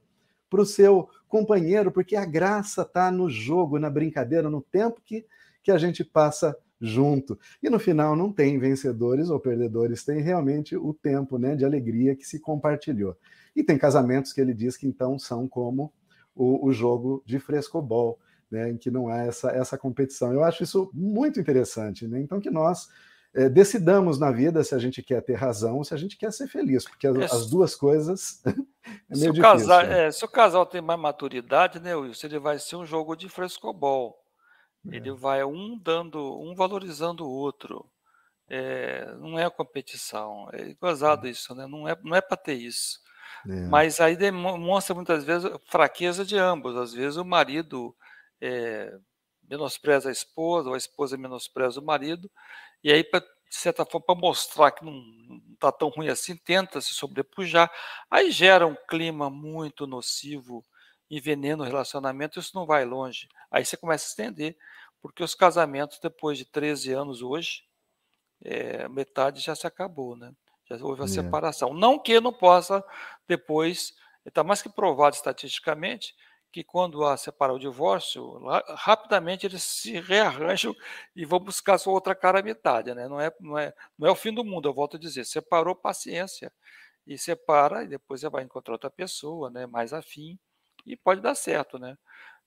para 0.50 0.62
o 0.62 0.66
seu 0.66 1.08
companheiro, 1.30 1.92
porque 1.92 2.16
a 2.16 2.26
graça 2.26 2.82
está 2.82 3.10
no 3.10 3.30
jogo, 3.30 3.80
na 3.80 3.90
brincadeira, 3.90 4.50
no 4.50 4.62
tempo 4.62 5.02
que, 5.04 5.26
que 5.64 5.72
a 5.72 5.78
gente 5.78 6.04
passa 6.04 6.56
junto. 6.80 7.40
E 7.64 7.70
no 7.70 7.80
final 7.80 8.16
não 8.16 8.34
tem 8.34 8.60
vencedores 8.60 9.30
ou 9.30 9.40
perdedores, 9.40 10.04
tem 10.04 10.20
realmente 10.20 10.76
o 10.76 10.94
tempo 10.94 11.38
né, 11.38 11.56
de 11.56 11.64
alegria 11.64 12.16
que 12.16 12.26
se 12.26 12.40
compartilhou. 12.40 13.16
E 13.56 13.64
tem 13.64 13.78
casamentos 13.78 14.34
que 14.34 14.42
ele 14.42 14.54
diz 14.54 14.76
que 14.76 14.88
então 14.88 15.18
são 15.18 15.48
como 15.48 15.94
o, 16.36 16.68
o 16.68 16.74
jogo 16.74 17.24
de 17.26 17.40
frescobol 17.40 18.20
né, 18.52 18.70
em 18.70 18.78
que 18.78 18.92
não 18.92 19.08
há 19.08 19.20
essa, 19.24 19.50
essa 19.52 19.78
competição. 19.78 20.34
Eu 20.34 20.44
acho 20.44 20.64
isso 20.64 20.92
muito 20.94 21.40
interessante. 21.40 22.08
Né? 22.08 22.20
Então, 22.20 22.42
que 22.42 22.50
nós 22.50 22.90
é, 23.34 23.48
decidamos 23.48 24.20
na 24.20 24.32
vida 24.32 24.64
se 24.64 24.76
a 24.76 24.80
gente 24.80 25.02
quer 25.02 25.22
ter 25.22 25.36
razão 25.36 25.78
ou 25.78 25.84
se 25.84 25.94
a 25.94 25.98
gente 25.98 26.18
quer 26.18 26.34
ser 26.34 26.48
feliz, 26.48 26.84
porque 26.84 27.08
as, 27.08 27.16
é, 27.16 27.26
as 27.26 27.50
duas 27.50 27.76
coisas 27.76 28.42
é 28.46 28.52
meio 29.16 29.16
se 29.16 29.32
difícil. 29.32 29.42
Casal, 29.42 29.84
né? 29.84 30.08
é, 30.08 30.12
se 30.12 30.26
o 30.26 30.28
casal 30.28 30.66
tem 30.66 30.82
mais 30.82 31.00
maturidade, 31.00 31.80
né, 31.80 31.96
Wilson, 31.96 32.28
ele 32.28 32.40
vai 32.40 32.60
ser 32.60 32.76
um 32.76 32.86
jogo 32.86 33.16
de 33.16 33.30
frescobol. 33.30 34.20
Ele 34.86 35.10
é. 35.10 35.14
vai 35.14 35.44
um 35.44 35.78
dando, 35.78 36.42
um 36.42 36.56
valorizando 36.56 37.24
o 37.24 37.30
outro. 37.30 37.86
É, 38.50 39.14
não 39.20 39.38
é 39.40 39.50
competição. 39.50 40.50
É 40.52 40.74
gozado 40.74 41.28
isso, 41.28 41.54
né? 41.54 41.68
Não 41.68 41.88
é, 41.88 41.96
não 42.04 42.16
é 42.16 42.20
para 42.20 42.36
ter 42.36 42.56
isso. 42.56 43.00
Mas 43.70 44.00
aí 44.00 44.16
demonstra 44.16 44.94
muitas 44.94 45.24
vezes 45.24 45.50
fraqueza 45.68 46.24
de 46.24 46.38
ambos. 46.38 46.76
Às 46.76 46.94
vezes 46.94 47.18
o 47.18 47.26
marido 47.26 47.96
é, 48.42 48.98
menospreza 49.44 50.10
a 50.10 50.12
esposa, 50.12 50.70
ou 50.70 50.76
a 50.76 50.78
esposa 50.78 51.18
menospreza 51.18 51.80
o 51.80 51.86
marido, 51.86 52.30
e 52.84 52.92
aí, 52.92 53.04
pra, 53.04 53.20
de 53.20 53.56
certa 53.56 53.86
forma, 53.86 54.06
para 54.06 54.16
mostrar 54.16 54.72
que 54.72 54.84
não 54.84 55.04
está 55.54 55.72
tão 55.72 55.90
ruim 55.90 56.10
assim, 56.10 56.36
tenta 56.36 56.82
se 56.82 56.94
sobrepujar, 56.94 57.72
aí 58.10 58.32
gera 58.32 58.66
um 58.66 58.76
clima 58.88 59.30
muito 59.30 59.86
nocivo, 59.86 60.66
envenena 61.10 61.64
o 61.64 61.66
relacionamento, 61.68 62.40
isso 62.40 62.52
não 62.56 62.66
vai 62.66 62.86
longe. 62.86 63.28
Aí 63.52 63.66
você 63.66 63.76
começa 63.76 64.06
a 64.06 64.10
estender, 64.10 64.58
porque 65.02 65.24
os 65.24 65.36
casamentos, 65.36 66.00
depois 66.00 66.38
de 66.38 66.46
13 66.46 66.94
anos 66.94 67.22
hoje, 67.22 67.64
é, 68.44 68.88
metade 68.88 69.42
já 69.42 69.54
se 69.54 69.68
acabou, 69.68 70.16
né? 70.16 70.32
Já 70.66 70.78
houve 70.84 71.02
a 71.02 71.06
é. 71.06 71.08
separação. 71.08 71.74
Não 71.74 72.00
que 72.00 72.20
não 72.20 72.32
possa 72.32 72.84
depois, 73.28 73.94
está 74.26 74.44
mais 74.44 74.62
que 74.62 74.70
provado 74.70 75.16
estatisticamente, 75.16 76.16
que 76.52 76.64
quando 76.64 77.06
há 77.06 77.16
separar 77.16 77.54
o 77.54 77.60
divórcio, 77.60 78.40
rapidamente 78.76 79.46
eles 79.46 79.64
se 79.64 80.00
rearranjam 80.02 80.76
e 81.16 81.26
vão 81.26 81.40
buscar 81.40 81.78
sua 81.78 81.94
outra 81.94 82.14
cara 82.14 82.42
metade, 82.42 82.94
né? 82.94 83.08
Não 83.08 83.20
é, 83.20 83.32
não 83.40 83.58
é, 83.58 83.74
não 83.98 84.08
é 84.08 84.12
o 84.12 84.16
fim 84.16 84.34
do 84.34 84.44
mundo, 84.44 84.68
eu 84.68 84.74
volto 84.74 84.98
a 84.98 85.00
dizer, 85.00 85.26
separou 85.26 85.76
paciência 85.76 86.52
e 87.08 87.18
separa 87.18 87.84
e 87.84 87.88
depois 87.88 88.22
você 88.22 88.30
vai 88.30 88.44
encontrar 88.44 88.74
outra 88.74 88.90
pessoa, 88.90 89.50
né? 89.50 89.66
Mais 89.66 89.94
afim 89.94 90.38
e 90.86 90.98
pode 90.98 91.22
dar 91.22 91.36
certo, 91.36 91.80
né? 91.80 91.98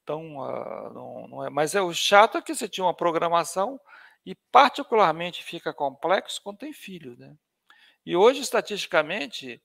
Então, 0.03 0.37
uh, 0.39 0.93
não, 0.93 1.29
não 1.29 1.45
é, 1.47 1.51
mas 1.51 1.75
é 1.75 1.81
o 1.81 1.93
chato 1.95 2.39
é 2.39 2.43
que 2.43 2.55
você 2.55 2.69
tinha 2.69 2.85
uma 2.85 2.95
programação 2.95 3.81
e 4.27 4.35
particularmente 4.53 5.43
fica 5.43 5.73
complexo 5.73 6.41
quando 6.43 6.59
tem 6.59 6.73
filho, 6.73 7.17
né? 7.19 7.35
E 8.07 8.17
hoje 8.17 8.41
estatisticamente 8.41 9.63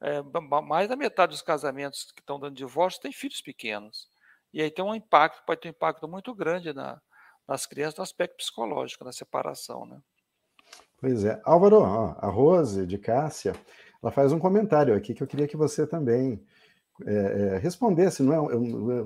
é, 0.00 0.22
mais 0.62 0.88
da 0.88 0.96
metade 0.96 1.32
dos 1.32 1.42
casamentos 1.42 2.10
que 2.12 2.20
estão 2.20 2.40
dando 2.40 2.54
divórcio 2.54 3.00
tem 3.00 3.12
filhos 3.12 3.40
pequenos. 3.40 4.08
E 4.52 4.62
aí 4.62 4.70
tem 4.70 4.84
um 4.84 4.94
impacto, 4.94 5.44
pode 5.44 5.60
ter 5.60 5.68
um 5.68 5.72
impacto 5.72 6.08
muito 6.08 6.34
grande 6.34 6.72
na, 6.72 7.00
nas 7.46 7.66
crianças 7.66 7.98
no 7.98 8.02
aspecto 8.02 8.36
psicológico, 8.36 9.04
na 9.04 9.12
separação, 9.12 9.84
né? 9.86 10.00
Pois 10.98 11.24
é. 11.24 11.40
Álvaro, 11.44 11.80
ó, 11.80 12.14
a 12.18 12.28
Rose 12.28 12.86
de 12.86 12.98
Cássia, 12.98 13.54
ela 14.02 14.12
faz 14.12 14.32
um 14.32 14.38
comentário 14.38 14.94
aqui 14.94 15.14
que 15.14 15.22
eu 15.22 15.26
queria 15.26 15.48
que 15.48 15.56
você 15.56 15.86
também 15.86 16.44
é, 17.06 17.14
é, 17.14 17.58
respondesse, 17.58 18.22
não 18.22 18.50
é, 18.50 18.54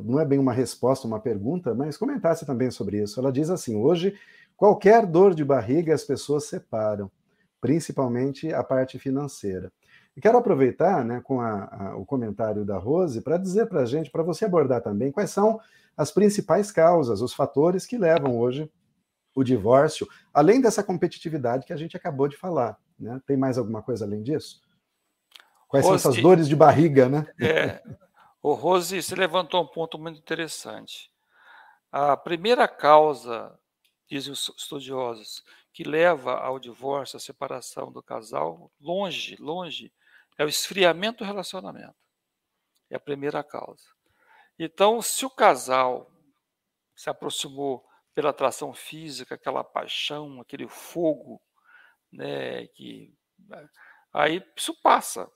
não 0.02 0.20
é 0.20 0.24
bem 0.24 0.38
uma 0.38 0.52
resposta, 0.52 1.06
uma 1.06 1.20
pergunta, 1.20 1.74
mas 1.74 1.96
comentasse 1.96 2.44
também 2.44 2.70
sobre 2.70 3.02
isso. 3.02 3.20
Ela 3.20 3.32
diz 3.32 3.50
assim: 3.50 3.76
hoje, 3.76 4.18
qualquer 4.56 5.06
dor 5.06 5.34
de 5.34 5.44
barriga 5.44 5.94
as 5.94 6.04
pessoas 6.04 6.44
separam, 6.44 7.10
principalmente 7.60 8.52
a 8.52 8.64
parte 8.64 8.98
financeira. 8.98 9.72
E 10.16 10.20
quero 10.20 10.38
aproveitar 10.38 11.04
né, 11.04 11.20
com 11.20 11.40
a, 11.40 11.64
a, 11.64 11.96
o 11.96 12.06
comentário 12.06 12.64
da 12.64 12.78
Rose 12.78 13.20
para 13.20 13.36
dizer 13.36 13.66
para 13.66 13.80
a 13.80 13.86
gente, 13.86 14.10
para 14.10 14.22
você 14.22 14.44
abordar 14.44 14.80
também, 14.80 15.10
quais 15.10 15.30
são 15.30 15.60
as 15.96 16.12
principais 16.12 16.70
causas, 16.70 17.20
os 17.20 17.34
fatores 17.34 17.84
que 17.86 17.98
levam 17.98 18.38
hoje 18.38 18.70
o 19.34 19.42
divórcio, 19.42 20.06
além 20.32 20.60
dessa 20.60 20.82
competitividade 20.82 21.66
que 21.66 21.72
a 21.72 21.76
gente 21.76 21.96
acabou 21.96 22.28
de 22.28 22.36
falar. 22.36 22.78
Né? 22.98 23.20
Tem 23.26 23.36
mais 23.36 23.58
alguma 23.58 23.82
coisa 23.82 24.04
além 24.04 24.22
disso? 24.22 24.62
Quais 25.66 25.84
Rose, 25.84 26.00
são 26.00 26.12
essas 26.12 26.22
dores 26.22 26.48
de 26.48 26.54
barriga, 26.54 27.08
né? 27.08 27.26
É, 27.40 27.82
o 28.40 28.52
Rose, 28.52 29.02
você 29.02 29.14
levantou 29.16 29.62
um 29.62 29.66
ponto 29.66 29.98
muito 29.98 30.18
interessante. 30.18 31.10
A 31.90 32.16
primeira 32.16 32.68
causa, 32.68 33.58
dizem 34.08 34.32
os 34.32 34.52
estudiosos, 34.56 35.42
que 35.72 35.82
leva 35.82 36.34
ao 36.34 36.60
divórcio, 36.60 37.16
à 37.16 37.20
separação 37.20 37.90
do 37.90 38.00
casal, 38.00 38.70
longe, 38.80 39.36
longe, 39.40 39.92
é 40.38 40.44
o 40.44 40.48
esfriamento 40.48 41.18
do 41.18 41.24
relacionamento. 41.24 41.94
É 42.90 42.96
a 42.96 43.00
primeira 43.00 43.42
causa. 43.42 43.84
Então, 44.58 45.02
se 45.02 45.24
o 45.24 45.30
casal 45.30 46.10
se 46.94 47.10
aproximou 47.10 47.84
pela 48.14 48.30
atração 48.30 48.72
física, 48.72 49.34
aquela 49.34 49.64
paixão, 49.64 50.40
aquele 50.40 50.68
fogo, 50.68 51.40
né, 52.12 52.66
que 52.68 53.12
aí 54.12 54.44
isso 54.56 54.74
passa. 54.80 55.28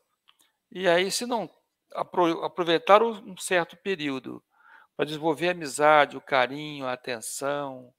E 0.71 0.87
aí, 0.87 1.11
se 1.11 1.27
não 1.27 1.51
aproveitar 1.93 3.03
um 3.03 3.37
certo 3.37 3.77
período 3.77 4.43
para 4.97 5.07
desenvolver 5.07 5.49
a 5.49 5.53
amizade, 5.53 6.17
o 6.17 6.21
carinho, 6.21 6.87
a 6.87 6.93
atenção, 6.93 7.93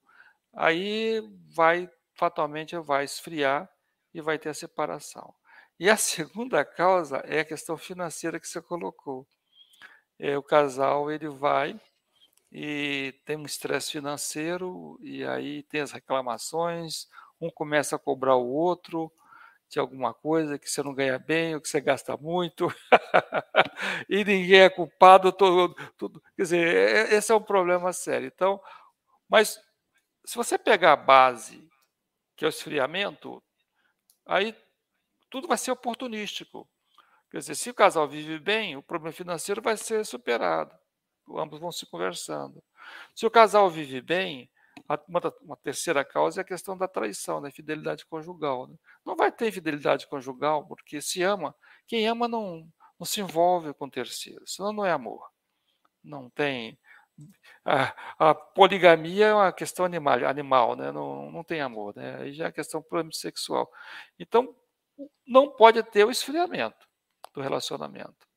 aí 0.54 1.22
vai 1.56 1.89
fatalmente 2.16 2.78
vai 2.78 3.06
esfriar 3.06 3.70
e 4.14 4.22
vai 4.22 4.38
ter 4.38 4.50
a 4.50 4.54
separação. 4.54 5.34
E 5.80 5.89
a 5.89 5.95
segunda 5.97 6.63
causa 6.65 7.17
é 7.25 7.39
a 7.39 7.45
questão 7.45 7.77
financeira 7.77 8.39
que 8.39 8.47
você 8.47 8.61
colocou. 8.61 9.25
É, 10.19 10.38
o 10.38 10.43
casal 10.43 11.11
ele 11.11 11.30
vai 11.30 11.80
e 12.51 13.13
tem 13.25 13.38
um 13.38 13.45
estresse 13.45 13.91
financeiro 13.91 14.99
e 15.01 15.25
aí 15.25 15.63
tem 15.63 15.82
as 15.82 15.91
reclamações, 15.91 17.07
um 17.41 17.49
começa 17.49 17.95
a 17.95 17.99
cobrar 17.99 18.36
o 18.36 18.47
outro 18.47 19.11
de 19.69 19.80
alguma 19.80 20.13
coisa 20.13 20.59
que 20.59 20.69
você 20.69 20.84
não 20.84 20.93
ganha 20.93 21.19
bem 21.19 21.55
ou 21.55 21.61
que 21.61 21.69
você 21.69 21.82
gasta 21.82 22.17
muito 22.17 22.67
e 24.09 24.23
ninguém 24.25 24.61
é 24.61 24.69
culpado 24.69 25.32
todo, 25.32 25.75
tudo 25.97 26.21
quer 26.36 26.43
dizer 26.43 27.13
esse 27.13 27.32
é 27.32 27.36
um 27.36 27.41
problema 27.41 27.93
sério 27.93 28.27
então 28.27 28.61
mas 29.30 29.59
se 30.25 30.36
você 30.36 30.57
pegar 30.57 30.93
a 30.93 30.97
base 30.97 31.67
que 32.36 32.45
é 32.45 32.47
o 32.47 32.49
esfriamento 32.49 33.43
aí 34.25 34.55
tudo 35.30 35.47
vai 35.47 35.57
ser 35.57 35.71
oportunístico 35.71 36.67
quer 37.32 37.39
dizer 37.39 37.55
se 37.55 37.69
o 37.69 37.73
casal 37.73 38.07
vive 38.07 38.39
bem 38.39 38.75
o 38.75 38.84
problema 38.84 39.13
financeiro 39.13 39.61
vai 39.61 39.77
ser 39.77 40.05
superado 40.05 40.75
ambos 41.36 41.59
vão 41.59 41.71
se 41.71 41.86
conversando 41.86 42.63
se 43.15 43.25
o 43.25 43.32
casal 43.32 43.69
vive 43.69 44.01
bem 44.01 44.49
uma, 45.07 45.34
uma, 45.41 45.57
terceira 45.57 46.03
causa 46.05 46.39
é 46.39 46.43
a 46.43 46.45
questão 46.45 46.77
da 46.77 46.88
traição, 46.88 47.41
da 47.41 47.49
infidelidade 47.49 48.05
conjugal. 48.05 48.67
Né? 48.67 48.75
Não 49.05 49.15
vai 49.15 49.32
ter 49.32 49.47
infidelidade 49.47 50.07
conjugal, 50.07 50.65
porque 50.65 51.01
se 51.01 51.21
ama, 51.23 51.55
quem 51.88 52.07
ama 52.07 52.27
não, 52.27 52.67
não 52.97 53.05
se 53.05 53.21
envolve 53.21 53.73
com 53.73 53.89
terceiros, 53.89 54.55
senão 54.55 54.71
não 54.71 54.86
é 54.86 54.91
amor. 54.91 55.30
Não 56.03 56.30
tem. 56.30 56.77
A, 57.65 57.93
a 58.17 58.34
poligamia 58.36 59.27
é 59.27 59.34
uma 59.34 59.51
questão 59.51 59.86
animal, 59.86 60.25
animal 60.25 60.75
né? 60.75 60.91
não, 60.91 61.32
não 61.32 61.43
tem 61.43 61.61
amor, 61.61 61.93
né? 61.95 62.17
aí 62.21 62.34
já 62.34 62.47
é 62.47 62.51
questão 62.51 62.84
sexual. 63.11 63.69
Então, 64.17 64.55
não 65.26 65.50
pode 65.50 65.82
ter 65.84 66.06
o 66.06 66.12
esfriamento 66.12 66.88
do 67.34 67.41
relacionamento. 67.41 68.28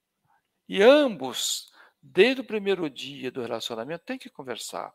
E 0.68 0.82
ambos, 0.82 1.72
desde 2.00 2.40
o 2.40 2.46
primeiro 2.46 2.88
dia 2.88 3.30
do 3.30 3.42
relacionamento, 3.42 4.04
têm 4.04 4.18
que 4.18 4.30
conversar 4.30 4.94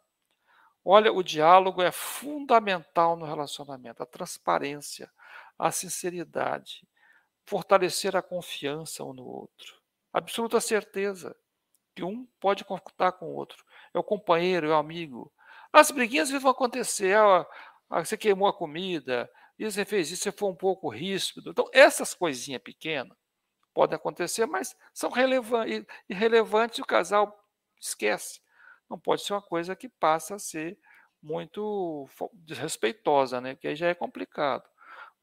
Olha, 0.90 1.12
o 1.12 1.22
diálogo 1.22 1.82
é 1.82 1.92
fundamental 1.92 3.18
no 3.18 3.26
relacionamento, 3.26 4.02
a 4.02 4.06
transparência, 4.06 5.12
a 5.60 5.70
sinceridade, 5.70 6.88
fortalecer 7.46 8.16
a 8.16 8.22
confiança 8.22 9.04
um 9.04 9.12
no 9.12 9.26
outro. 9.26 9.82
Absoluta 10.14 10.62
certeza 10.62 11.36
que 11.94 12.06
um 12.06 12.26
pode 12.40 12.64
contar 12.64 13.12
com 13.12 13.26
o 13.26 13.36
outro. 13.36 13.66
É 13.94 14.00
o 14.00 14.04
companheiro, 14.04 14.68
é 14.68 14.70
o 14.70 14.78
amigo. 14.78 15.30
As 15.74 15.92
briguinhas 15.92 16.32
vão 16.32 16.52
acontecer. 16.52 17.18
Ah, 17.18 17.46
você 17.90 18.16
queimou 18.16 18.48
a 18.48 18.54
comida, 18.54 19.30
e 19.58 19.66
você 19.66 19.86
fez 19.86 20.12
isso, 20.12 20.24
você 20.24 20.32
foi 20.32 20.50
um 20.50 20.56
pouco 20.56 20.90
ríspido. 20.90 21.52
Então, 21.52 21.70
essas 21.74 22.14
coisinhas 22.14 22.62
pequenas 22.62 23.18
podem 23.74 23.96
acontecer, 23.96 24.46
mas 24.46 24.76
são 24.94 25.10
relevantes, 25.10 25.86
irrelevantes 26.10 26.80
e 26.80 26.82
o 26.82 26.86
casal 26.86 27.38
esquece 27.80 28.42
não 28.90 29.00
pode 29.00 29.24
ser 29.24 29.34
uma 29.34 29.42
coisa 29.42 29.76
que 29.76 29.90
passa 29.90 30.36
a 30.36 30.40
ser 30.40 30.78
muito 31.22 32.08
desrespeitosa, 32.34 33.42
né? 33.42 33.56
Que 33.56 33.68
aí 33.68 33.76
já 33.76 33.88
é 33.88 33.94
complicado. 33.94 34.64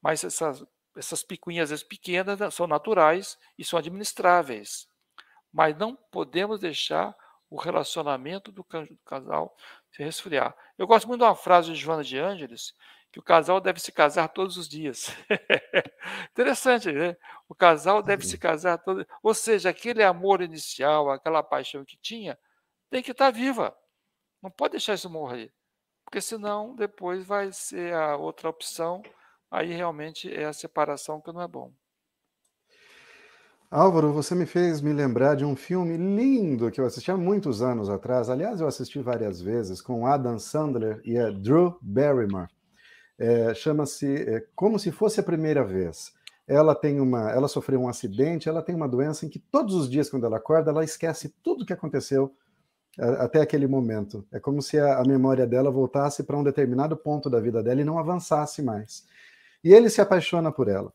Mas 0.03 0.23
essas, 0.23 0.65
essas 0.97 1.23
picuinhas, 1.23 1.65
às 1.65 1.71
vezes 1.71 1.85
pequenas, 1.85 2.39
né, 2.39 2.51
são 2.51 2.67
naturais 2.67 3.39
e 3.59 3.65
são 3.65 3.79
administráveis. 3.79 4.89
Mas 5.53 5.77
não 5.77 5.97
podemos 5.97 6.61
deixar 6.61 7.17
o 7.49 7.57
relacionamento 7.57 8.51
do 8.51 8.65
casal 9.05 9.57
se 9.93 10.03
resfriar. 10.03 10.55
Eu 10.77 10.87
gosto 10.87 11.07
muito 11.07 11.21
de 11.21 11.27
uma 11.27 11.37
frase 11.37 11.73
de 11.73 11.79
Joana 11.79 12.03
de 12.03 12.19
Ângeles, 12.19 12.75
que 13.15 13.21
o 13.21 13.23
casal 13.23 13.61
deve 13.61 13.79
se 13.79 13.93
casar 13.93 14.27
todos 14.27 14.57
os 14.57 14.69
dias. 14.69 15.07
Interessante, 16.33 16.91
né? 16.91 17.17
O 17.49 17.55
casal 17.55 18.03
deve 18.03 18.27
se 18.27 18.37
casar 18.37 18.77
todos 18.79 19.07
Ou 19.23 19.33
seja, 19.33 19.71
aquele 19.71 20.03
amor 20.03 20.43
inicial, 20.43 21.09
aquela 21.09 21.41
paixão 21.41 21.85
que 21.85 21.97
tinha, 21.97 22.37
tem 22.91 23.05
que 23.05 23.13
estar 23.13 23.31
viva. 23.31 23.73
Não 24.43 24.51
pode 24.51 24.73
deixar 24.73 24.95
isso 24.95 25.09
morrer. 25.09 25.55
Porque 26.05 26.21
senão 26.21 26.75
depois 26.75 27.25
vai 27.25 27.53
ser 27.53 27.95
a 27.95 28.17
outra 28.17 28.49
opção. 28.49 29.01
Aí 29.49 29.73
realmente 29.73 30.35
é 30.35 30.47
a 30.47 30.53
separação 30.53 31.21
que 31.21 31.33
não 31.33 31.41
é 31.41 31.47
bom. 31.47 31.73
Álvaro, 33.71 34.13
você 34.13 34.35
me 34.35 34.45
fez 34.45 34.81
me 34.81 34.93
lembrar 34.93 35.37
de 35.37 35.45
um 35.45 35.55
filme 35.55 35.97
lindo 35.97 36.69
que 36.69 36.81
eu 36.81 36.85
assisti 36.85 37.13
há 37.13 37.17
muitos 37.17 37.63
anos 37.63 37.89
atrás. 37.89 38.29
Aliás, 38.29 38.61
eu 38.61 38.67
assisti 38.67 38.99
várias 38.99 39.41
vezes 39.41 39.81
com 39.81 40.05
Adam 40.05 40.37
Sandler 40.37 41.01
e 41.05 41.17
a 41.17 41.31
Drew 41.31 41.79
Barrymore. 41.81 42.49
É, 43.19 43.55
Chama-se 43.55 44.15
é, 44.15 44.45
Como 44.55 44.79
se 44.79 44.91
fosse 44.91 45.21
a 45.21 45.23
primeira 45.23 45.65
vez. 45.65 46.13
Ela 46.47 46.75
tem 46.75 47.01
uma, 47.01 47.31
ela 47.31 47.49
sofreu 47.49 47.81
um 47.81 47.89
acidente, 47.89 48.49
ela 48.49 48.63
tem 48.63 48.75
uma 48.75 48.89
doença 48.89 49.25
em 49.25 49.31
que 49.31 49.39
todos 49.39 49.75
os 49.75 49.89
dias 49.89 50.11
quando 50.11 50.27
ela 50.27 50.37
acorda, 50.37 50.71
ela 50.71 50.85
esquece 50.85 51.35
tudo 51.43 51.63
o 51.63 51.67
que 51.67 51.73
aconteceu 51.73 52.35
até 52.99 53.41
aquele 53.41 53.67
momento. 53.67 54.27
É 54.31 54.39
como 54.39 54.63
se 54.63 54.79
a, 54.79 54.99
a 54.99 55.05
memória 55.05 55.47
dela 55.47 55.71
voltasse 55.71 56.23
para 56.23 56.37
um 56.37 56.45
determinado 56.45 56.97
ponto 56.97 57.29
da 57.29 57.41
vida 57.41 57.63
dela 57.63 57.81
e 57.81 57.85
não 57.85 57.99
avançasse 57.99 58.63
mais. 58.63 59.05
E 59.63 59.73
ele 59.73 59.89
se 59.89 60.01
apaixona 60.01 60.53
por 60.53 60.69
ela. 60.69 60.93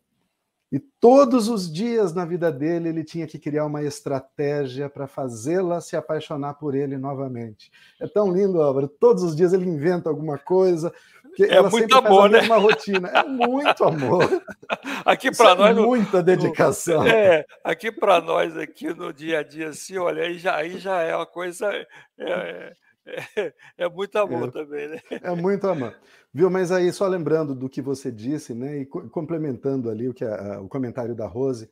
E 0.72 0.78
todos 0.78 1.50
os 1.50 1.72
dias 1.72 2.14
na 2.14 2.24
vida 2.26 2.52
dele 2.52 2.90
ele 2.90 3.04
tinha 3.04 3.26
que 3.26 3.40
criar 3.40 3.66
uma 3.66 3.82
estratégia 3.82 4.88
para 4.88 5.08
fazê-la 5.08 5.82
se 5.82 5.96
apaixonar 5.96 6.54
por 6.56 6.76
ele 6.76 6.96
novamente. 6.96 7.72
É 8.00 8.08
tão 8.08 8.32
lindo, 8.32 8.62
Álvaro. 8.62 8.88
Todos 8.88 9.24
os 9.24 9.36
dias 9.36 9.52
ele 9.52 9.68
inventa 9.68 10.10
alguma 10.10 10.38
coisa. 10.38 10.94
é 11.40 11.56
ela 11.56 11.72
muito 11.72 11.96
amor, 11.98 12.30
né? 12.30 12.42
Rotina. 12.42 13.08
É 13.08 13.24
muito 13.24 13.84
amor. 13.84 14.24
Aqui 15.04 15.36
para 15.36 15.52
é 15.52 15.56
nós 15.56 15.78
é 15.78 15.82
muita 15.82 16.22
dedicação. 16.22 17.08
É, 17.08 17.46
aqui 17.64 17.92
para 17.92 18.22
nós 18.22 18.56
aqui 18.56 18.94
no 18.94 19.12
dia 19.12 19.40
a 19.40 19.44
dia 19.44 19.70
assim, 19.70 19.98
olha, 19.98 20.24
aí 20.24 20.38
já 20.38 20.56
aí 20.56 20.78
já 20.78 21.02
é 21.02 21.16
uma 21.16 21.26
coisa 21.26 21.66
é, 21.74 21.88
é 22.20 22.74
é, 23.06 23.54
é 23.78 23.90
muito 23.90 24.18
amor 24.18 24.50
é, 24.50 24.52
também, 24.52 24.88
né? 24.88 25.02
É 25.10 25.36
muito 25.36 25.68
amor. 25.68 25.96
Viu? 26.34 26.50
Mas 26.50 26.72
aí, 26.72 26.92
só 26.92 27.08
lembrando 27.08 27.56
do 27.56 27.70
que 27.70 27.82
você 27.82 28.12
disse, 28.12 28.54
né? 28.54 28.80
E 28.80 28.86
complementando 28.86 29.90
ali 29.90 30.08
o, 30.08 30.14
que 30.14 30.24
a, 30.24 30.56
a, 30.56 30.62
o 30.62 30.68
comentário 30.68 31.16
da 31.16 31.28
Rose, 31.28 31.70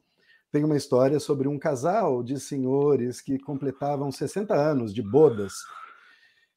tem 0.51 0.63
uma 0.63 0.78
história 0.78 1.19
sobre 1.19 1.47
um 1.47 1.59
casal 1.59 2.23
de 2.23 2.39
senhores 2.39 3.21
que 3.21 3.38
completavam 3.38 4.11
60 4.11 4.53
anos 4.55 4.93
de 4.93 5.01
bodas. 5.01 5.53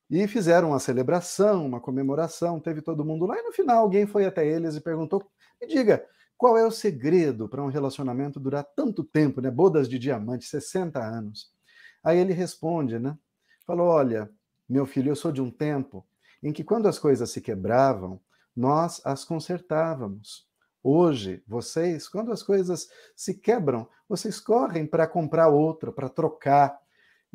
E 0.08 0.26
fizeram 0.26 0.70
uma 0.70 0.80
celebração, 0.80 1.66
uma 1.66 1.80
comemoração, 1.80 2.58
teve 2.58 2.82
todo 2.82 3.04
mundo 3.04 3.26
lá, 3.26 3.38
e 3.38 3.42
no 3.42 3.52
final 3.52 3.78
alguém 3.78 4.06
foi 4.06 4.24
até 4.26 4.46
eles 4.46 4.76
e 4.76 4.80
perguntou: 4.80 5.24
me 5.60 5.68
diga, 5.68 6.04
qual 6.36 6.56
é 6.56 6.66
o 6.66 6.70
segredo 6.70 7.48
para 7.48 7.62
um 7.62 7.68
relacionamento 7.68 8.40
durar 8.40 8.64
tanto 8.74 9.04
tempo, 9.04 9.40
né? 9.40 9.50
Bodas 9.50 9.88
de 9.88 9.98
diamante, 9.98 10.46
60 10.46 10.98
anos. 10.98 11.52
Aí 12.02 12.18
ele 12.18 12.32
responde, 12.32 12.98
né? 12.98 13.16
Falou: 13.66 13.88
olha, 13.88 14.30
meu 14.70 14.86
filho, 14.86 15.10
eu 15.10 15.16
sou 15.16 15.32
de 15.32 15.42
um 15.42 15.50
tempo 15.50 16.06
em 16.42 16.52
que, 16.52 16.64
quando 16.64 16.86
as 16.86 16.98
coisas 16.98 17.30
se 17.30 17.40
quebravam, 17.40 18.20
nós 18.54 19.00
as 19.04 19.24
consertávamos. 19.24 20.48
Hoje, 20.82 21.42
vocês, 21.46 22.08
quando 22.08 22.32
as 22.32 22.42
coisas 22.42 22.88
se 23.14 23.34
quebram, 23.34 23.86
vocês 24.08 24.40
correm 24.40 24.86
para 24.86 25.06
comprar 25.06 25.48
outra, 25.48 25.92
para 25.92 26.08
trocar. 26.08 26.78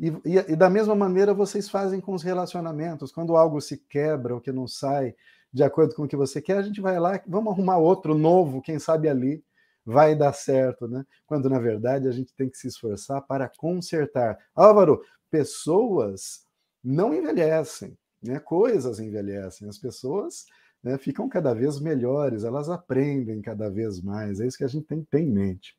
E, 0.00 0.08
e, 0.24 0.36
e, 0.52 0.56
da 0.56 0.68
mesma 0.68 0.94
maneira 0.94 1.32
vocês 1.32 1.68
fazem 1.68 2.00
com 2.00 2.12
os 2.14 2.22
relacionamentos. 2.22 3.12
Quando 3.12 3.36
algo 3.36 3.60
se 3.60 3.78
quebra 3.78 4.34
ou 4.34 4.40
que 4.40 4.50
não 4.50 4.66
sai 4.66 5.14
de 5.52 5.62
acordo 5.62 5.94
com 5.94 6.02
o 6.02 6.08
que 6.08 6.16
você 6.16 6.42
quer, 6.42 6.58
a 6.58 6.62
gente 6.62 6.80
vai 6.80 6.98
lá, 6.98 7.20
vamos 7.26 7.52
arrumar 7.52 7.78
outro 7.78 8.16
novo, 8.16 8.60
quem 8.60 8.78
sabe 8.78 9.08
ali 9.08 9.44
vai 9.84 10.16
dar 10.16 10.32
certo, 10.32 10.88
né? 10.88 11.06
Quando 11.24 11.48
na 11.48 11.60
verdade 11.60 12.08
a 12.08 12.12
gente 12.12 12.34
tem 12.34 12.50
que 12.50 12.58
se 12.58 12.66
esforçar 12.66 13.22
para 13.22 13.48
consertar. 13.48 14.36
Álvaro, 14.54 15.00
pessoas 15.30 16.45
não 16.86 17.12
envelhecem, 17.12 17.98
né? 18.22 18.38
coisas 18.38 19.00
envelhecem, 19.00 19.68
as 19.68 19.76
pessoas 19.76 20.46
né, 20.80 20.96
ficam 20.96 21.28
cada 21.28 21.52
vez 21.52 21.80
melhores, 21.80 22.44
elas 22.44 22.70
aprendem 22.70 23.42
cada 23.42 23.68
vez 23.68 24.00
mais, 24.00 24.38
é 24.38 24.46
isso 24.46 24.56
que 24.56 24.64
a 24.64 24.68
gente 24.68 24.86
tem 24.86 25.02
que 25.02 25.10
ter 25.10 25.20
em 25.20 25.30
mente. 25.30 25.76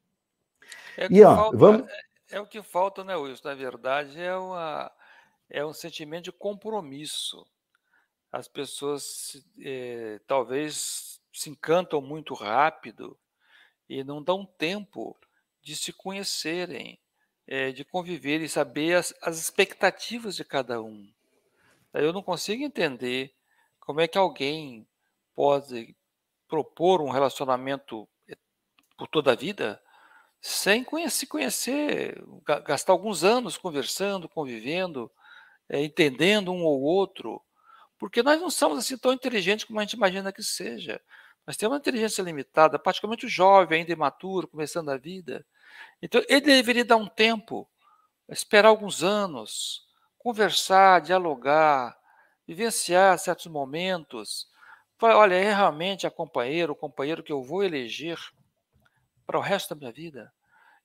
É 0.97 1.07
e, 1.09 1.23
ó, 1.23 1.35
falta, 1.35 1.57
vamos... 1.57 1.89
é, 1.89 2.01
é, 2.31 2.41
o 2.41 2.45
que 2.45 2.61
falta, 2.61 3.03
né, 3.05 3.15
Wilson? 3.15 3.47
Na 3.47 3.55
verdade, 3.55 4.19
é, 4.19 4.35
uma, 4.35 4.91
é 5.49 5.65
um 5.65 5.73
sentimento 5.73 6.25
de 6.25 6.31
compromisso. 6.33 7.47
As 8.29 8.49
pessoas 8.49 9.41
é, 9.61 10.19
talvez 10.27 11.21
se 11.31 11.49
encantam 11.49 12.01
muito 12.01 12.33
rápido 12.33 13.17
e 13.87 14.03
não 14.03 14.21
dão 14.21 14.45
tempo 14.45 15.15
de 15.61 15.73
se 15.73 15.93
conhecerem, 15.93 16.99
é, 17.47 17.71
de 17.71 17.85
conviver 17.85 18.41
e 18.41 18.49
saber 18.49 18.95
as, 18.95 19.13
as 19.21 19.39
expectativas 19.39 20.35
de 20.35 20.43
cada 20.43 20.81
um. 20.81 21.09
Eu 21.93 22.13
não 22.13 22.21
consigo 22.21 22.63
entender 22.63 23.33
como 23.79 24.01
é 24.01 24.07
que 24.07 24.17
alguém 24.17 24.85
pode 25.33 25.95
propor 26.47 27.01
um 27.01 27.09
relacionamento 27.09 28.07
eh, 28.29 28.37
por 28.97 29.07
toda 29.07 29.31
a 29.31 29.35
vida 29.35 29.81
sem 30.41 30.85
se 31.09 31.27
conhecer, 31.27 32.23
gastar 32.65 32.93
alguns 32.93 33.23
anos 33.23 33.57
conversando, 33.57 34.29
convivendo, 34.29 35.11
é, 35.69 35.83
entendendo 35.83 36.53
um 36.53 36.63
ou 36.63 36.81
outro, 36.81 37.41
porque 37.97 38.21
nós 38.23 38.39
não 38.39 38.49
somos 38.49 38.77
assim 38.79 38.97
tão 38.97 39.11
inteligentes 39.11 39.65
como 39.65 39.79
a 39.79 39.83
gente 39.83 39.93
imagina 39.93 40.31
que 40.31 40.43
seja. 40.43 41.01
Nós 41.45 41.57
temos 41.57 41.73
uma 41.73 41.79
inteligência 41.79 42.21
limitada, 42.21 42.77
praticamente 42.77 43.25
o 43.25 43.29
jovem, 43.29 43.79
ainda 43.79 43.91
imaturo, 43.91 44.47
começando 44.47 44.89
a 44.89 44.97
vida. 44.97 45.45
Então, 46.01 46.21
ele 46.29 46.41
deveria 46.41 46.85
dar 46.85 46.97
um 46.97 47.07
tempo, 47.07 47.67
esperar 48.29 48.69
alguns 48.69 49.03
anos, 49.03 49.85
conversar, 50.19 51.01
dialogar, 51.01 51.97
vivenciar 52.47 53.17
certos 53.19 53.47
momentos. 53.47 54.47
Olha, 55.01 55.35
é 55.35 55.53
realmente 55.53 56.07
a 56.07 56.11
companheira, 56.11 56.71
o 56.71 56.75
companheiro 56.75 57.23
que 57.23 57.31
eu 57.31 57.43
vou 57.43 57.63
eleger. 57.63 58.17
para 59.25 59.37
o 59.37 59.41
resto 59.41 59.69
da 59.69 59.75
minha 59.79 59.91
vida. 59.91 60.31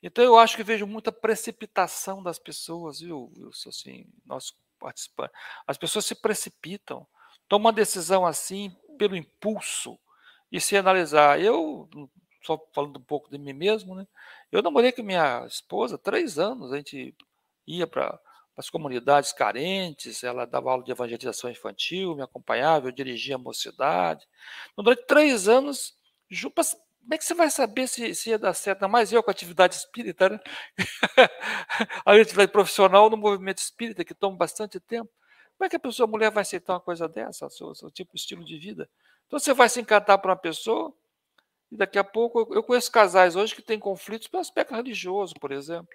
Então 0.02 0.24
eu 0.24 0.38
acho 0.38 0.56
que 0.56 0.64
vejo 0.64 0.86
muita 0.86 1.12
precipitação 1.12 2.22
das 2.22 2.38
pessoas, 2.38 3.00
viu, 3.00 3.32
Wilson? 3.36 3.68
Assim, 3.68 4.06
nós 4.26 4.52
participantes. 4.78 5.36
As 5.66 5.78
pessoas 5.78 6.06
se 6.06 6.14
precipitam, 6.14 7.06
tomam 7.48 7.66
uma 7.66 7.72
decisão 7.72 8.26
assim 8.26 8.74
pelo 8.98 9.16
impulso 9.16 9.98
e 10.50 10.60
se 10.60 10.76
analisar. 10.76 11.40
Eu, 11.40 11.88
só 12.42 12.58
falando 12.72 12.98
um 12.98 13.02
pouco 13.02 13.30
de 13.30 13.38
mim 13.38 13.52
mesmo, 13.52 13.94
né? 13.94 14.06
Eu 14.50 14.62
namorei 14.62 14.92
com 14.92 15.02
minha 15.02 15.44
esposa 15.46 15.98
três 15.98 16.38
anos, 16.38 16.72
a 16.72 16.76
gente 16.76 17.14
ia 17.66 17.86
para 17.86 18.18
as 18.56 18.68
comunidades 18.68 19.32
carentes, 19.32 20.22
ela 20.22 20.44
dava 20.44 20.70
aula 20.70 20.84
de 20.84 20.90
evangelização 20.90 21.50
infantil, 21.50 22.14
me 22.14 22.22
acompanhava, 22.22 22.88
eu 22.88 22.92
dirigia 22.92 23.36
a 23.36 23.38
mocidade. 23.38 24.26
Então, 24.72 24.84
durante 24.84 25.06
três 25.06 25.48
anos, 25.48 25.94
como 27.02 27.14
é 27.14 27.18
que 27.18 27.24
você 27.24 27.34
vai 27.34 27.50
saber 27.50 27.88
se, 27.88 28.14
se 28.14 28.30
ia 28.30 28.38
dar 28.38 28.54
certo? 28.54 28.82
Ainda 28.82 28.92
mais 28.92 29.12
eu 29.12 29.22
com 29.22 29.30
atividade 29.30 29.74
espírita, 29.74 30.28
né? 30.28 30.40
a 32.04 32.12
atividade 32.12 32.52
profissional 32.52 33.10
no 33.10 33.16
movimento 33.16 33.58
espírita, 33.58 34.04
que 34.04 34.14
toma 34.14 34.36
bastante 34.36 34.78
tempo. 34.78 35.10
Como 35.56 35.66
é 35.66 35.68
que 35.68 35.76
a 35.76 35.80
pessoa, 35.80 36.06
a 36.06 36.10
mulher, 36.10 36.30
vai 36.30 36.42
aceitar 36.42 36.74
uma 36.74 36.80
coisa 36.80 37.08
dessa, 37.08 37.46
o 37.46 37.50
seu, 37.50 37.74
seu 37.74 37.90
tipo 37.90 38.12
de 38.14 38.20
estilo 38.20 38.44
de 38.44 38.58
vida? 38.58 38.88
Então 39.26 39.38
você 39.38 39.52
vai 39.52 39.68
se 39.68 39.80
encantar 39.80 40.18
para 40.18 40.30
uma 40.30 40.36
pessoa, 40.36 40.94
e 41.72 41.76
daqui 41.76 41.98
a 41.98 42.04
pouco. 42.04 42.54
Eu 42.54 42.62
conheço 42.62 42.92
casais 42.92 43.34
hoje 43.34 43.54
que 43.54 43.62
têm 43.62 43.78
conflitos 43.78 44.28
pelo 44.28 44.42
aspecto 44.42 44.74
religioso, 44.74 45.34
por 45.40 45.50
exemplo. 45.50 45.88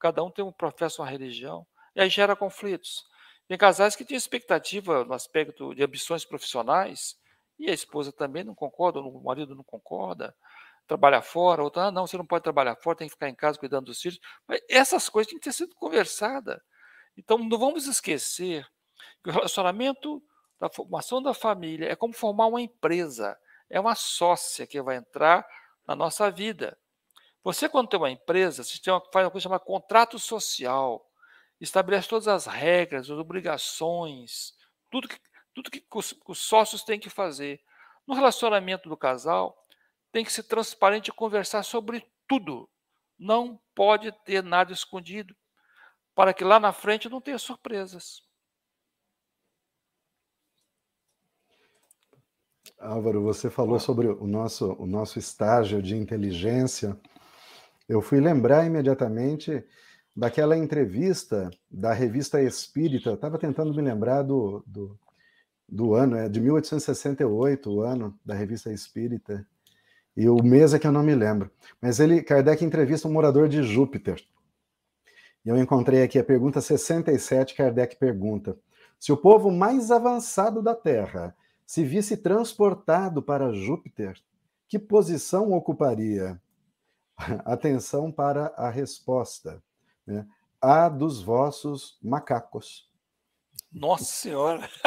Cada 0.00 0.22
um 0.24 0.30
tem 0.30 0.44
um 0.44 0.50
professa 0.50 1.00
uma 1.00 1.08
religião, 1.08 1.64
e 1.94 2.00
aí 2.00 2.08
gera 2.08 2.34
conflitos. 2.34 3.04
Tem 3.46 3.56
casais 3.56 3.94
que 3.94 4.04
têm 4.04 4.16
expectativa 4.16 5.04
no 5.04 5.14
aspecto 5.14 5.74
de 5.74 5.84
ambições 5.84 6.24
profissionais, 6.24 7.16
e 7.58 7.70
a 7.70 7.72
esposa 7.72 8.12
também 8.12 8.42
não 8.42 8.54
concorda, 8.54 8.98
o 9.00 9.22
marido 9.22 9.54
não 9.54 9.62
concorda, 9.62 10.34
trabalha 10.86 11.22
fora, 11.22 11.62
outra, 11.62 11.84
ah, 11.84 11.90
não, 11.92 12.06
você 12.06 12.16
não 12.16 12.26
pode 12.26 12.42
trabalhar 12.42 12.74
fora, 12.76 12.96
tem 12.96 13.06
que 13.06 13.14
ficar 13.14 13.28
em 13.28 13.34
casa 13.34 13.58
cuidando 13.58 13.86
dos 13.86 14.00
filhos. 14.00 14.18
Mas 14.48 14.60
essas 14.68 15.08
coisas 15.08 15.30
têm 15.30 15.38
que 15.38 15.44
ter 15.44 15.52
sido 15.52 15.74
conversadas. 15.76 16.58
Então, 17.16 17.38
não 17.38 17.58
vamos 17.58 17.86
esquecer 17.86 18.66
que 19.22 19.30
o 19.30 19.32
relacionamento 19.32 20.22
da 20.58 20.68
formação 20.68 21.22
da 21.22 21.34
família 21.34 21.86
é 21.88 21.94
como 21.94 22.14
formar 22.14 22.46
uma 22.48 22.60
empresa, 22.60 23.38
é 23.68 23.80
uma 23.80 23.94
sócia 23.94 24.66
que 24.66 24.80
vai 24.80 24.96
entrar 24.96 25.46
na 25.86 25.94
nossa 25.94 26.30
vida. 26.30 26.78
Você, 27.42 27.68
quando 27.68 27.88
tem 27.88 27.98
uma 27.98 28.10
empresa, 28.10 28.64
você 28.64 28.80
tem 28.80 28.92
uma, 28.92 29.02
faz 29.12 29.24
uma 29.24 29.30
coisa 29.30 29.42
chamada 29.42 29.64
contrato 29.64 30.18
social, 30.18 31.04
estabelece 31.60 32.08
todas 32.08 32.28
as 32.28 32.46
regras, 32.46 33.10
as 33.10 33.18
obrigações, 33.18 34.54
tudo 34.90 35.08
que 35.08 35.18
tudo 35.54 35.70
que 35.70 35.84
os 36.26 36.38
sócios 36.38 36.82
têm 36.82 36.98
que 36.98 37.08
fazer. 37.08 37.62
No 38.06 38.14
relacionamento 38.14 38.88
do 38.88 38.96
casal, 38.96 39.56
tem 40.10 40.24
que 40.24 40.32
ser 40.32 40.42
transparente 40.42 41.08
e 41.08 41.12
conversar 41.12 41.62
sobre 41.62 42.04
tudo. 42.28 42.68
Não 43.16 43.60
pode 43.74 44.10
ter 44.24 44.42
nada 44.42 44.72
escondido, 44.72 45.34
para 46.14 46.34
que 46.34 46.42
lá 46.42 46.58
na 46.58 46.72
frente 46.72 47.08
não 47.08 47.20
tenha 47.20 47.38
surpresas. 47.38 48.23
Álvaro, 52.78 53.22
você 53.22 53.50
falou 53.50 53.78
sobre 53.78 54.08
o 54.08 54.26
nosso, 54.26 54.72
o 54.78 54.86
nosso 54.86 55.18
estágio 55.18 55.82
de 55.82 55.96
inteligência. 55.96 56.96
Eu 57.88 58.00
fui 58.00 58.20
lembrar 58.20 58.66
imediatamente 58.66 59.64
daquela 60.16 60.56
entrevista 60.56 61.50
da 61.70 61.92
revista 61.92 62.42
Espírita. 62.42 63.12
Estava 63.12 63.38
tentando 63.38 63.74
me 63.74 63.82
lembrar 63.82 64.22
do, 64.22 64.62
do, 64.66 64.98
do 65.68 65.94
ano, 65.94 66.16
é 66.16 66.28
de 66.28 66.40
1868, 66.40 67.70
o 67.70 67.82
ano 67.82 68.18
da 68.24 68.34
revista 68.34 68.72
Espírita, 68.72 69.46
e 70.16 70.28
o 70.28 70.42
mês 70.42 70.72
é 70.72 70.78
que 70.78 70.86
eu 70.86 70.92
não 70.92 71.02
me 71.02 71.14
lembro. 71.14 71.50
Mas 71.80 71.98
ele, 72.00 72.22
Kardec 72.22 72.64
entrevista 72.64 73.08
um 73.08 73.12
morador 73.12 73.48
de 73.48 73.62
Júpiter. 73.62 74.22
E 75.44 75.48
eu 75.48 75.58
encontrei 75.58 76.02
aqui 76.02 76.18
a 76.18 76.24
pergunta 76.24 76.60
67, 76.60 77.54
Kardec 77.54 77.96
pergunta: 77.96 78.56
se 78.98 79.12
o 79.12 79.16
povo 79.16 79.50
mais 79.50 79.90
avançado 79.90 80.62
da 80.62 80.74
Terra 80.74 81.36
se 81.66 81.84
visse 81.84 82.16
transportado 82.16 83.22
para 83.22 83.52
Júpiter, 83.52 84.18
que 84.68 84.78
posição 84.78 85.52
ocuparia? 85.52 86.40
Atenção 87.44 88.10
para 88.10 88.46
a 88.56 88.70
resposta. 88.70 89.62
Né? 90.06 90.26
A 90.60 90.88
dos 90.88 91.22
vossos 91.22 91.98
macacos. 92.02 92.90
Nossa 93.72 94.04
Senhora! 94.04 94.68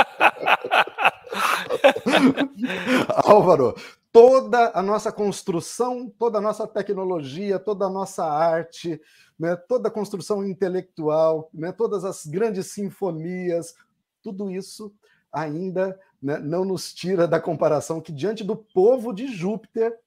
Álvaro, 3.26 3.76
toda 4.12 4.72
a 4.74 4.82
nossa 4.82 5.12
construção, 5.12 6.12
toda 6.18 6.40
a 6.40 6.42
nossa 6.42 6.68
tecnologia, 6.68 7.60
toda 7.60 7.86
a 7.86 7.90
nossa 7.90 8.26
arte, 8.26 9.00
né, 9.38 9.56
toda 9.56 9.90
a 9.90 9.92
construção 9.92 10.44
intelectual, 10.44 11.52
né, 11.54 11.72
todas 11.72 12.04
as 12.04 12.26
grandes 12.26 12.72
sinfonias, 12.72 13.76
tudo 14.24 14.50
isso 14.50 14.92
ainda 15.32 16.00
né, 16.22 16.40
não 16.40 16.66
nos 16.66 16.94
tira 16.94 17.28
da 17.28 17.40
comparação 17.40 18.02
que, 18.02 18.12
diante 18.12 18.44
do 18.44 18.56
povo 18.56 19.14
de 19.14 19.28
Júpiter, 19.28 19.98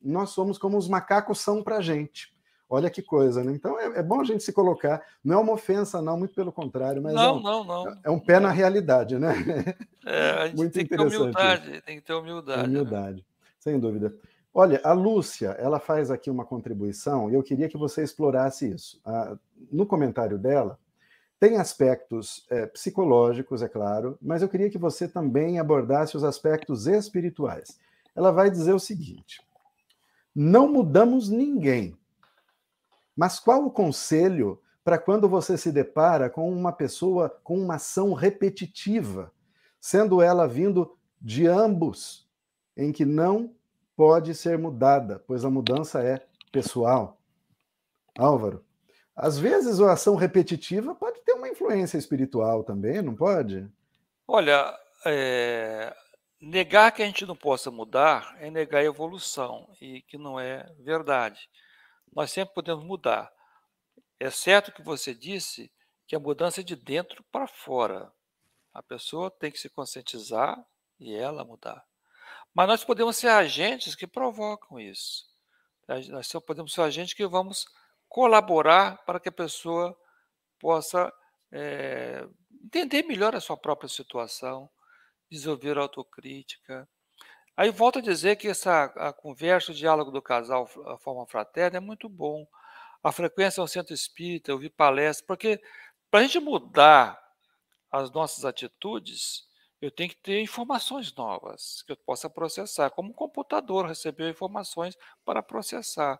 nós 0.00 0.30
somos 0.30 0.58
como 0.58 0.76
os 0.76 0.88
macacos 0.88 1.40
são 1.40 1.62
para 1.62 1.76
a 1.76 1.80
gente. 1.80 2.32
Olha 2.68 2.88
que 2.88 3.02
coisa, 3.02 3.44
né? 3.44 3.52
Então 3.52 3.78
é, 3.78 3.98
é, 3.98 4.02
bom 4.02 4.20
a 4.20 4.24
gente 4.24 4.42
se 4.42 4.50
colocar. 4.50 5.02
Não 5.22 5.38
é 5.38 5.42
uma 5.42 5.52
ofensa, 5.52 6.00
não, 6.00 6.18
muito 6.18 6.34
pelo 6.34 6.50
contrário, 6.50 7.02
mas 7.02 7.12
não, 7.12 7.22
é, 7.22 7.32
um, 7.32 7.42
não, 7.42 7.64
não. 7.64 7.96
é 8.02 8.10
um 8.10 8.18
pé 8.18 8.40
na 8.40 8.50
realidade, 8.50 9.18
né? 9.18 9.34
É, 10.04 10.30
a 10.30 10.46
gente 10.48 10.56
muito 10.56 10.72
tem 10.72 10.84
que 10.84 10.96
ter 10.96 11.00
humildade, 11.00 11.80
tem 11.82 11.96
que 12.00 12.04
ter 12.04 12.12
humildade. 12.12 12.62
Né? 12.68 12.80
Humildade, 12.80 13.16
né? 13.18 13.22
sem 13.60 13.78
dúvida. 13.78 14.12
Olha, 14.52 14.80
a 14.82 14.92
Lúcia, 14.92 15.50
ela 15.50 15.78
faz 15.78 16.10
aqui 16.10 16.28
uma 16.28 16.44
contribuição 16.44 17.30
e 17.30 17.34
eu 17.34 17.42
queria 17.42 17.68
que 17.68 17.76
você 17.76 18.02
explorasse 18.02 18.68
isso. 18.68 19.00
Ah, 19.04 19.36
no 19.70 19.86
comentário 19.86 20.36
dela, 20.36 20.76
tem 21.42 21.56
aspectos 21.56 22.46
é, 22.48 22.66
psicológicos, 22.66 23.62
é 23.62 23.68
claro, 23.68 24.16
mas 24.22 24.42
eu 24.42 24.48
queria 24.48 24.70
que 24.70 24.78
você 24.78 25.08
também 25.08 25.58
abordasse 25.58 26.16
os 26.16 26.22
aspectos 26.22 26.86
espirituais. 26.86 27.80
Ela 28.14 28.30
vai 28.30 28.48
dizer 28.48 28.72
o 28.72 28.78
seguinte: 28.78 29.44
não 30.32 30.68
mudamos 30.68 31.28
ninguém, 31.28 31.96
mas 33.16 33.40
qual 33.40 33.66
o 33.66 33.72
conselho 33.72 34.62
para 34.84 34.98
quando 34.98 35.28
você 35.28 35.58
se 35.58 35.72
depara 35.72 36.30
com 36.30 36.48
uma 36.48 36.70
pessoa 36.70 37.28
com 37.42 37.58
uma 37.58 37.74
ação 37.74 38.12
repetitiva, 38.12 39.32
sendo 39.80 40.22
ela 40.22 40.46
vindo 40.46 40.96
de 41.20 41.48
ambos, 41.48 42.24
em 42.76 42.92
que 42.92 43.04
não 43.04 43.52
pode 43.96 44.32
ser 44.36 44.56
mudada, 44.56 45.20
pois 45.26 45.44
a 45.44 45.50
mudança 45.50 46.04
é 46.04 46.24
pessoal? 46.52 47.18
Álvaro, 48.16 48.64
às 49.14 49.38
vezes 49.38 49.80
a 49.80 49.92
ação 49.92 50.14
repetitiva 50.16 50.94
pode 50.94 51.20
ter 51.20 51.32
uma 51.32 51.48
influência 51.48 51.98
espiritual 51.98 52.64
também, 52.64 53.02
não 53.02 53.14
pode? 53.14 53.68
Olha, 54.26 54.74
é... 55.04 55.94
negar 56.40 56.92
que 56.92 57.02
a 57.02 57.06
gente 57.06 57.26
não 57.26 57.36
possa 57.36 57.70
mudar 57.70 58.36
é 58.40 58.50
negar 58.50 58.80
a 58.80 58.84
evolução, 58.84 59.68
e 59.80 60.02
que 60.02 60.16
não 60.16 60.38
é 60.38 60.70
verdade 60.78 61.48
nós 62.14 62.30
sempre 62.30 62.54
podemos 62.54 62.84
mudar. 62.84 63.32
É 64.20 64.30
certo 64.30 64.70
que 64.70 64.82
você 64.82 65.14
disse 65.14 65.72
que 66.06 66.14
a 66.14 66.20
mudança 66.20 66.60
é 66.60 66.64
de 66.64 66.76
dentro 66.76 67.24
para 67.32 67.46
fora. 67.46 68.12
A 68.72 68.82
pessoa 68.82 69.30
tem 69.30 69.50
que 69.50 69.58
se 69.58 69.68
conscientizar 69.68 70.62
e 71.00 71.14
ela 71.14 71.44
mudar. 71.44 71.84
Mas 72.54 72.68
nós 72.68 72.84
podemos 72.84 73.16
ser 73.16 73.28
agentes 73.28 73.94
que 73.94 74.06
provocam 74.06 74.78
isso. 74.78 75.26
Nós 75.88 76.26
só 76.26 76.40
podemos 76.40 76.72
ser 76.72 76.82
agentes 76.82 77.14
que 77.14 77.26
vamos 77.26 77.66
colaborar 78.12 79.02
para 79.04 79.18
que 79.18 79.30
a 79.30 79.32
pessoa 79.32 79.98
possa 80.60 81.12
é, 81.50 82.26
entender 82.64 83.02
melhor 83.04 83.34
a 83.34 83.40
sua 83.40 83.56
própria 83.56 83.88
situação, 83.88 84.68
desenvolver 85.30 85.78
autocrítica, 85.78 86.86
Aí 87.56 87.70
volto 87.70 87.98
a 87.98 88.02
dizer 88.02 88.36
que 88.36 88.48
essa 88.48 88.84
a 88.84 89.12
conversa, 89.12 89.72
o 89.72 89.74
diálogo 89.74 90.10
do 90.10 90.22
casal, 90.22 90.68
a 90.86 90.96
forma 90.96 91.26
fraterna, 91.26 91.76
é 91.76 91.80
muito 91.80 92.08
bom. 92.08 92.46
A 93.02 93.12
frequência 93.12 93.60
ao 93.60 93.68
centro 93.68 93.92
espírita, 93.92 94.52
ouvir 94.52 94.70
palestras, 94.70 95.26
porque 95.26 95.60
para 96.10 96.20
a 96.20 96.22
gente 96.22 96.40
mudar 96.40 97.20
as 97.90 98.10
nossas 98.10 98.44
atitudes, 98.44 99.46
eu 99.80 99.90
tenho 99.90 100.08
que 100.10 100.16
ter 100.16 100.40
informações 100.40 101.14
novas 101.14 101.82
que 101.82 101.92
eu 101.92 101.96
possa 101.96 102.30
processar, 102.30 102.90
como 102.90 103.10
um 103.10 103.12
computador 103.12 103.86
recebeu 103.86 104.30
informações 104.30 104.96
para 105.24 105.42
processar. 105.42 106.18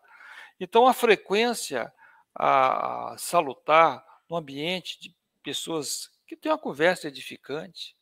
Então, 0.62 0.86
a 0.86 0.92
frequência 0.92 1.92
a, 2.32 3.16
salutar 3.18 4.04
no 4.30 4.36
ambiente 4.36 5.00
de 5.00 5.12
pessoas 5.42 6.08
que 6.24 6.36
têm 6.36 6.52
uma 6.52 6.58
conversa 6.58 7.08
edificante, 7.08 7.96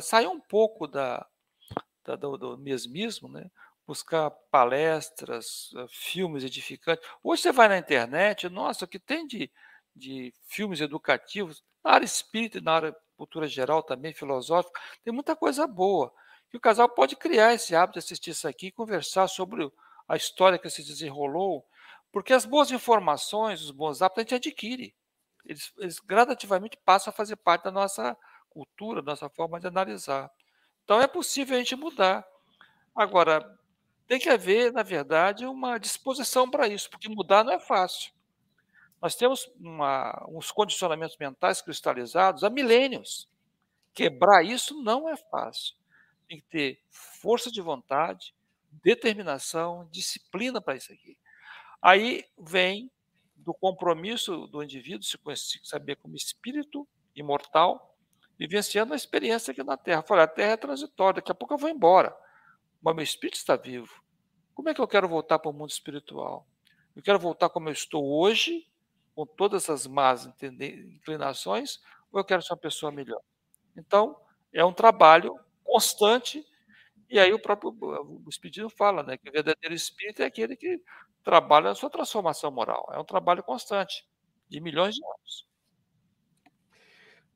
sair 0.00 0.26
um 0.26 0.40
pouco 0.40 0.86
da, 0.86 1.26
da, 2.02 2.16
do, 2.16 2.38
do 2.38 2.56
mesmismo, 2.56 3.28
né? 3.28 3.50
buscar 3.86 4.30
palestras, 4.50 5.70
eh, 5.76 5.86
filmes 5.90 6.42
edificantes. 6.42 7.04
Hoje 7.22 7.42
você 7.42 7.52
vai 7.52 7.68
na 7.68 7.76
internet, 7.76 8.48
nossa, 8.48 8.86
o 8.86 8.88
que 8.88 8.98
tem 8.98 9.26
de, 9.26 9.50
de 9.94 10.32
filmes 10.46 10.80
educativos, 10.80 11.62
na 11.84 11.92
área 11.92 12.04
espírita 12.06 12.58
e 12.58 12.60
na 12.62 12.72
área 12.72 12.96
cultura 13.16 13.46
geral 13.46 13.82
também, 13.82 14.14
filosófica, 14.14 14.80
tem 15.04 15.12
muita 15.12 15.36
coisa 15.36 15.66
boa. 15.66 16.10
E 16.50 16.56
o 16.56 16.60
casal 16.60 16.88
pode 16.88 17.14
criar 17.14 17.52
esse 17.52 17.74
hábito 17.74 17.98
de 17.98 18.04
assistir 18.04 18.30
isso 18.30 18.48
aqui 18.48 18.68
e 18.68 18.72
conversar 18.72 19.28
sobre 19.28 19.70
a 20.08 20.16
história 20.16 20.58
que 20.58 20.70
se 20.70 20.82
desenrolou, 20.82 21.66
porque 22.12 22.32
as 22.32 22.44
boas 22.44 22.70
informações, 22.70 23.62
os 23.62 23.70
bons 23.70 24.02
hábitos, 24.02 24.20
a 24.20 24.36
gente 24.36 24.48
adquire. 24.48 24.94
Eles, 25.44 25.72
eles 25.78 25.98
gradativamente 25.98 26.76
passam 26.84 27.10
a 27.10 27.14
fazer 27.14 27.36
parte 27.36 27.64
da 27.64 27.70
nossa 27.70 28.16
cultura, 28.48 29.00
da 29.00 29.12
nossa 29.12 29.28
forma 29.30 29.60
de 29.60 29.66
analisar. 29.66 30.30
Então 30.84 31.00
é 31.00 31.06
possível 31.06 31.56
a 31.56 31.58
gente 31.58 31.76
mudar. 31.76 32.26
Agora, 32.94 33.58
tem 34.06 34.18
que 34.18 34.28
haver, 34.28 34.72
na 34.72 34.82
verdade, 34.82 35.46
uma 35.46 35.78
disposição 35.78 36.50
para 36.50 36.66
isso, 36.66 36.90
porque 36.90 37.08
mudar 37.08 37.44
não 37.44 37.52
é 37.52 37.60
fácil. 37.60 38.12
Nós 39.00 39.14
temos 39.14 39.50
uma, 39.58 40.26
uns 40.28 40.50
condicionamentos 40.50 41.16
mentais 41.16 41.62
cristalizados 41.62 42.44
há 42.44 42.50
milênios. 42.50 43.28
Quebrar 43.94 44.44
isso 44.44 44.82
não 44.82 45.08
é 45.08 45.16
fácil. 45.16 45.76
Tem 46.28 46.38
que 46.38 46.46
ter 46.46 46.82
força 46.90 47.50
de 47.50 47.60
vontade, 47.60 48.34
determinação, 48.82 49.88
disciplina 49.90 50.60
para 50.60 50.76
isso 50.76 50.92
aqui. 50.92 51.16
Aí 51.82 52.24
vem 52.38 52.90
do 53.36 53.54
compromisso 53.54 54.46
do 54.46 54.62
indivíduo 54.62 55.02
se 55.02 55.18
saber 55.62 55.96
como 55.96 56.14
espírito 56.14 56.86
imortal, 57.14 57.96
vivenciando 58.38 58.92
a 58.92 58.96
experiência 58.96 59.52
aqui 59.52 59.62
na 59.62 59.76
Terra. 59.76 60.02
Falei, 60.02 60.24
a 60.24 60.28
Terra 60.28 60.52
é 60.52 60.56
transitória, 60.56 61.16
daqui 61.16 61.32
a 61.32 61.34
pouco 61.34 61.54
eu 61.54 61.58
vou 61.58 61.70
embora, 61.70 62.14
mas 62.82 62.94
meu 62.94 63.02
espírito 63.02 63.36
está 63.36 63.56
vivo. 63.56 64.02
Como 64.54 64.68
é 64.68 64.74
que 64.74 64.80
eu 64.80 64.88
quero 64.88 65.08
voltar 65.08 65.38
para 65.38 65.50
o 65.50 65.54
mundo 65.54 65.70
espiritual? 65.70 66.46
Eu 66.94 67.02
quero 67.02 67.18
voltar 67.18 67.48
como 67.48 67.68
eu 67.68 67.72
estou 67.72 68.04
hoje, 68.20 68.66
com 69.14 69.24
todas 69.24 69.64
essas 69.64 69.86
más 69.86 70.26
inclinações, 70.26 71.80
ou 72.12 72.20
eu 72.20 72.24
quero 72.24 72.42
ser 72.42 72.52
uma 72.52 72.58
pessoa 72.58 72.92
melhor? 72.92 73.20
Então, 73.76 74.16
é 74.52 74.64
um 74.64 74.72
trabalho 74.72 75.38
constante, 75.64 76.44
e 77.08 77.18
aí 77.18 77.32
o 77.32 77.40
próprio 77.40 77.74
o 77.80 78.28
Espiritismo 78.28 78.70
fala 78.70 79.02
né, 79.02 79.16
que 79.16 79.28
o 79.28 79.32
verdadeiro 79.32 79.74
espírito 79.74 80.22
é 80.22 80.26
aquele 80.26 80.56
que 80.56 80.80
trabalha 81.24 81.70
a 81.70 81.74
sua 81.74 81.90
transformação 81.90 82.50
moral. 82.50 82.88
É 82.92 82.98
um 82.98 83.04
trabalho 83.04 83.42
constante, 83.42 84.06
de 84.48 84.60
milhões 84.60 84.94
de 84.94 85.04
anos. 85.04 85.48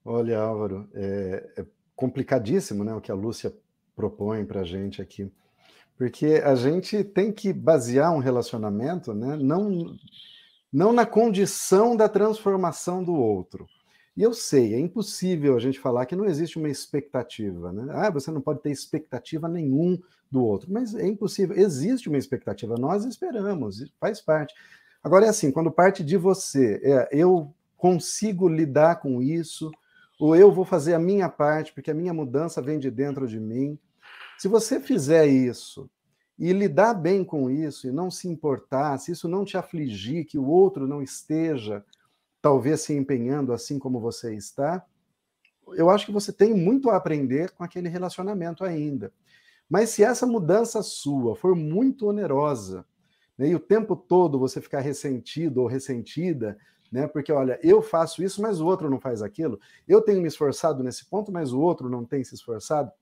Olha, 0.04 0.38
Álvaro, 0.38 0.88
é, 0.94 1.52
é 1.58 1.66
complicadíssimo 1.96 2.84
né, 2.84 2.94
o 2.94 3.00
que 3.00 3.10
a 3.10 3.14
Lúcia 3.14 3.54
propõe 3.96 4.44
para 4.44 4.60
a 4.60 4.64
gente 4.64 5.00
aqui. 5.00 5.32
Porque 5.96 6.42
a 6.44 6.54
gente 6.54 7.04
tem 7.04 7.32
que 7.32 7.52
basear 7.52 8.12
um 8.12 8.18
relacionamento 8.18 9.14
né, 9.14 9.36
não, 9.36 9.96
não 10.72 10.92
na 10.92 11.06
condição 11.06 11.96
da 11.96 12.08
transformação 12.08 13.02
do 13.02 13.14
outro. 13.14 13.66
E 14.16 14.22
eu 14.22 14.32
sei, 14.32 14.74
é 14.74 14.78
impossível 14.78 15.56
a 15.56 15.60
gente 15.60 15.80
falar 15.80 16.06
que 16.06 16.14
não 16.14 16.24
existe 16.24 16.56
uma 16.56 16.68
expectativa. 16.68 17.72
Né? 17.72 17.86
Ah, 17.90 18.10
você 18.10 18.30
não 18.30 18.40
pode 18.40 18.62
ter 18.62 18.70
expectativa 18.70 19.48
nenhum 19.48 19.98
do 20.30 20.44
outro. 20.44 20.72
Mas 20.72 20.94
é 20.94 21.06
impossível. 21.06 21.56
Existe 21.56 22.08
uma 22.08 22.18
expectativa, 22.18 22.76
nós 22.76 23.04
esperamos, 23.04 23.84
faz 23.98 24.20
parte. 24.20 24.54
Agora 25.02 25.26
é 25.26 25.28
assim, 25.28 25.50
quando 25.50 25.70
parte 25.70 26.04
de 26.04 26.16
você, 26.16 26.80
é, 26.82 27.08
eu 27.12 27.52
consigo 27.76 28.48
lidar 28.48 29.00
com 29.00 29.20
isso, 29.20 29.70
ou 30.18 30.34
eu 30.34 30.50
vou 30.52 30.64
fazer 30.64 30.94
a 30.94 30.98
minha 30.98 31.28
parte, 31.28 31.72
porque 31.72 31.90
a 31.90 31.94
minha 31.94 32.14
mudança 32.14 32.62
vem 32.62 32.78
de 32.78 32.90
dentro 32.90 33.26
de 33.26 33.38
mim. 33.40 33.78
Se 34.38 34.48
você 34.48 34.80
fizer 34.80 35.26
isso 35.26 35.90
e 36.38 36.52
lidar 36.52 36.94
bem 36.94 37.24
com 37.24 37.50
isso 37.50 37.86
e 37.86 37.92
não 37.92 38.10
se 38.10 38.28
importar, 38.28 38.96
se 38.98 39.12
isso 39.12 39.28
não 39.28 39.44
te 39.44 39.56
afligir, 39.56 40.24
que 40.24 40.38
o 40.38 40.46
outro 40.46 40.86
não 40.86 41.02
esteja 41.02 41.84
talvez 42.44 42.82
se 42.82 42.92
empenhando 42.92 43.54
assim 43.54 43.78
como 43.78 43.98
você 43.98 44.34
está, 44.34 44.84
eu 45.68 45.88
acho 45.88 46.04
que 46.04 46.12
você 46.12 46.30
tem 46.30 46.52
muito 46.52 46.90
a 46.90 46.96
aprender 46.96 47.52
com 47.52 47.64
aquele 47.64 47.88
relacionamento 47.88 48.62
ainda. 48.62 49.10
Mas 49.66 49.88
se 49.88 50.04
essa 50.04 50.26
mudança 50.26 50.82
sua 50.82 51.34
for 51.34 51.56
muito 51.56 52.06
onerosa, 52.06 52.84
né, 53.38 53.48
e 53.48 53.54
o 53.54 53.58
tempo 53.58 53.96
todo 53.96 54.38
você 54.38 54.60
ficar 54.60 54.80
ressentido 54.80 55.62
ou 55.62 55.66
ressentida, 55.66 56.58
né, 56.92 57.06
porque 57.06 57.32
olha, 57.32 57.58
eu 57.62 57.80
faço 57.80 58.22
isso, 58.22 58.42
mas 58.42 58.60
o 58.60 58.66
outro 58.66 58.90
não 58.90 59.00
faz 59.00 59.22
aquilo, 59.22 59.58
eu 59.88 60.02
tenho 60.02 60.20
me 60.20 60.28
esforçado 60.28 60.84
nesse 60.84 61.06
ponto, 61.06 61.32
mas 61.32 61.50
o 61.50 61.58
outro 61.58 61.88
não 61.88 62.04
tem 62.04 62.22
se 62.22 62.34
esforçado. 62.34 62.92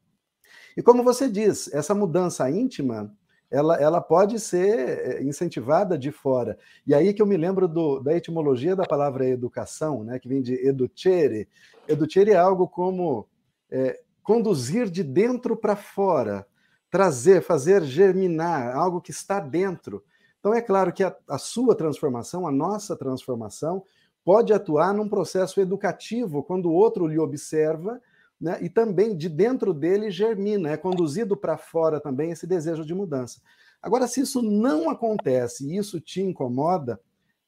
E 0.76 0.82
como 0.84 1.02
você 1.02 1.28
diz, 1.28 1.68
essa 1.74 1.96
mudança 1.96 2.48
íntima, 2.48 3.12
ela, 3.52 3.76
ela 3.76 4.00
pode 4.00 4.40
ser 4.40 4.78
eh, 4.88 5.22
incentivada 5.22 5.98
de 5.98 6.10
fora. 6.10 6.58
E 6.86 6.94
aí 6.94 7.12
que 7.12 7.20
eu 7.20 7.26
me 7.26 7.36
lembro 7.36 7.68
do, 7.68 8.00
da 8.00 8.16
etimologia 8.16 8.74
da 8.74 8.86
palavra 8.86 9.28
educação, 9.28 10.02
né, 10.02 10.18
que 10.18 10.26
vem 10.26 10.40
de 10.40 10.54
educere. 10.66 11.46
Educere 11.86 12.30
é 12.30 12.36
algo 12.36 12.66
como 12.66 13.28
é, 13.70 14.00
conduzir 14.22 14.88
de 14.88 15.02
dentro 15.02 15.54
para 15.54 15.76
fora, 15.76 16.46
trazer, 16.90 17.42
fazer 17.42 17.82
germinar 17.82 18.74
algo 18.74 19.02
que 19.02 19.10
está 19.10 19.38
dentro. 19.38 20.02
Então, 20.40 20.54
é 20.54 20.62
claro 20.62 20.90
que 20.90 21.04
a, 21.04 21.14
a, 21.28 21.36
sua 21.36 21.74
transformação, 21.74 22.46
a 22.46 22.50
nossa 22.50 22.96
transformação, 22.96 23.84
pode 24.24 24.52
atuar 24.54 24.94
num 24.94 25.08
processo 25.08 25.60
educativo 25.60 26.42
quando 26.42 26.66
o 26.70 26.72
outro 26.72 27.06
lhe 27.06 27.18
observa 27.18 28.00
né, 28.42 28.58
e 28.60 28.68
também 28.68 29.16
de 29.16 29.28
dentro 29.28 29.72
dele 29.72 30.10
germina, 30.10 30.68
é 30.68 30.76
conduzido 30.76 31.36
para 31.36 31.56
fora 31.56 32.00
também 32.00 32.32
esse 32.32 32.44
desejo 32.44 32.84
de 32.84 32.92
mudança. 32.92 33.40
Agora, 33.80 34.08
se 34.08 34.20
isso 34.20 34.42
não 34.42 34.90
acontece 34.90 35.64
e 35.64 35.76
isso 35.76 36.00
te 36.00 36.20
incomoda, 36.20 37.00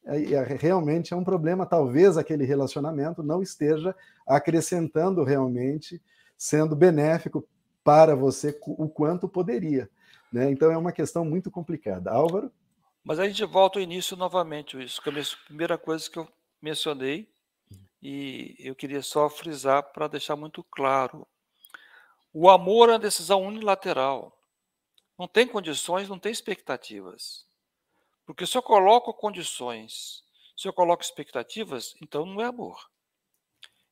é, 0.05 0.43
realmente 0.61 1.13
é 1.13 1.17
um 1.17 1.25
problema. 1.25 1.67
Talvez 1.67 2.17
aquele 2.17 2.45
relacionamento 2.45 3.25
não 3.25 3.43
esteja 3.43 3.93
acrescentando 4.25 5.25
realmente, 5.25 6.01
sendo 6.39 6.77
benéfico 6.77 7.45
para 7.83 8.15
você 8.15 8.57
o 8.63 8.89
quanto 8.89 9.29
poderia. 9.29 9.91
Né? 10.33 10.49
Então 10.49 10.71
é 10.71 10.79
uma 10.79 10.93
questão 10.93 11.25
muito 11.25 11.51
complicada. 11.51 12.13
Álvaro? 12.13 12.53
Mas 13.03 13.19
a 13.19 13.27
gente 13.27 13.45
volta 13.45 13.81
ao 13.81 13.83
início 13.83 14.17
novamente, 14.17 14.81
isso, 14.81 15.03
que 15.03 15.11
é 15.11 15.13
a 15.13 15.47
primeira 15.47 15.77
coisa 15.77 16.09
que 16.09 16.19
eu 16.19 16.29
mencionei, 16.63 17.29
e 18.05 18.55
eu 18.59 18.75
queria 18.77 19.03
só 19.03 19.31
frisar 19.31 19.83
para 19.93 20.07
deixar 20.07 20.37
muito 20.37 20.63
claro. 20.63 21.27
O 22.33 22.51
amor 22.51 22.91
é 22.91 22.93
uma 22.93 22.99
decisão 22.99 23.43
unilateral. 23.43 24.39
Não 25.19 25.27
tem 25.27 25.47
condições, 25.47 26.09
não 26.09 26.19
tem 26.19 26.31
expectativas. 26.31 27.47
Porque 28.27 28.47
se 28.47 28.59
eu 28.59 28.63
coloco 28.63 29.15
condições, 29.15 30.23
se 30.57 30.69
eu 30.69 30.73
coloco 30.73 31.03
expectativas, 31.03 31.95
então 32.03 32.27
não 32.27 32.41
é 32.41 32.45
amor. 32.45 32.91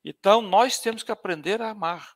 Então 0.05 0.43
nós 0.43 0.79
temos 0.79 1.03
que 1.03 1.11
aprender 1.11 1.63
a 1.63 1.71
amar 1.71 2.15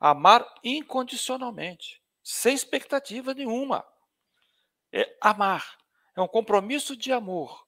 amar 0.00 0.46
incondicionalmente, 0.64 2.02
sem 2.22 2.54
expectativa 2.54 3.34
nenhuma. 3.34 3.86
É 4.90 5.14
amar, 5.20 5.78
é 6.16 6.22
um 6.22 6.26
compromisso 6.26 6.96
de 6.96 7.12
amor. 7.12 7.66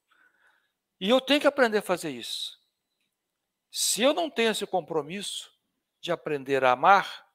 E 0.99 1.11
eu 1.11 1.20
tenho 1.20 1.41
que 1.41 1.47
aprender 1.47 1.79
a 1.79 1.83
fazer 1.83 2.11
isso. 2.11 2.59
Se 3.75 4.03
eu 4.03 4.12
não 4.12 4.29
tenho 4.29 4.51
esse 4.51 4.66
compromisso 4.66 5.51
de 5.99 6.12
aprender 6.12 6.62
a 6.62 6.73
amar, 6.73 7.27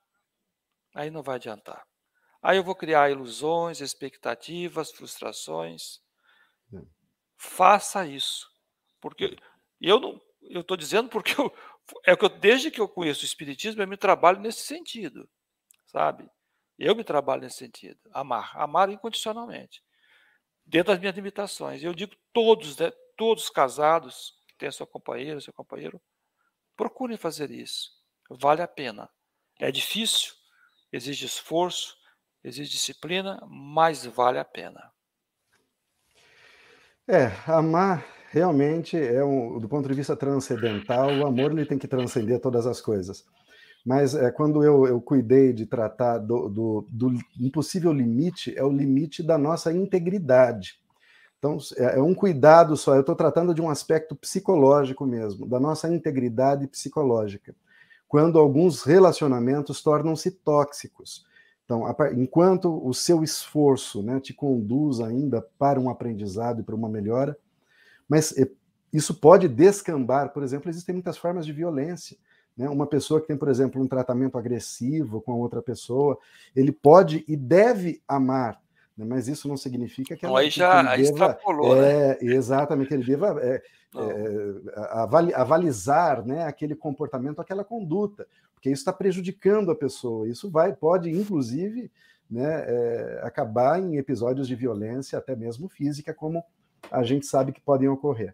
aí 0.93 1.09
não 1.09 1.23
vai 1.23 1.37
adiantar. 1.37 1.83
Aí 2.43 2.57
eu 2.57 2.63
vou 2.63 2.75
criar 2.75 3.09
ilusões, 3.09 3.81
expectativas, 3.81 4.91
frustrações. 4.91 5.99
É. 6.71 6.77
Faça 7.35 8.05
isso. 8.05 8.47
Porque 9.01 9.35
eu 9.81 9.99
não, 9.99 10.21
eu 10.43 10.61
estou 10.61 10.77
dizendo 10.77 11.09
porque 11.09 11.33
eu, 11.41 11.51
é 12.05 12.15
que 12.15 12.23
eu, 12.23 12.29
desde 12.29 12.69
que 12.69 12.79
eu 12.79 12.87
conheço 12.87 13.23
o 13.23 13.25
Espiritismo, 13.25 13.81
eu 13.81 13.87
me 13.87 13.97
trabalho 13.97 14.39
nesse 14.39 14.61
sentido, 14.61 15.27
sabe? 15.87 16.29
Eu 16.77 16.95
me 16.95 17.03
trabalho 17.03 17.41
nesse 17.41 17.57
sentido. 17.57 17.99
Amar, 18.13 18.55
amar 18.55 18.89
incondicionalmente, 18.91 19.83
dentro 20.63 20.93
das 20.93 20.99
minhas 20.99 21.15
limitações. 21.15 21.83
Eu 21.83 21.95
digo 21.95 22.15
todos, 22.31 22.77
né, 22.77 22.91
todos 23.15 23.49
casados 23.49 24.39
que 24.47 24.55
têm 24.55 24.69
a 24.69 24.71
sua 24.71 24.85
companheira, 24.85 25.41
seu 25.41 25.53
companheiro, 25.53 25.99
procurem 26.77 27.17
fazer 27.17 27.51
isso. 27.51 27.89
Vale 28.29 28.61
a 28.61 28.67
pena. 28.67 29.09
É 29.59 29.71
difícil, 29.71 30.33
exige 30.93 31.25
esforço, 31.25 31.97
exige 32.43 32.69
disciplina, 32.69 33.39
mas 33.49 34.05
vale 34.05 34.37
a 34.37 34.45
pena. 34.45 34.91
É, 37.07 37.31
amar 37.47 38.05
realmente 38.29 38.97
é 38.97 39.23
um, 39.23 39.59
do 39.59 39.67
ponto 39.67 39.87
de 39.87 39.93
vista 39.93 40.15
transcendental, 40.15 41.09
o 41.09 41.25
amor 41.25 41.51
ele 41.51 41.65
tem 41.65 41.77
que 41.77 41.87
transcender 41.87 42.39
todas 42.39 42.67
as 42.67 42.79
coisas. 42.81 43.25
Mas 43.85 44.13
é, 44.13 44.29
quando 44.29 44.63
eu, 44.63 44.85
eu 44.85 44.99
cuidei 44.99 45.53
de 45.53 45.65
tratar 45.65 46.17
do, 46.17 46.49
do, 46.49 46.87
do 46.89 47.13
impossível 47.39 47.93
limite, 47.93 48.53
é 48.57 48.63
o 48.63 48.71
limite 48.71 49.23
da 49.23 49.37
nossa 49.37 49.71
integridade. 49.71 50.77
Então, 51.37 51.57
é, 51.77 51.97
é 51.97 52.01
um 52.01 52.13
cuidado 52.13 52.75
só. 52.75 52.95
Eu 52.95 53.01
estou 53.01 53.15
tratando 53.15 53.53
de 53.53 53.61
um 53.61 53.69
aspecto 53.69 54.15
psicológico 54.15 55.05
mesmo, 55.05 55.47
da 55.47 55.59
nossa 55.59 55.87
integridade 55.93 56.67
psicológica. 56.67 57.55
Quando 58.07 58.39
alguns 58.39 58.83
relacionamentos 58.83 59.81
tornam-se 59.81 60.31
tóxicos. 60.31 61.25
Então, 61.65 61.83
enquanto 62.15 62.81
o 62.87 62.93
seu 62.93 63.23
esforço 63.23 64.01
né, 64.01 64.21
te 64.21 64.33
conduz 64.33 65.01
ainda 65.01 65.45
para 65.59 65.79
um 65.79 65.89
aprendizado 65.89 66.61
e 66.61 66.63
para 66.63 66.75
uma 66.75 66.87
melhora, 66.87 67.37
mas 68.07 68.35
eh, 68.37 68.49
isso 68.93 69.13
pode 69.13 69.49
descambar, 69.49 70.31
por 70.31 70.43
exemplo, 70.43 70.69
existem 70.69 70.93
muitas 70.93 71.17
formas 71.17 71.45
de 71.45 71.51
violência. 71.51 72.17
Né? 72.55 72.69
Uma 72.69 72.87
pessoa 72.87 73.19
que 73.19 73.27
tem, 73.27 73.35
por 73.35 73.49
exemplo, 73.49 73.81
um 73.81 73.87
tratamento 73.87 74.37
agressivo 74.37 75.21
com 75.21 75.33
a 75.33 75.35
outra 75.35 75.61
pessoa, 75.61 76.17
ele 76.55 76.71
pode 76.71 77.25
e 77.27 77.35
deve 77.35 78.01
amar? 78.07 78.61
Mas 79.05 79.27
isso 79.27 79.47
não 79.47 79.55
significa 79.55 80.15
que, 80.15 80.25
ela, 80.25 80.33
já 80.49 80.95
que 80.95 81.01
ele 81.01 81.11
deva, 81.11 81.39
é, 81.77 82.07
né? 82.07 82.17
exatamente 82.21 82.87
que 82.87 82.93
ele 82.95 83.05
deva 83.05 83.39
é, 83.41 83.61
é, 83.95 85.33
avalizar 85.35 86.25
né, 86.25 86.45
aquele 86.45 86.75
comportamento, 86.75 87.39
aquela 87.39 87.63
conduta, 87.63 88.25
porque 88.53 88.69
isso 88.69 88.81
está 88.81 88.91
prejudicando 88.91 89.69
a 89.69 89.75
pessoa. 89.75 90.27
Isso 90.27 90.49
vai 90.49 90.73
pode 90.73 91.11
inclusive 91.11 91.91
né, 92.29 92.65
é, 92.67 93.21
acabar 93.23 93.79
em 93.79 93.97
episódios 93.97 94.47
de 94.47 94.55
violência, 94.55 95.19
até 95.19 95.35
mesmo 95.35 95.69
física, 95.69 96.13
como 96.13 96.43
a 96.91 97.03
gente 97.03 97.25
sabe 97.25 97.51
que 97.51 97.61
podem 97.61 97.87
ocorrer. 97.87 98.33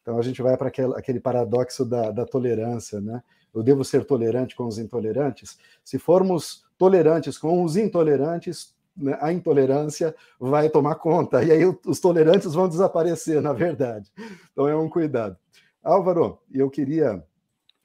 Então 0.00 0.18
a 0.18 0.22
gente 0.22 0.40
vai 0.42 0.56
para 0.56 0.68
aquele, 0.68 0.94
aquele, 0.94 1.20
paradoxo 1.20 1.84
da, 1.84 2.10
da 2.10 2.26
tolerância, 2.26 3.00
né? 3.00 3.22
Eu 3.54 3.62
devo 3.62 3.84
ser 3.84 4.04
tolerante 4.04 4.54
com 4.54 4.66
os 4.66 4.78
intolerantes? 4.78 5.58
Se 5.82 5.98
formos 5.98 6.64
tolerantes 6.76 7.38
com 7.38 7.62
os 7.62 7.76
intolerantes, 7.76 8.73
né, 8.96 9.18
a 9.20 9.32
intolerância 9.32 10.14
vai 10.38 10.68
tomar 10.68 10.96
conta, 10.96 11.42
e 11.42 11.50
aí 11.50 11.62
os 11.86 12.00
tolerantes 12.00 12.54
vão 12.54 12.68
desaparecer, 12.68 13.40
na 13.40 13.52
verdade. 13.52 14.10
Então 14.52 14.68
é 14.68 14.76
um 14.76 14.88
cuidado. 14.88 15.36
Álvaro, 15.82 16.38
eu 16.52 16.70
queria 16.70 17.22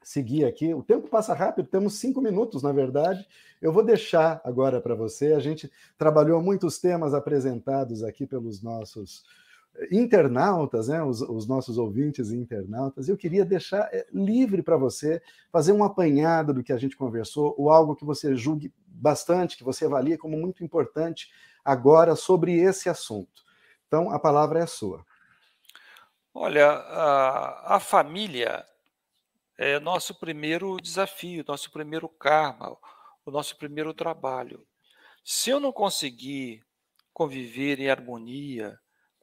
seguir 0.01 0.45
aqui. 0.45 0.74
O 0.74 0.82
tempo 0.82 1.10
passa 1.10 1.34
rápido, 1.34 1.68
temos 1.68 1.95
cinco 1.99 2.22
minutos, 2.22 2.64
na 2.64 2.72
verdade. 2.72 3.28
Eu 3.62 3.72
vou 3.72 3.84
deixar 3.84 4.41
agora 4.43 4.80
para 4.80 4.95
você. 4.95 5.34
A 5.34 5.39
gente 5.39 5.72
trabalhou 5.97 6.41
muitos 6.41 6.80
temas 6.80 7.14
apresentados 7.14 8.03
aqui 8.03 8.26
pelos 8.26 8.62
nossos 8.62 9.24
internautas, 9.91 10.88
né, 10.88 11.01
os, 11.03 11.21
os, 11.21 11.47
nossos 11.47 11.77
ouvintes 11.77 12.32
e 12.32 12.36
internautas, 12.36 13.07
eu 13.07 13.15
queria 13.15 13.45
deixar 13.45 13.89
eh, 13.93 14.05
livre 14.11 14.61
para 14.61 14.77
você 14.77 15.21
fazer 15.51 15.71
um 15.71 15.84
apanhado 15.84 16.53
do 16.53 16.63
que 16.63 16.73
a 16.73 16.77
gente 16.77 16.97
conversou, 16.97 17.55
ou 17.57 17.69
algo 17.69 17.95
que 17.95 18.03
você 18.03 18.36
julgue 18.36 18.73
bastante, 18.88 19.57
que 19.57 19.63
você 19.63 19.86
avalie 19.86 20.17
como 20.17 20.38
muito 20.38 20.63
importante 20.63 21.32
agora 21.63 22.15
sobre 22.15 22.57
esse 22.57 22.89
assunto. 22.89 23.43
Então, 23.88 24.11
a 24.11 24.19
palavra 24.19 24.59
é 24.59 24.65
sua. 24.65 25.05
Olha, 26.34 26.69
a, 26.69 27.75
a 27.75 27.80
família 27.80 28.65
é 29.57 29.80
nosso 29.80 30.13
primeiro 30.15 30.77
desafio, 30.77 31.43
nosso 31.47 31.71
primeiro 31.71 32.07
karma, 32.07 32.77
o 33.25 33.32
nosso 33.32 33.57
primeiro 33.57 33.93
trabalho. 33.93 34.65
Se 35.23 35.49
eu 35.49 35.59
não 35.59 35.71
conseguir 35.71 36.63
conviver 37.13 37.80
em 37.80 37.89
harmonia, 37.89 38.80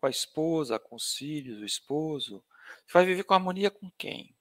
com 0.06 0.08
a 0.08 0.10
esposa, 0.10 0.78
com 0.78 0.94
os 0.94 1.14
filhos, 1.14 1.60
o 1.60 1.64
esposo, 1.64 2.44
você 2.86 2.92
vai 2.92 3.04
viver 3.04 3.24
com 3.24 3.34
harmonia 3.34 3.70
com 3.70 3.90
quem? 3.98 4.36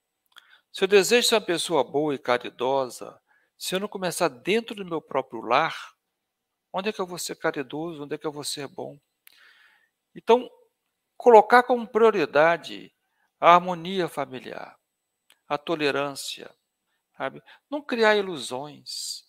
Se 0.72 0.84
eu 0.84 0.88
desejo 0.88 1.26
ser 1.26 1.34
uma 1.34 1.40
pessoa 1.40 1.82
boa 1.82 2.14
e 2.14 2.18
caridosa, 2.18 3.20
se 3.58 3.74
eu 3.74 3.80
não 3.80 3.88
começar 3.88 4.28
dentro 4.28 4.76
do 4.76 4.84
meu 4.84 5.02
próprio 5.02 5.40
lar, 5.40 5.74
onde 6.72 6.88
é 6.88 6.92
que 6.92 7.00
eu 7.00 7.06
vou 7.06 7.18
ser 7.18 7.34
caridoso? 7.36 8.04
Onde 8.04 8.14
é 8.14 8.18
que 8.18 8.26
eu 8.26 8.30
vou 8.30 8.44
ser 8.44 8.68
bom? 8.68 8.98
Então, 10.14 10.48
colocar 11.16 11.62
como 11.64 11.86
prioridade 11.86 12.94
a 13.40 13.54
harmonia 13.54 14.08
familiar, 14.08 14.78
a 15.48 15.58
tolerância, 15.58 16.54
sabe? 17.16 17.42
Não 17.68 17.82
criar 17.82 18.14
ilusões. 18.14 19.24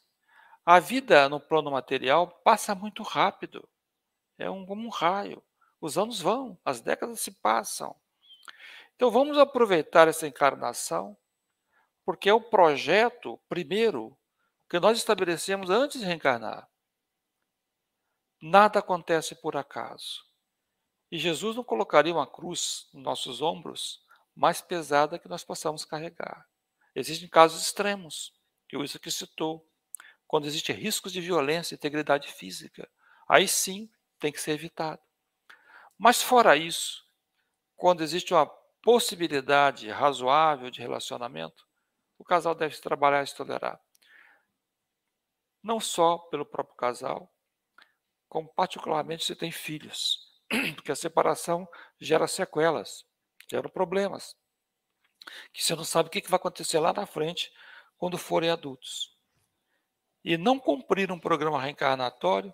A 0.65 0.79
vida 0.79 1.27
no 1.29 1.39
plano 1.39 1.71
material 1.71 2.27
passa 2.43 2.75
muito 2.75 3.01
rápido. 3.01 3.67
É 4.37 4.49
um, 4.51 4.65
como 4.65 4.85
um 4.85 4.89
raio. 4.89 5.41
Os 5.79 5.97
anos 5.97 6.19
vão, 6.19 6.57
as 6.65 6.81
décadas 6.81 7.19
se 7.19 7.31
passam. 7.31 7.95
Então 8.95 9.11
vamos 9.11 9.37
aproveitar 9.37 10.07
essa 10.07 10.27
encarnação, 10.27 11.15
porque 12.03 12.29
é 12.29 12.33
o 12.33 12.41
projeto 12.41 13.39
primeiro 13.47 14.17
que 14.69 14.79
nós 14.79 14.97
estabelecemos 14.97 15.69
antes 15.69 15.99
de 15.99 16.05
reencarnar. 16.05 16.67
Nada 18.41 18.79
acontece 18.79 19.35
por 19.35 19.55
acaso. 19.55 20.25
E 21.11 21.17
Jesus 21.17 21.55
não 21.55 21.63
colocaria 21.63 22.13
uma 22.13 22.27
cruz 22.27 22.87
nos 22.93 23.03
nossos 23.03 23.41
ombros 23.41 24.03
mais 24.35 24.61
pesada 24.61 25.17
que 25.17 25.27
nós 25.27 25.43
possamos 25.43 25.85
carregar. 25.85 26.47
Existem 26.93 27.29
casos 27.29 27.61
extremos, 27.61 28.33
que 28.67 28.75
o 28.75 28.83
isso 28.83 28.99
que 28.99 29.09
citou, 29.09 29.67
quando 30.27 30.45
existem 30.45 30.75
riscos 30.75 31.13
de 31.13 31.21
violência 31.21 31.73
e 31.73 31.77
integridade 31.77 32.27
física. 32.33 32.89
Aí 33.27 33.47
sim 33.47 33.89
tem 34.19 34.31
que 34.31 34.41
ser 34.41 34.51
evitado. 34.51 35.01
Mas 35.97 36.21
fora 36.21 36.55
isso, 36.55 37.03
quando 37.75 38.03
existe 38.03 38.33
uma 38.33 38.45
possibilidade 38.81 39.89
razoável 39.89 40.69
de 40.69 40.79
relacionamento, 40.79 41.65
o 42.17 42.23
casal 42.23 42.55
deve 42.55 42.77
trabalhar 42.77 43.23
e 43.23 43.27
se 43.27 43.35
tolerar. 43.35 43.79
Não 45.61 45.79
só 45.79 46.17
pelo 46.17 46.45
próprio 46.45 46.75
casal, 46.75 47.31
como 48.29 48.47
particularmente 48.53 49.25
se 49.25 49.35
tem 49.35 49.51
filhos, 49.51 50.19
porque 50.75 50.91
a 50.91 50.95
separação 50.95 51.67
gera 51.99 52.27
sequelas, 52.27 53.05
gera 53.49 53.67
problemas, 53.67 54.35
que 55.51 55.63
você 55.63 55.75
não 55.75 55.83
sabe 55.83 56.07
o 56.07 56.11
que 56.11 56.21
vai 56.29 56.37
acontecer 56.37 56.79
lá 56.79 56.93
na 56.93 57.05
frente 57.05 57.51
quando 57.97 58.17
forem 58.17 58.49
adultos. 58.49 59.15
E 60.23 60.37
não 60.37 60.59
cumprir 60.59 61.11
um 61.11 61.19
programa 61.19 61.61
reencarnatório, 61.61 62.53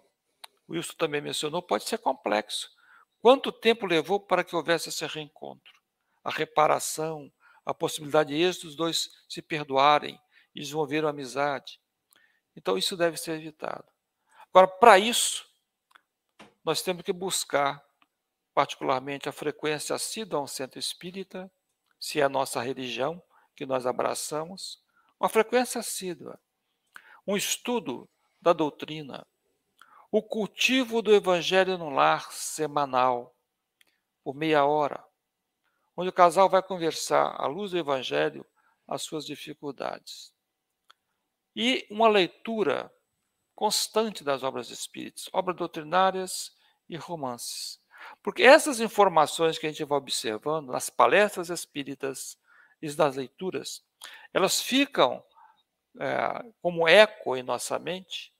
o 0.68 0.74
Wilson 0.74 0.94
também 0.94 1.22
mencionou, 1.22 1.62
pode 1.62 1.84
ser 1.84 1.98
complexo, 1.98 2.70
Quanto 3.24 3.54
tempo 3.54 3.86
levou 3.86 4.20
para 4.20 4.44
que 4.44 4.54
houvesse 4.54 4.90
esse 4.90 5.08
reencontro? 5.08 5.82
A 6.26 6.30
reparação, 6.30 7.32
a 7.66 7.74
possibilidade 7.74 8.36
de 8.36 8.42
êxito 8.42 8.68
dos 8.68 8.76
dois 8.76 9.10
se 9.30 9.42
perdoarem 9.42 10.20
e 10.54 10.60
desenvolver 10.60 11.06
uma 11.06 11.12
amizade. 11.12 11.80
Então, 12.54 12.78
isso 12.78 12.98
deve 12.98 13.16
ser 13.16 13.40
evitado. 13.40 13.86
Agora, 14.50 14.68
para 14.68 15.00
isso, 15.00 15.50
nós 16.66 16.82
temos 16.82 17.02
que 17.04 17.14
buscar, 17.14 17.82
particularmente, 18.54 19.30
a 19.30 19.32
frequência 19.32 19.96
assídua 19.96 20.42
a 20.42 20.44
um 20.44 20.48
centro 20.48 20.78
espírita, 20.78 21.50
se 21.98 22.20
é 22.20 22.24
a 22.24 22.30
nossa 22.30 22.62
religião 22.62 23.24
que 23.56 23.66
nós 23.66 23.86
abraçamos, 23.86 24.84
uma 25.18 25.30
frequência 25.30 25.80
assídua, 25.80 26.38
um 27.26 27.38
estudo 27.38 28.10
da 28.42 28.52
doutrina, 28.52 29.26
o 30.14 30.22
cultivo 30.22 31.02
do 31.02 31.12
Evangelho 31.12 31.76
no 31.76 31.90
lar 31.90 32.32
semanal, 32.32 33.36
por 34.24 34.36
meia 34.36 34.64
hora, 34.64 35.04
onde 35.98 36.10
o 36.10 36.14
casal 36.14 36.48
vai 36.48 36.62
conversar 36.62 37.36
à 37.36 37.48
luz 37.48 37.72
do 37.72 37.80
Evangelho 37.80 38.46
as 38.88 39.02
suas 39.02 39.26
dificuldades. 39.26 40.32
E 41.56 41.88
uma 41.90 42.08
leitura 42.08 42.94
constante 43.56 44.24
das 44.24 44.44
obras 44.44 44.70
espíritas, 44.70 45.28
obras 45.34 45.58
doutrinárias 45.58 46.56
e 46.88 46.96
romances. 46.96 47.82
Porque 48.22 48.44
essas 48.44 48.80
informações 48.80 49.58
que 49.58 49.66
a 49.66 49.70
gente 49.72 49.84
vai 49.84 49.98
observando 49.98 50.68
nas 50.68 50.92
palestras 50.92 51.50
espíritas 51.50 52.38
e 52.80 52.88
nas 52.96 53.16
leituras, 53.16 53.84
elas 54.32 54.62
ficam 54.62 55.26
é, 56.00 56.54
como 56.62 56.88
eco 56.88 57.36
em 57.36 57.42
nossa 57.42 57.80
mente 57.80 58.33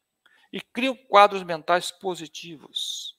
e 0.54 0.62
criam 0.62 0.96
quadros 0.96 1.42
mentais 1.42 1.92
positivos. 1.92 3.18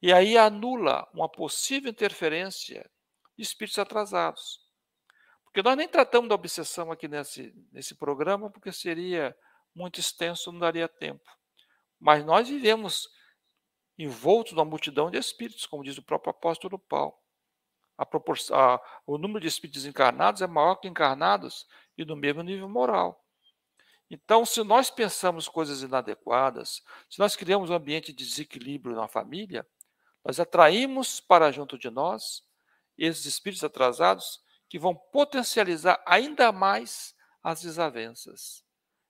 E 0.00 0.10
aí 0.10 0.38
anula 0.38 1.06
uma 1.12 1.28
possível 1.28 1.90
interferência 1.90 2.90
de 3.36 3.42
espíritos 3.42 3.78
atrasados. 3.78 4.64
Porque 5.44 5.62
nós 5.62 5.76
nem 5.76 5.86
tratamos 5.86 6.30
da 6.30 6.34
obsessão 6.34 6.90
aqui 6.90 7.08
nesse, 7.08 7.52
nesse 7.70 7.94
programa, 7.94 8.50
porque 8.50 8.72
seria 8.72 9.36
muito 9.74 10.00
extenso, 10.00 10.50
não 10.50 10.60
daria 10.60 10.88
tempo. 10.88 11.30
Mas 12.00 12.24
nós 12.24 12.48
vivemos 12.48 13.06
envoltos 13.98 14.54
numa 14.54 14.64
multidão 14.64 15.10
de 15.10 15.18
espíritos, 15.18 15.66
como 15.66 15.84
diz 15.84 15.98
o 15.98 16.02
próprio 16.02 16.30
apóstolo 16.30 16.78
Paulo. 16.78 17.14
A 17.98 18.04
a, 18.04 18.80
o 19.06 19.18
número 19.18 19.40
de 19.40 19.48
espíritos 19.48 19.84
encarnados 19.84 20.40
é 20.40 20.46
maior 20.46 20.76
que 20.76 20.88
encarnados 20.88 21.66
e 21.98 22.04
no 22.04 22.16
mesmo 22.16 22.42
nível 22.42 22.68
moral. 22.68 23.25
Então, 24.08 24.46
se 24.46 24.62
nós 24.62 24.88
pensamos 24.88 25.48
coisas 25.48 25.82
inadequadas, 25.82 26.82
se 27.10 27.18
nós 27.18 27.34
criamos 27.34 27.70
um 27.70 27.74
ambiente 27.74 28.12
de 28.12 28.24
desequilíbrio 28.24 28.94
na 28.94 29.08
família, 29.08 29.66
nós 30.24 30.38
atraímos 30.38 31.20
para 31.20 31.50
junto 31.50 31.76
de 31.76 31.90
nós 31.90 32.44
esses 32.96 33.24
espíritos 33.24 33.64
atrasados 33.64 34.40
que 34.68 34.78
vão 34.78 34.94
potencializar 34.94 36.02
ainda 36.06 36.52
mais 36.52 37.14
as 37.42 37.62
desavenças. 37.62 38.64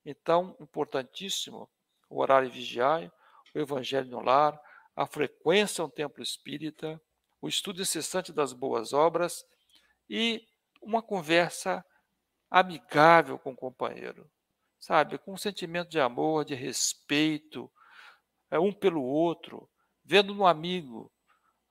Então, 0.04 0.56
importantíssimo 0.60 1.70
o 2.08 2.20
horário 2.20 2.50
vigiar, 2.50 3.12
o 3.54 3.58
evangelho 3.58 4.08
no 4.08 4.20
lar, 4.20 4.58
a 4.94 5.06
frequência 5.06 5.82
ao 5.82 5.90
templo 5.90 6.22
espírita, 6.22 7.00
o 7.40 7.48
estudo 7.48 7.82
incessante 7.82 8.32
das 8.32 8.52
boas 8.52 8.92
obras 8.94 9.44
e 10.08 10.46
uma 10.80 11.02
conversa 11.02 11.84
amigável 12.50 13.38
com 13.38 13.52
o 13.52 13.56
companheiro 13.56 14.30
sabe, 14.86 15.18
com 15.18 15.32
um 15.32 15.36
sentimento 15.36 15.90
de 15.90 15.98
amor, 15.98 16.44
de 16.44 16.54
respeito, 16.54 17.68
é, 18.48 18.56
um 18.56 18.72
pelo 18.72 19.02
outro, 19.02 19.68
vendo 20.04 20.32
no 20.32 20.46
amigo, 20.46 21.12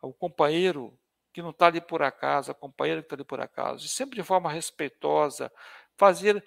o 0.01 0.13
companheiro 0.13 0.99
que 1.31 1.41
não 1.41 1.51
está 1.51 1.67
ali 1.67 1.79
por 1.79 2.01
acaso, 2.01 2.51
a 2.51 2.53
companheira 2.53 3.01
que 3.01 3.05
está 3.05 3.15
ali 3.15 3.23
por 3.23 3.39
acaso, 3.39 3.85
e 3.85 3.87
sempre 3.87 4.17
de 4.17 4.23
forma 4.23 4.51
respeitosa, 4.51 5.49
fazer 5.95 6.45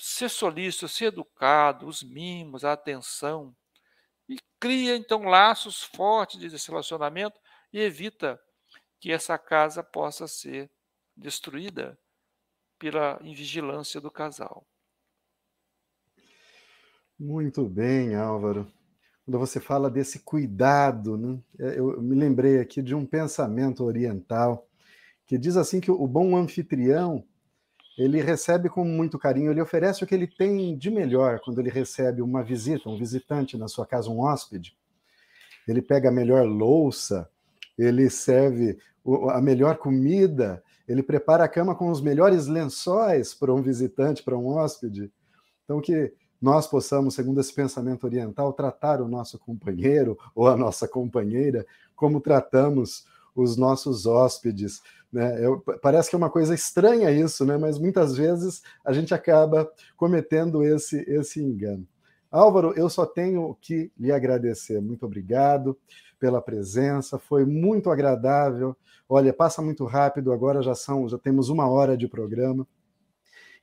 ser 0.00 0.30
solícito, 0.30 0.88
ser 0.88 1.06
educado, 1.06 1.86
os 1.86 2.02
mimos, 2.02 2.64
a 2.64 2.72
atenção. 2.72 3.54
e 4.26 4.38
cria 4.58 4.96
então 4.96 5.22
laços 5.24 5.82
fortes 5.82 6.40
desse 6.40 6.70
relacionamento 6.70 7.38
e 7.70 7.78
evita 7.78 8.40
que 8.98 9.12
essa 9.12 9.36
casa 9.36 9.84
possa 9.84 10.26
ser 10.26 10.70
destruída 11.14 11.98
pela 12.78 13.18
invigilância 13.22 14.00
do 14.00 14.10
casal. 14.10 14.66
Muito 17.18 17.64
bem, 17.64 18.14
Álvaro. 18.14 18.70
Quando 19.24 19.38
você 19.38 19.58
fala 19.58 19.90
desse 19.90 20.18
cuidado, 20.18 21.16
né? 21.16 21.38
É, 21.58 21.78
eu 21.78 22.00
me 22.02 22.14
lembrei 22.14 22.60
aqui 22.60 22.82
de 22.82 22.94
um 22.94 23.06
pensamento 23.06 23.82
oriental 23.84 24.66
que 25.26 25.38
diz 25.38 25.56
assim 25.56 25.80
que 25.80 25.90
o 25.90 26.06
bom 26.06 26.36
anfitrião 26.36 27.24
ele 27.98 28.20
recebe 28.20 28.68
com 28.68 28.84
muito 28.84 29.18
carinho, 29.18 29.50
ele 29.50 29.62
oferece 29.62 30.04
o 30.04 30.06
que 30.06 30.14
ele 30.14 30.26
tem 30.26 30.76
de 30.76 30.90
melhor 30.90 31.40
quando 31.40 31.58
ele 31.58 31.70
recebe 31.70 32.20
uma 32.20 32.42
visita, 32.44 32.90
um 32.90 32.98
visitante 32.98 33.56
na 33.56 33.66
sua 33.66 33.86
casa, 33.86 34.10
um 34.10 34.20
hóspede. 34.20 34.76
Ele 35.66 35.80
pega 35.80 36.10
a 36.10 36.12
melhor 36.12 36.46
louça, 36.46 37.28
ele 37.78 38.10
serve 38.10 38.78
a 39.30 39.40
melhor 39.40 39.78
comida, 39.78 40.62
ele 40.86 41.02
prepara 41.02 41.44
a 41.44 41.48
cama 41.48 41.74
com 41.74 41.88
os 41.90 42.02
melhores 42.02 42.46
lençóis 42.46 43.32
para 43.32 43.52
um 43.52 43.62
visitante, 43.62 44.22
para 44.22 44.36
um 44.36 44.48
hóspede. 44.48 45.10
Então, 45.64 45.80
que 45.80 46.12
nós 46.40 46.66
possamos, 46.66 47.14
segundo 47.14 47.40
esse 47.40 47.52
pensamento 47.52 48.04
oriental, 48.04 48.52
tratar 48.52 49.00
o 49.00 49.08
nosso 49.08 49.38
companheiro 49.38 50.18
ou 50.34 50.48
a 50.48 50.56
nossa 50.56 50.86
companheira 50.86 51.66
como 51.94 52.20
tratamos 52.20 53.06
os 53.34 53.56
nossos 53.56 54.06
hóspedes. 54.06 54.82
Né? 55.12 55.44
Eu, 55.44 55.60
parece 55.82 56.10
que 56.10 56.16
é 56.16 56.18
uma 56.18 56.30
coisa 56.30 56.54
estranha 56.54 57.10
isso, 57.10 57.44
né? 57.44 57.56
mas 57.56 57.78
muitas 57.78 58.16
vezes 58.16 58.62
a 58.84 58.92
gente 58.92 59.14
acaba 59.14 59.70
cometendo 59.96 60.62
esse, 60.62 60.98
esse 61.08 61.42
engano. 61.42 61.86
Álvaro, 62.30 62.72
eu 62.76 62.88
só 62.90 63.06
tenho 63.06 63.56
que 63.60 63.90
lhe 63.98 64.12
agradecer. 64.12 64.80
Muito 64.80 65.06
obrigado 65.06 65.76
pela 66.18 66.40
presença, 66.40 67.18
foi 67.18 67.44
muito 67.44 67.90
agradável. 67.90 68.76
Olha, 69.08 69.32
passa 69.32 69.62
muito 69.62 69.84
rápido, 69.84 70.32
agora 70.32 70.62
já 70.62 70.74
são, 70.74 71.08
já 71.08 71.18
temos 71.18 71.48
uma 71.48 71.68
hora 71.68 71.96
de 71.96 72.08
programa. 72.08 72.66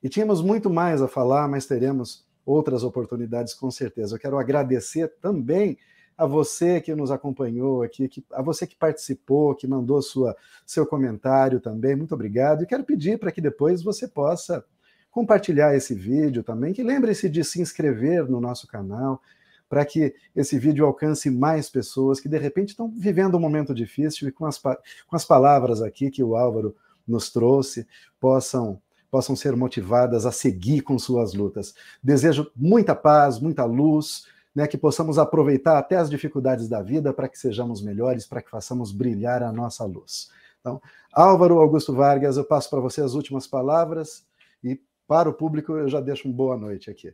E 0.01 0.09
tínhamos 0.09 0.41
muito 0.41 0.69
mais 0.69 1.01
a 1.01 1.07
falar, 1.07 1.47
mas 1.47 1.65
teremos 1.65 2.25
outras 2.45 2.83
oportunidades 2.83 3.53
com 3.53 3.71
certeza. 3.71 4.15
Eu 4.15 4.19
quero 4.19 4.37
agradecer 4.37 5.13
também 5.21 5.77
a 6.17 6.25
você 6.25 6.79
que 6.79 6.93
nos 6.93 7.11
acompanhou 7.11 7.81
aqui, 7.81 8.07
que, 8.07 8.23
a 8.31 8.41
você 8.41 8.67
que 8.67 8.75
participou, 8.75 9.55
que 9.55 9.67
mandou 9.67 10.01
sua, 10.01 10.35
seu 10.65 10.85
comentário 10.85 11.59
também. 11.59 11.95
Muito 11.95 12.13
obrigado. 12.13 12.63
E 12.63 12.67
quero 12.67 12.83
pedir 12.83 13.17
para 13.17 13.31
que 13.31 13.41
depois 13.41 13.81
você 13.81 14.07
possa 14.07 14.63
compartilhar 15.09 15.75
esse 15.75 15.93
vídeo 15.93 16.43
também, 16.43 16.73
que 16.73 16.81
lembre-se 16.81 17.29
de 17.29 17.43
se 17.43 17.61
inscrever 17.61 18.27
no 18.27 18.41
nosso 18.41 18.67
canal, 18.67 19.21
para 19.69 19.85
que 19.85 20.13
esse 20.35 20.57
vídeo 20.57 20.85
alcance 20.85 21.29
mais 21.29 21.69
pessoas 21.69 22.19
que 22.19 22.29
de 22.29 22.37
repente 22.37 22.69
estão 22.69 22.91
vivendo 22.91 23.37
um 23.37 23.39
momento 23.39 23.73
difícil 23.73 24.27
e 24.27 24.31
com 24.31 24.45
as, 24.45 24.59
com 24.59 25.15
as 25.15 25.25
palavras 25.25 25.81
aqui 25.81 26.09
que 26.09 26.23
o 26.23 26.35
Álvaro 26.35 26.75
nos 27.07 27.31
trouxe, 27.31 27.87
possam 28.19 28.81
possam 29.13 29.35
ser 29.35 29.55
motivadas 29.55 30.25
a 30.25 30.31
seguir 30.31 30.81
com 30.81 30.97
suas 30.97 31.35
lutas. 31.35 31.75
Desejo 32.01 32.51
muita 32.55 32.95
paz, 32.95 33.39
muita 33.39 33.63
luz, 33.63 34.25
né, 34.55 34.67
que 34.67 34.75
possamos 34.75 35.19
aproveitar 35.19 35.77
até 35.77 35.97
as 35.97 36.09
dificuldades 36.09 36.67
da 36.67 36.81
vida 36.81 37.13
para 37.13 37.29
que 37.29 37.37
sejamos 37.37 37.79
melhores, 37.79 38.25
para 38.25 38.41
que 38.41 38.49
façamos 38.49 38.91
brilhar 38.91 39.43
a 39.43 39.51
nossa 39.51 39.85
luz. 39.85 40.31
Então, 40.59 40.81
Álvaro 41.11 41.59
Augusto 41.59 41.93
Vargas, 41.93 42.37
eu 42.37 42.43
passo 42.43 42.71
para 42.71 42.79
você 42.79 43.01
as 43.01 43.13
últimas 43.13 43.45
palavras 43.45 44.25
e 44.63 44.81
para 45.07 45.29
o 45.29 45.33
público 45.33 45.73
eu 45.73 45.87
já 45.87 46.01
deixo 46.01 46.27
uma 46.27 46.35
boa 46.35 46.57
noite 46.57 46.89
aqui. 46.89 47.13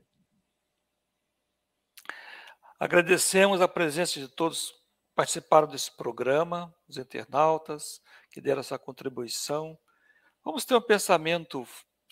Agradecemos 2.80 3.60
a 3.60 3.68
presença 3.68 4.22
de 4.22 4.30
todos 4.30 4.72
que 4.72 4.80
participaram 5.14 5.68
desse 5.68 5.92
programa, 5.98 6.74
os 6.88 6.96
internautas 6.96 8.02
que 8.32 8.40
deram 8.40 8.62
essa 8.62 8.80
contribuição. 8.80 9.78
Vamos 10.46 10.64
ter 10.64 10.76
um 10.76 10.82
pensamento 10.82 11.68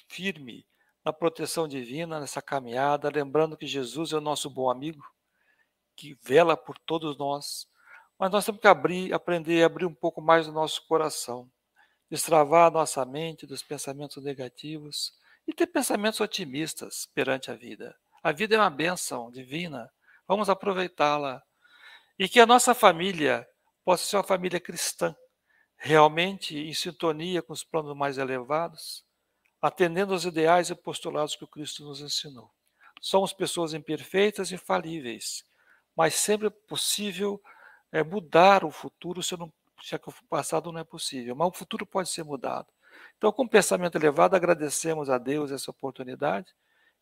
firme 0.08 0.66
na 1.04 1.14
proteção 1.14 1.68
divina, 1.68 2.20
nessa 2.20 2.42
caminhada, 2.42 3.10
lembrando 3.10 3.56
que 3.56 3.66
Jesus 3.66 4.12
é 4.12 4.18
o 4.18 4.22
nosso 4.22 4.50
bom 4.50 4.70
amigo, 4.70 5.02
que 5.96 6.18
vela 6.22 6.58
por 6.58 6.78
todos 6.80 7.18
nós. 7.18 7.68
Mas 8.20 8.32
nós 8.32 8.46
temos 8.46 8.60
que 8.60 8.68
abrir, 8.68 9.14
aprender 9.14 9.64
a 9.64 9.68
abrir 9.68 9.86
um 9.86 9.94
pouco 9.94 10.22
mais 10.22 10.48
o 10.48 10.52
nosso 10.52 10.86
coração, 10.86 11.50
destravar 12.10 12.68
a 12.68 12.72
nossa 12.72 13.06
mente 13.06 13.46
dos 13.48 13.64
pensamentos 13.64 14.22
negativos 14.24 15.14
e 15.48 15.54
ter 15.54 15.68
pensamentos 15.68 16.20
otimistas 16.20 17.08
perante 17.14 17.50
a 17.50 17.56
vida. 17.56 17.96
A 18.22 18.34
vida 18.34 18.56
é 18.56 18.60
uma 18.60 18.70
bênção 18.70 19.32
divina, 19.32 19.90
vamos 20.28 20.50
aproveitá-la. 20.50 21.42
E 22.20 22.28
que 22.28 22.40
a 22.42 22.46
nossa 22.46 22.74
família 22.74 23.48
possa 23.86 24.04
ser 24.04 24.18
uma 24.18 24.24
família 24.24 24.60
cristã, 24.60 25.16
realmente 25.78 26.58
em 26.58 26.74
sintonia 26.74 27.42
com 27.42 27.54
os 27.54 27.64
planos 27.64 27.96
mais 27.96 28.18
elevados, 28.18 29.07
atendendo 29.62 30.14
aos 30.14 30.26
ideais 30.26 30.70
e 30.70 30.76
postulados 30.76 31.36
que 31.36 31.44
o 31.44 31.48
Cristo 31.48 31.84
nos 31.84 32.02
ensinou. 32.02 32.52
Somos 33.02 33.34
pessoas 33.34 33.74
imperfeitas 33.74 34.52
e 34.52 34.58
falíveis, 34.58 35.44
mas 35.96 36.16
sempre 36.16 36.48
é 36.48 36.50
possível 36.50 37.42
é, 37.92 38.04
mudar 38.04 38.64
o 38.64 38.72
futuro 38.72 39.22
se, 39.24 39.36
não, 39.38 39.52
se 39.82 39.96
é 39.96 40.00
o 40.06 40.28
passado 40.28 40.72
não 40.72 40.80
é 40.80 40.84
possível, 40.84 41.36
mas 41.36 41.48
o 41.48 41.54
futuro 41.54 41.86
pode 41.86 42.10
ser 42.10 42.24
mudado. 42.24 42.68
Então, 43.18 43.32
com 43.32 43.48
pensamento 43.48 43.96
elevado, 43.96 44.36
agradecemos 44.36 45.10
a 45.10 45.18
Deus 45.18 45.52
essa 45.52 45.72
oportunidade 45.72 46.54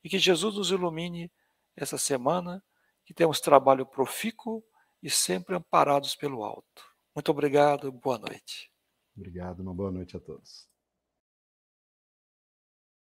e 0.03 0.09
que 0.09 0.19
Jesus 0.19 0.55
nos 0.55 0.71
ilumine 0.71 1.31
essa 1.75 1.97
semana, 1.97 2.63
que 3.05 3.13
temos 3.13 3.39
trabalho 3.39 3.85
profícuo 3.85 4.63
e 5.01 5.09
sempre 5.09 5.55
amparados 5.55 6.15
pelo 6.15 6.43
alto. 6.43 6.83
Muito 7.13 7.31
obrigado, 7.31 7.91
boa 7.91 8.17
noite. 8.17 8.71
Obrigado, 9.15 9.61
uma 9.61 9.73
boa 9.73 9.91
noite 9.91 10.17
a 10.17 10.19
todos. 10.19 10.67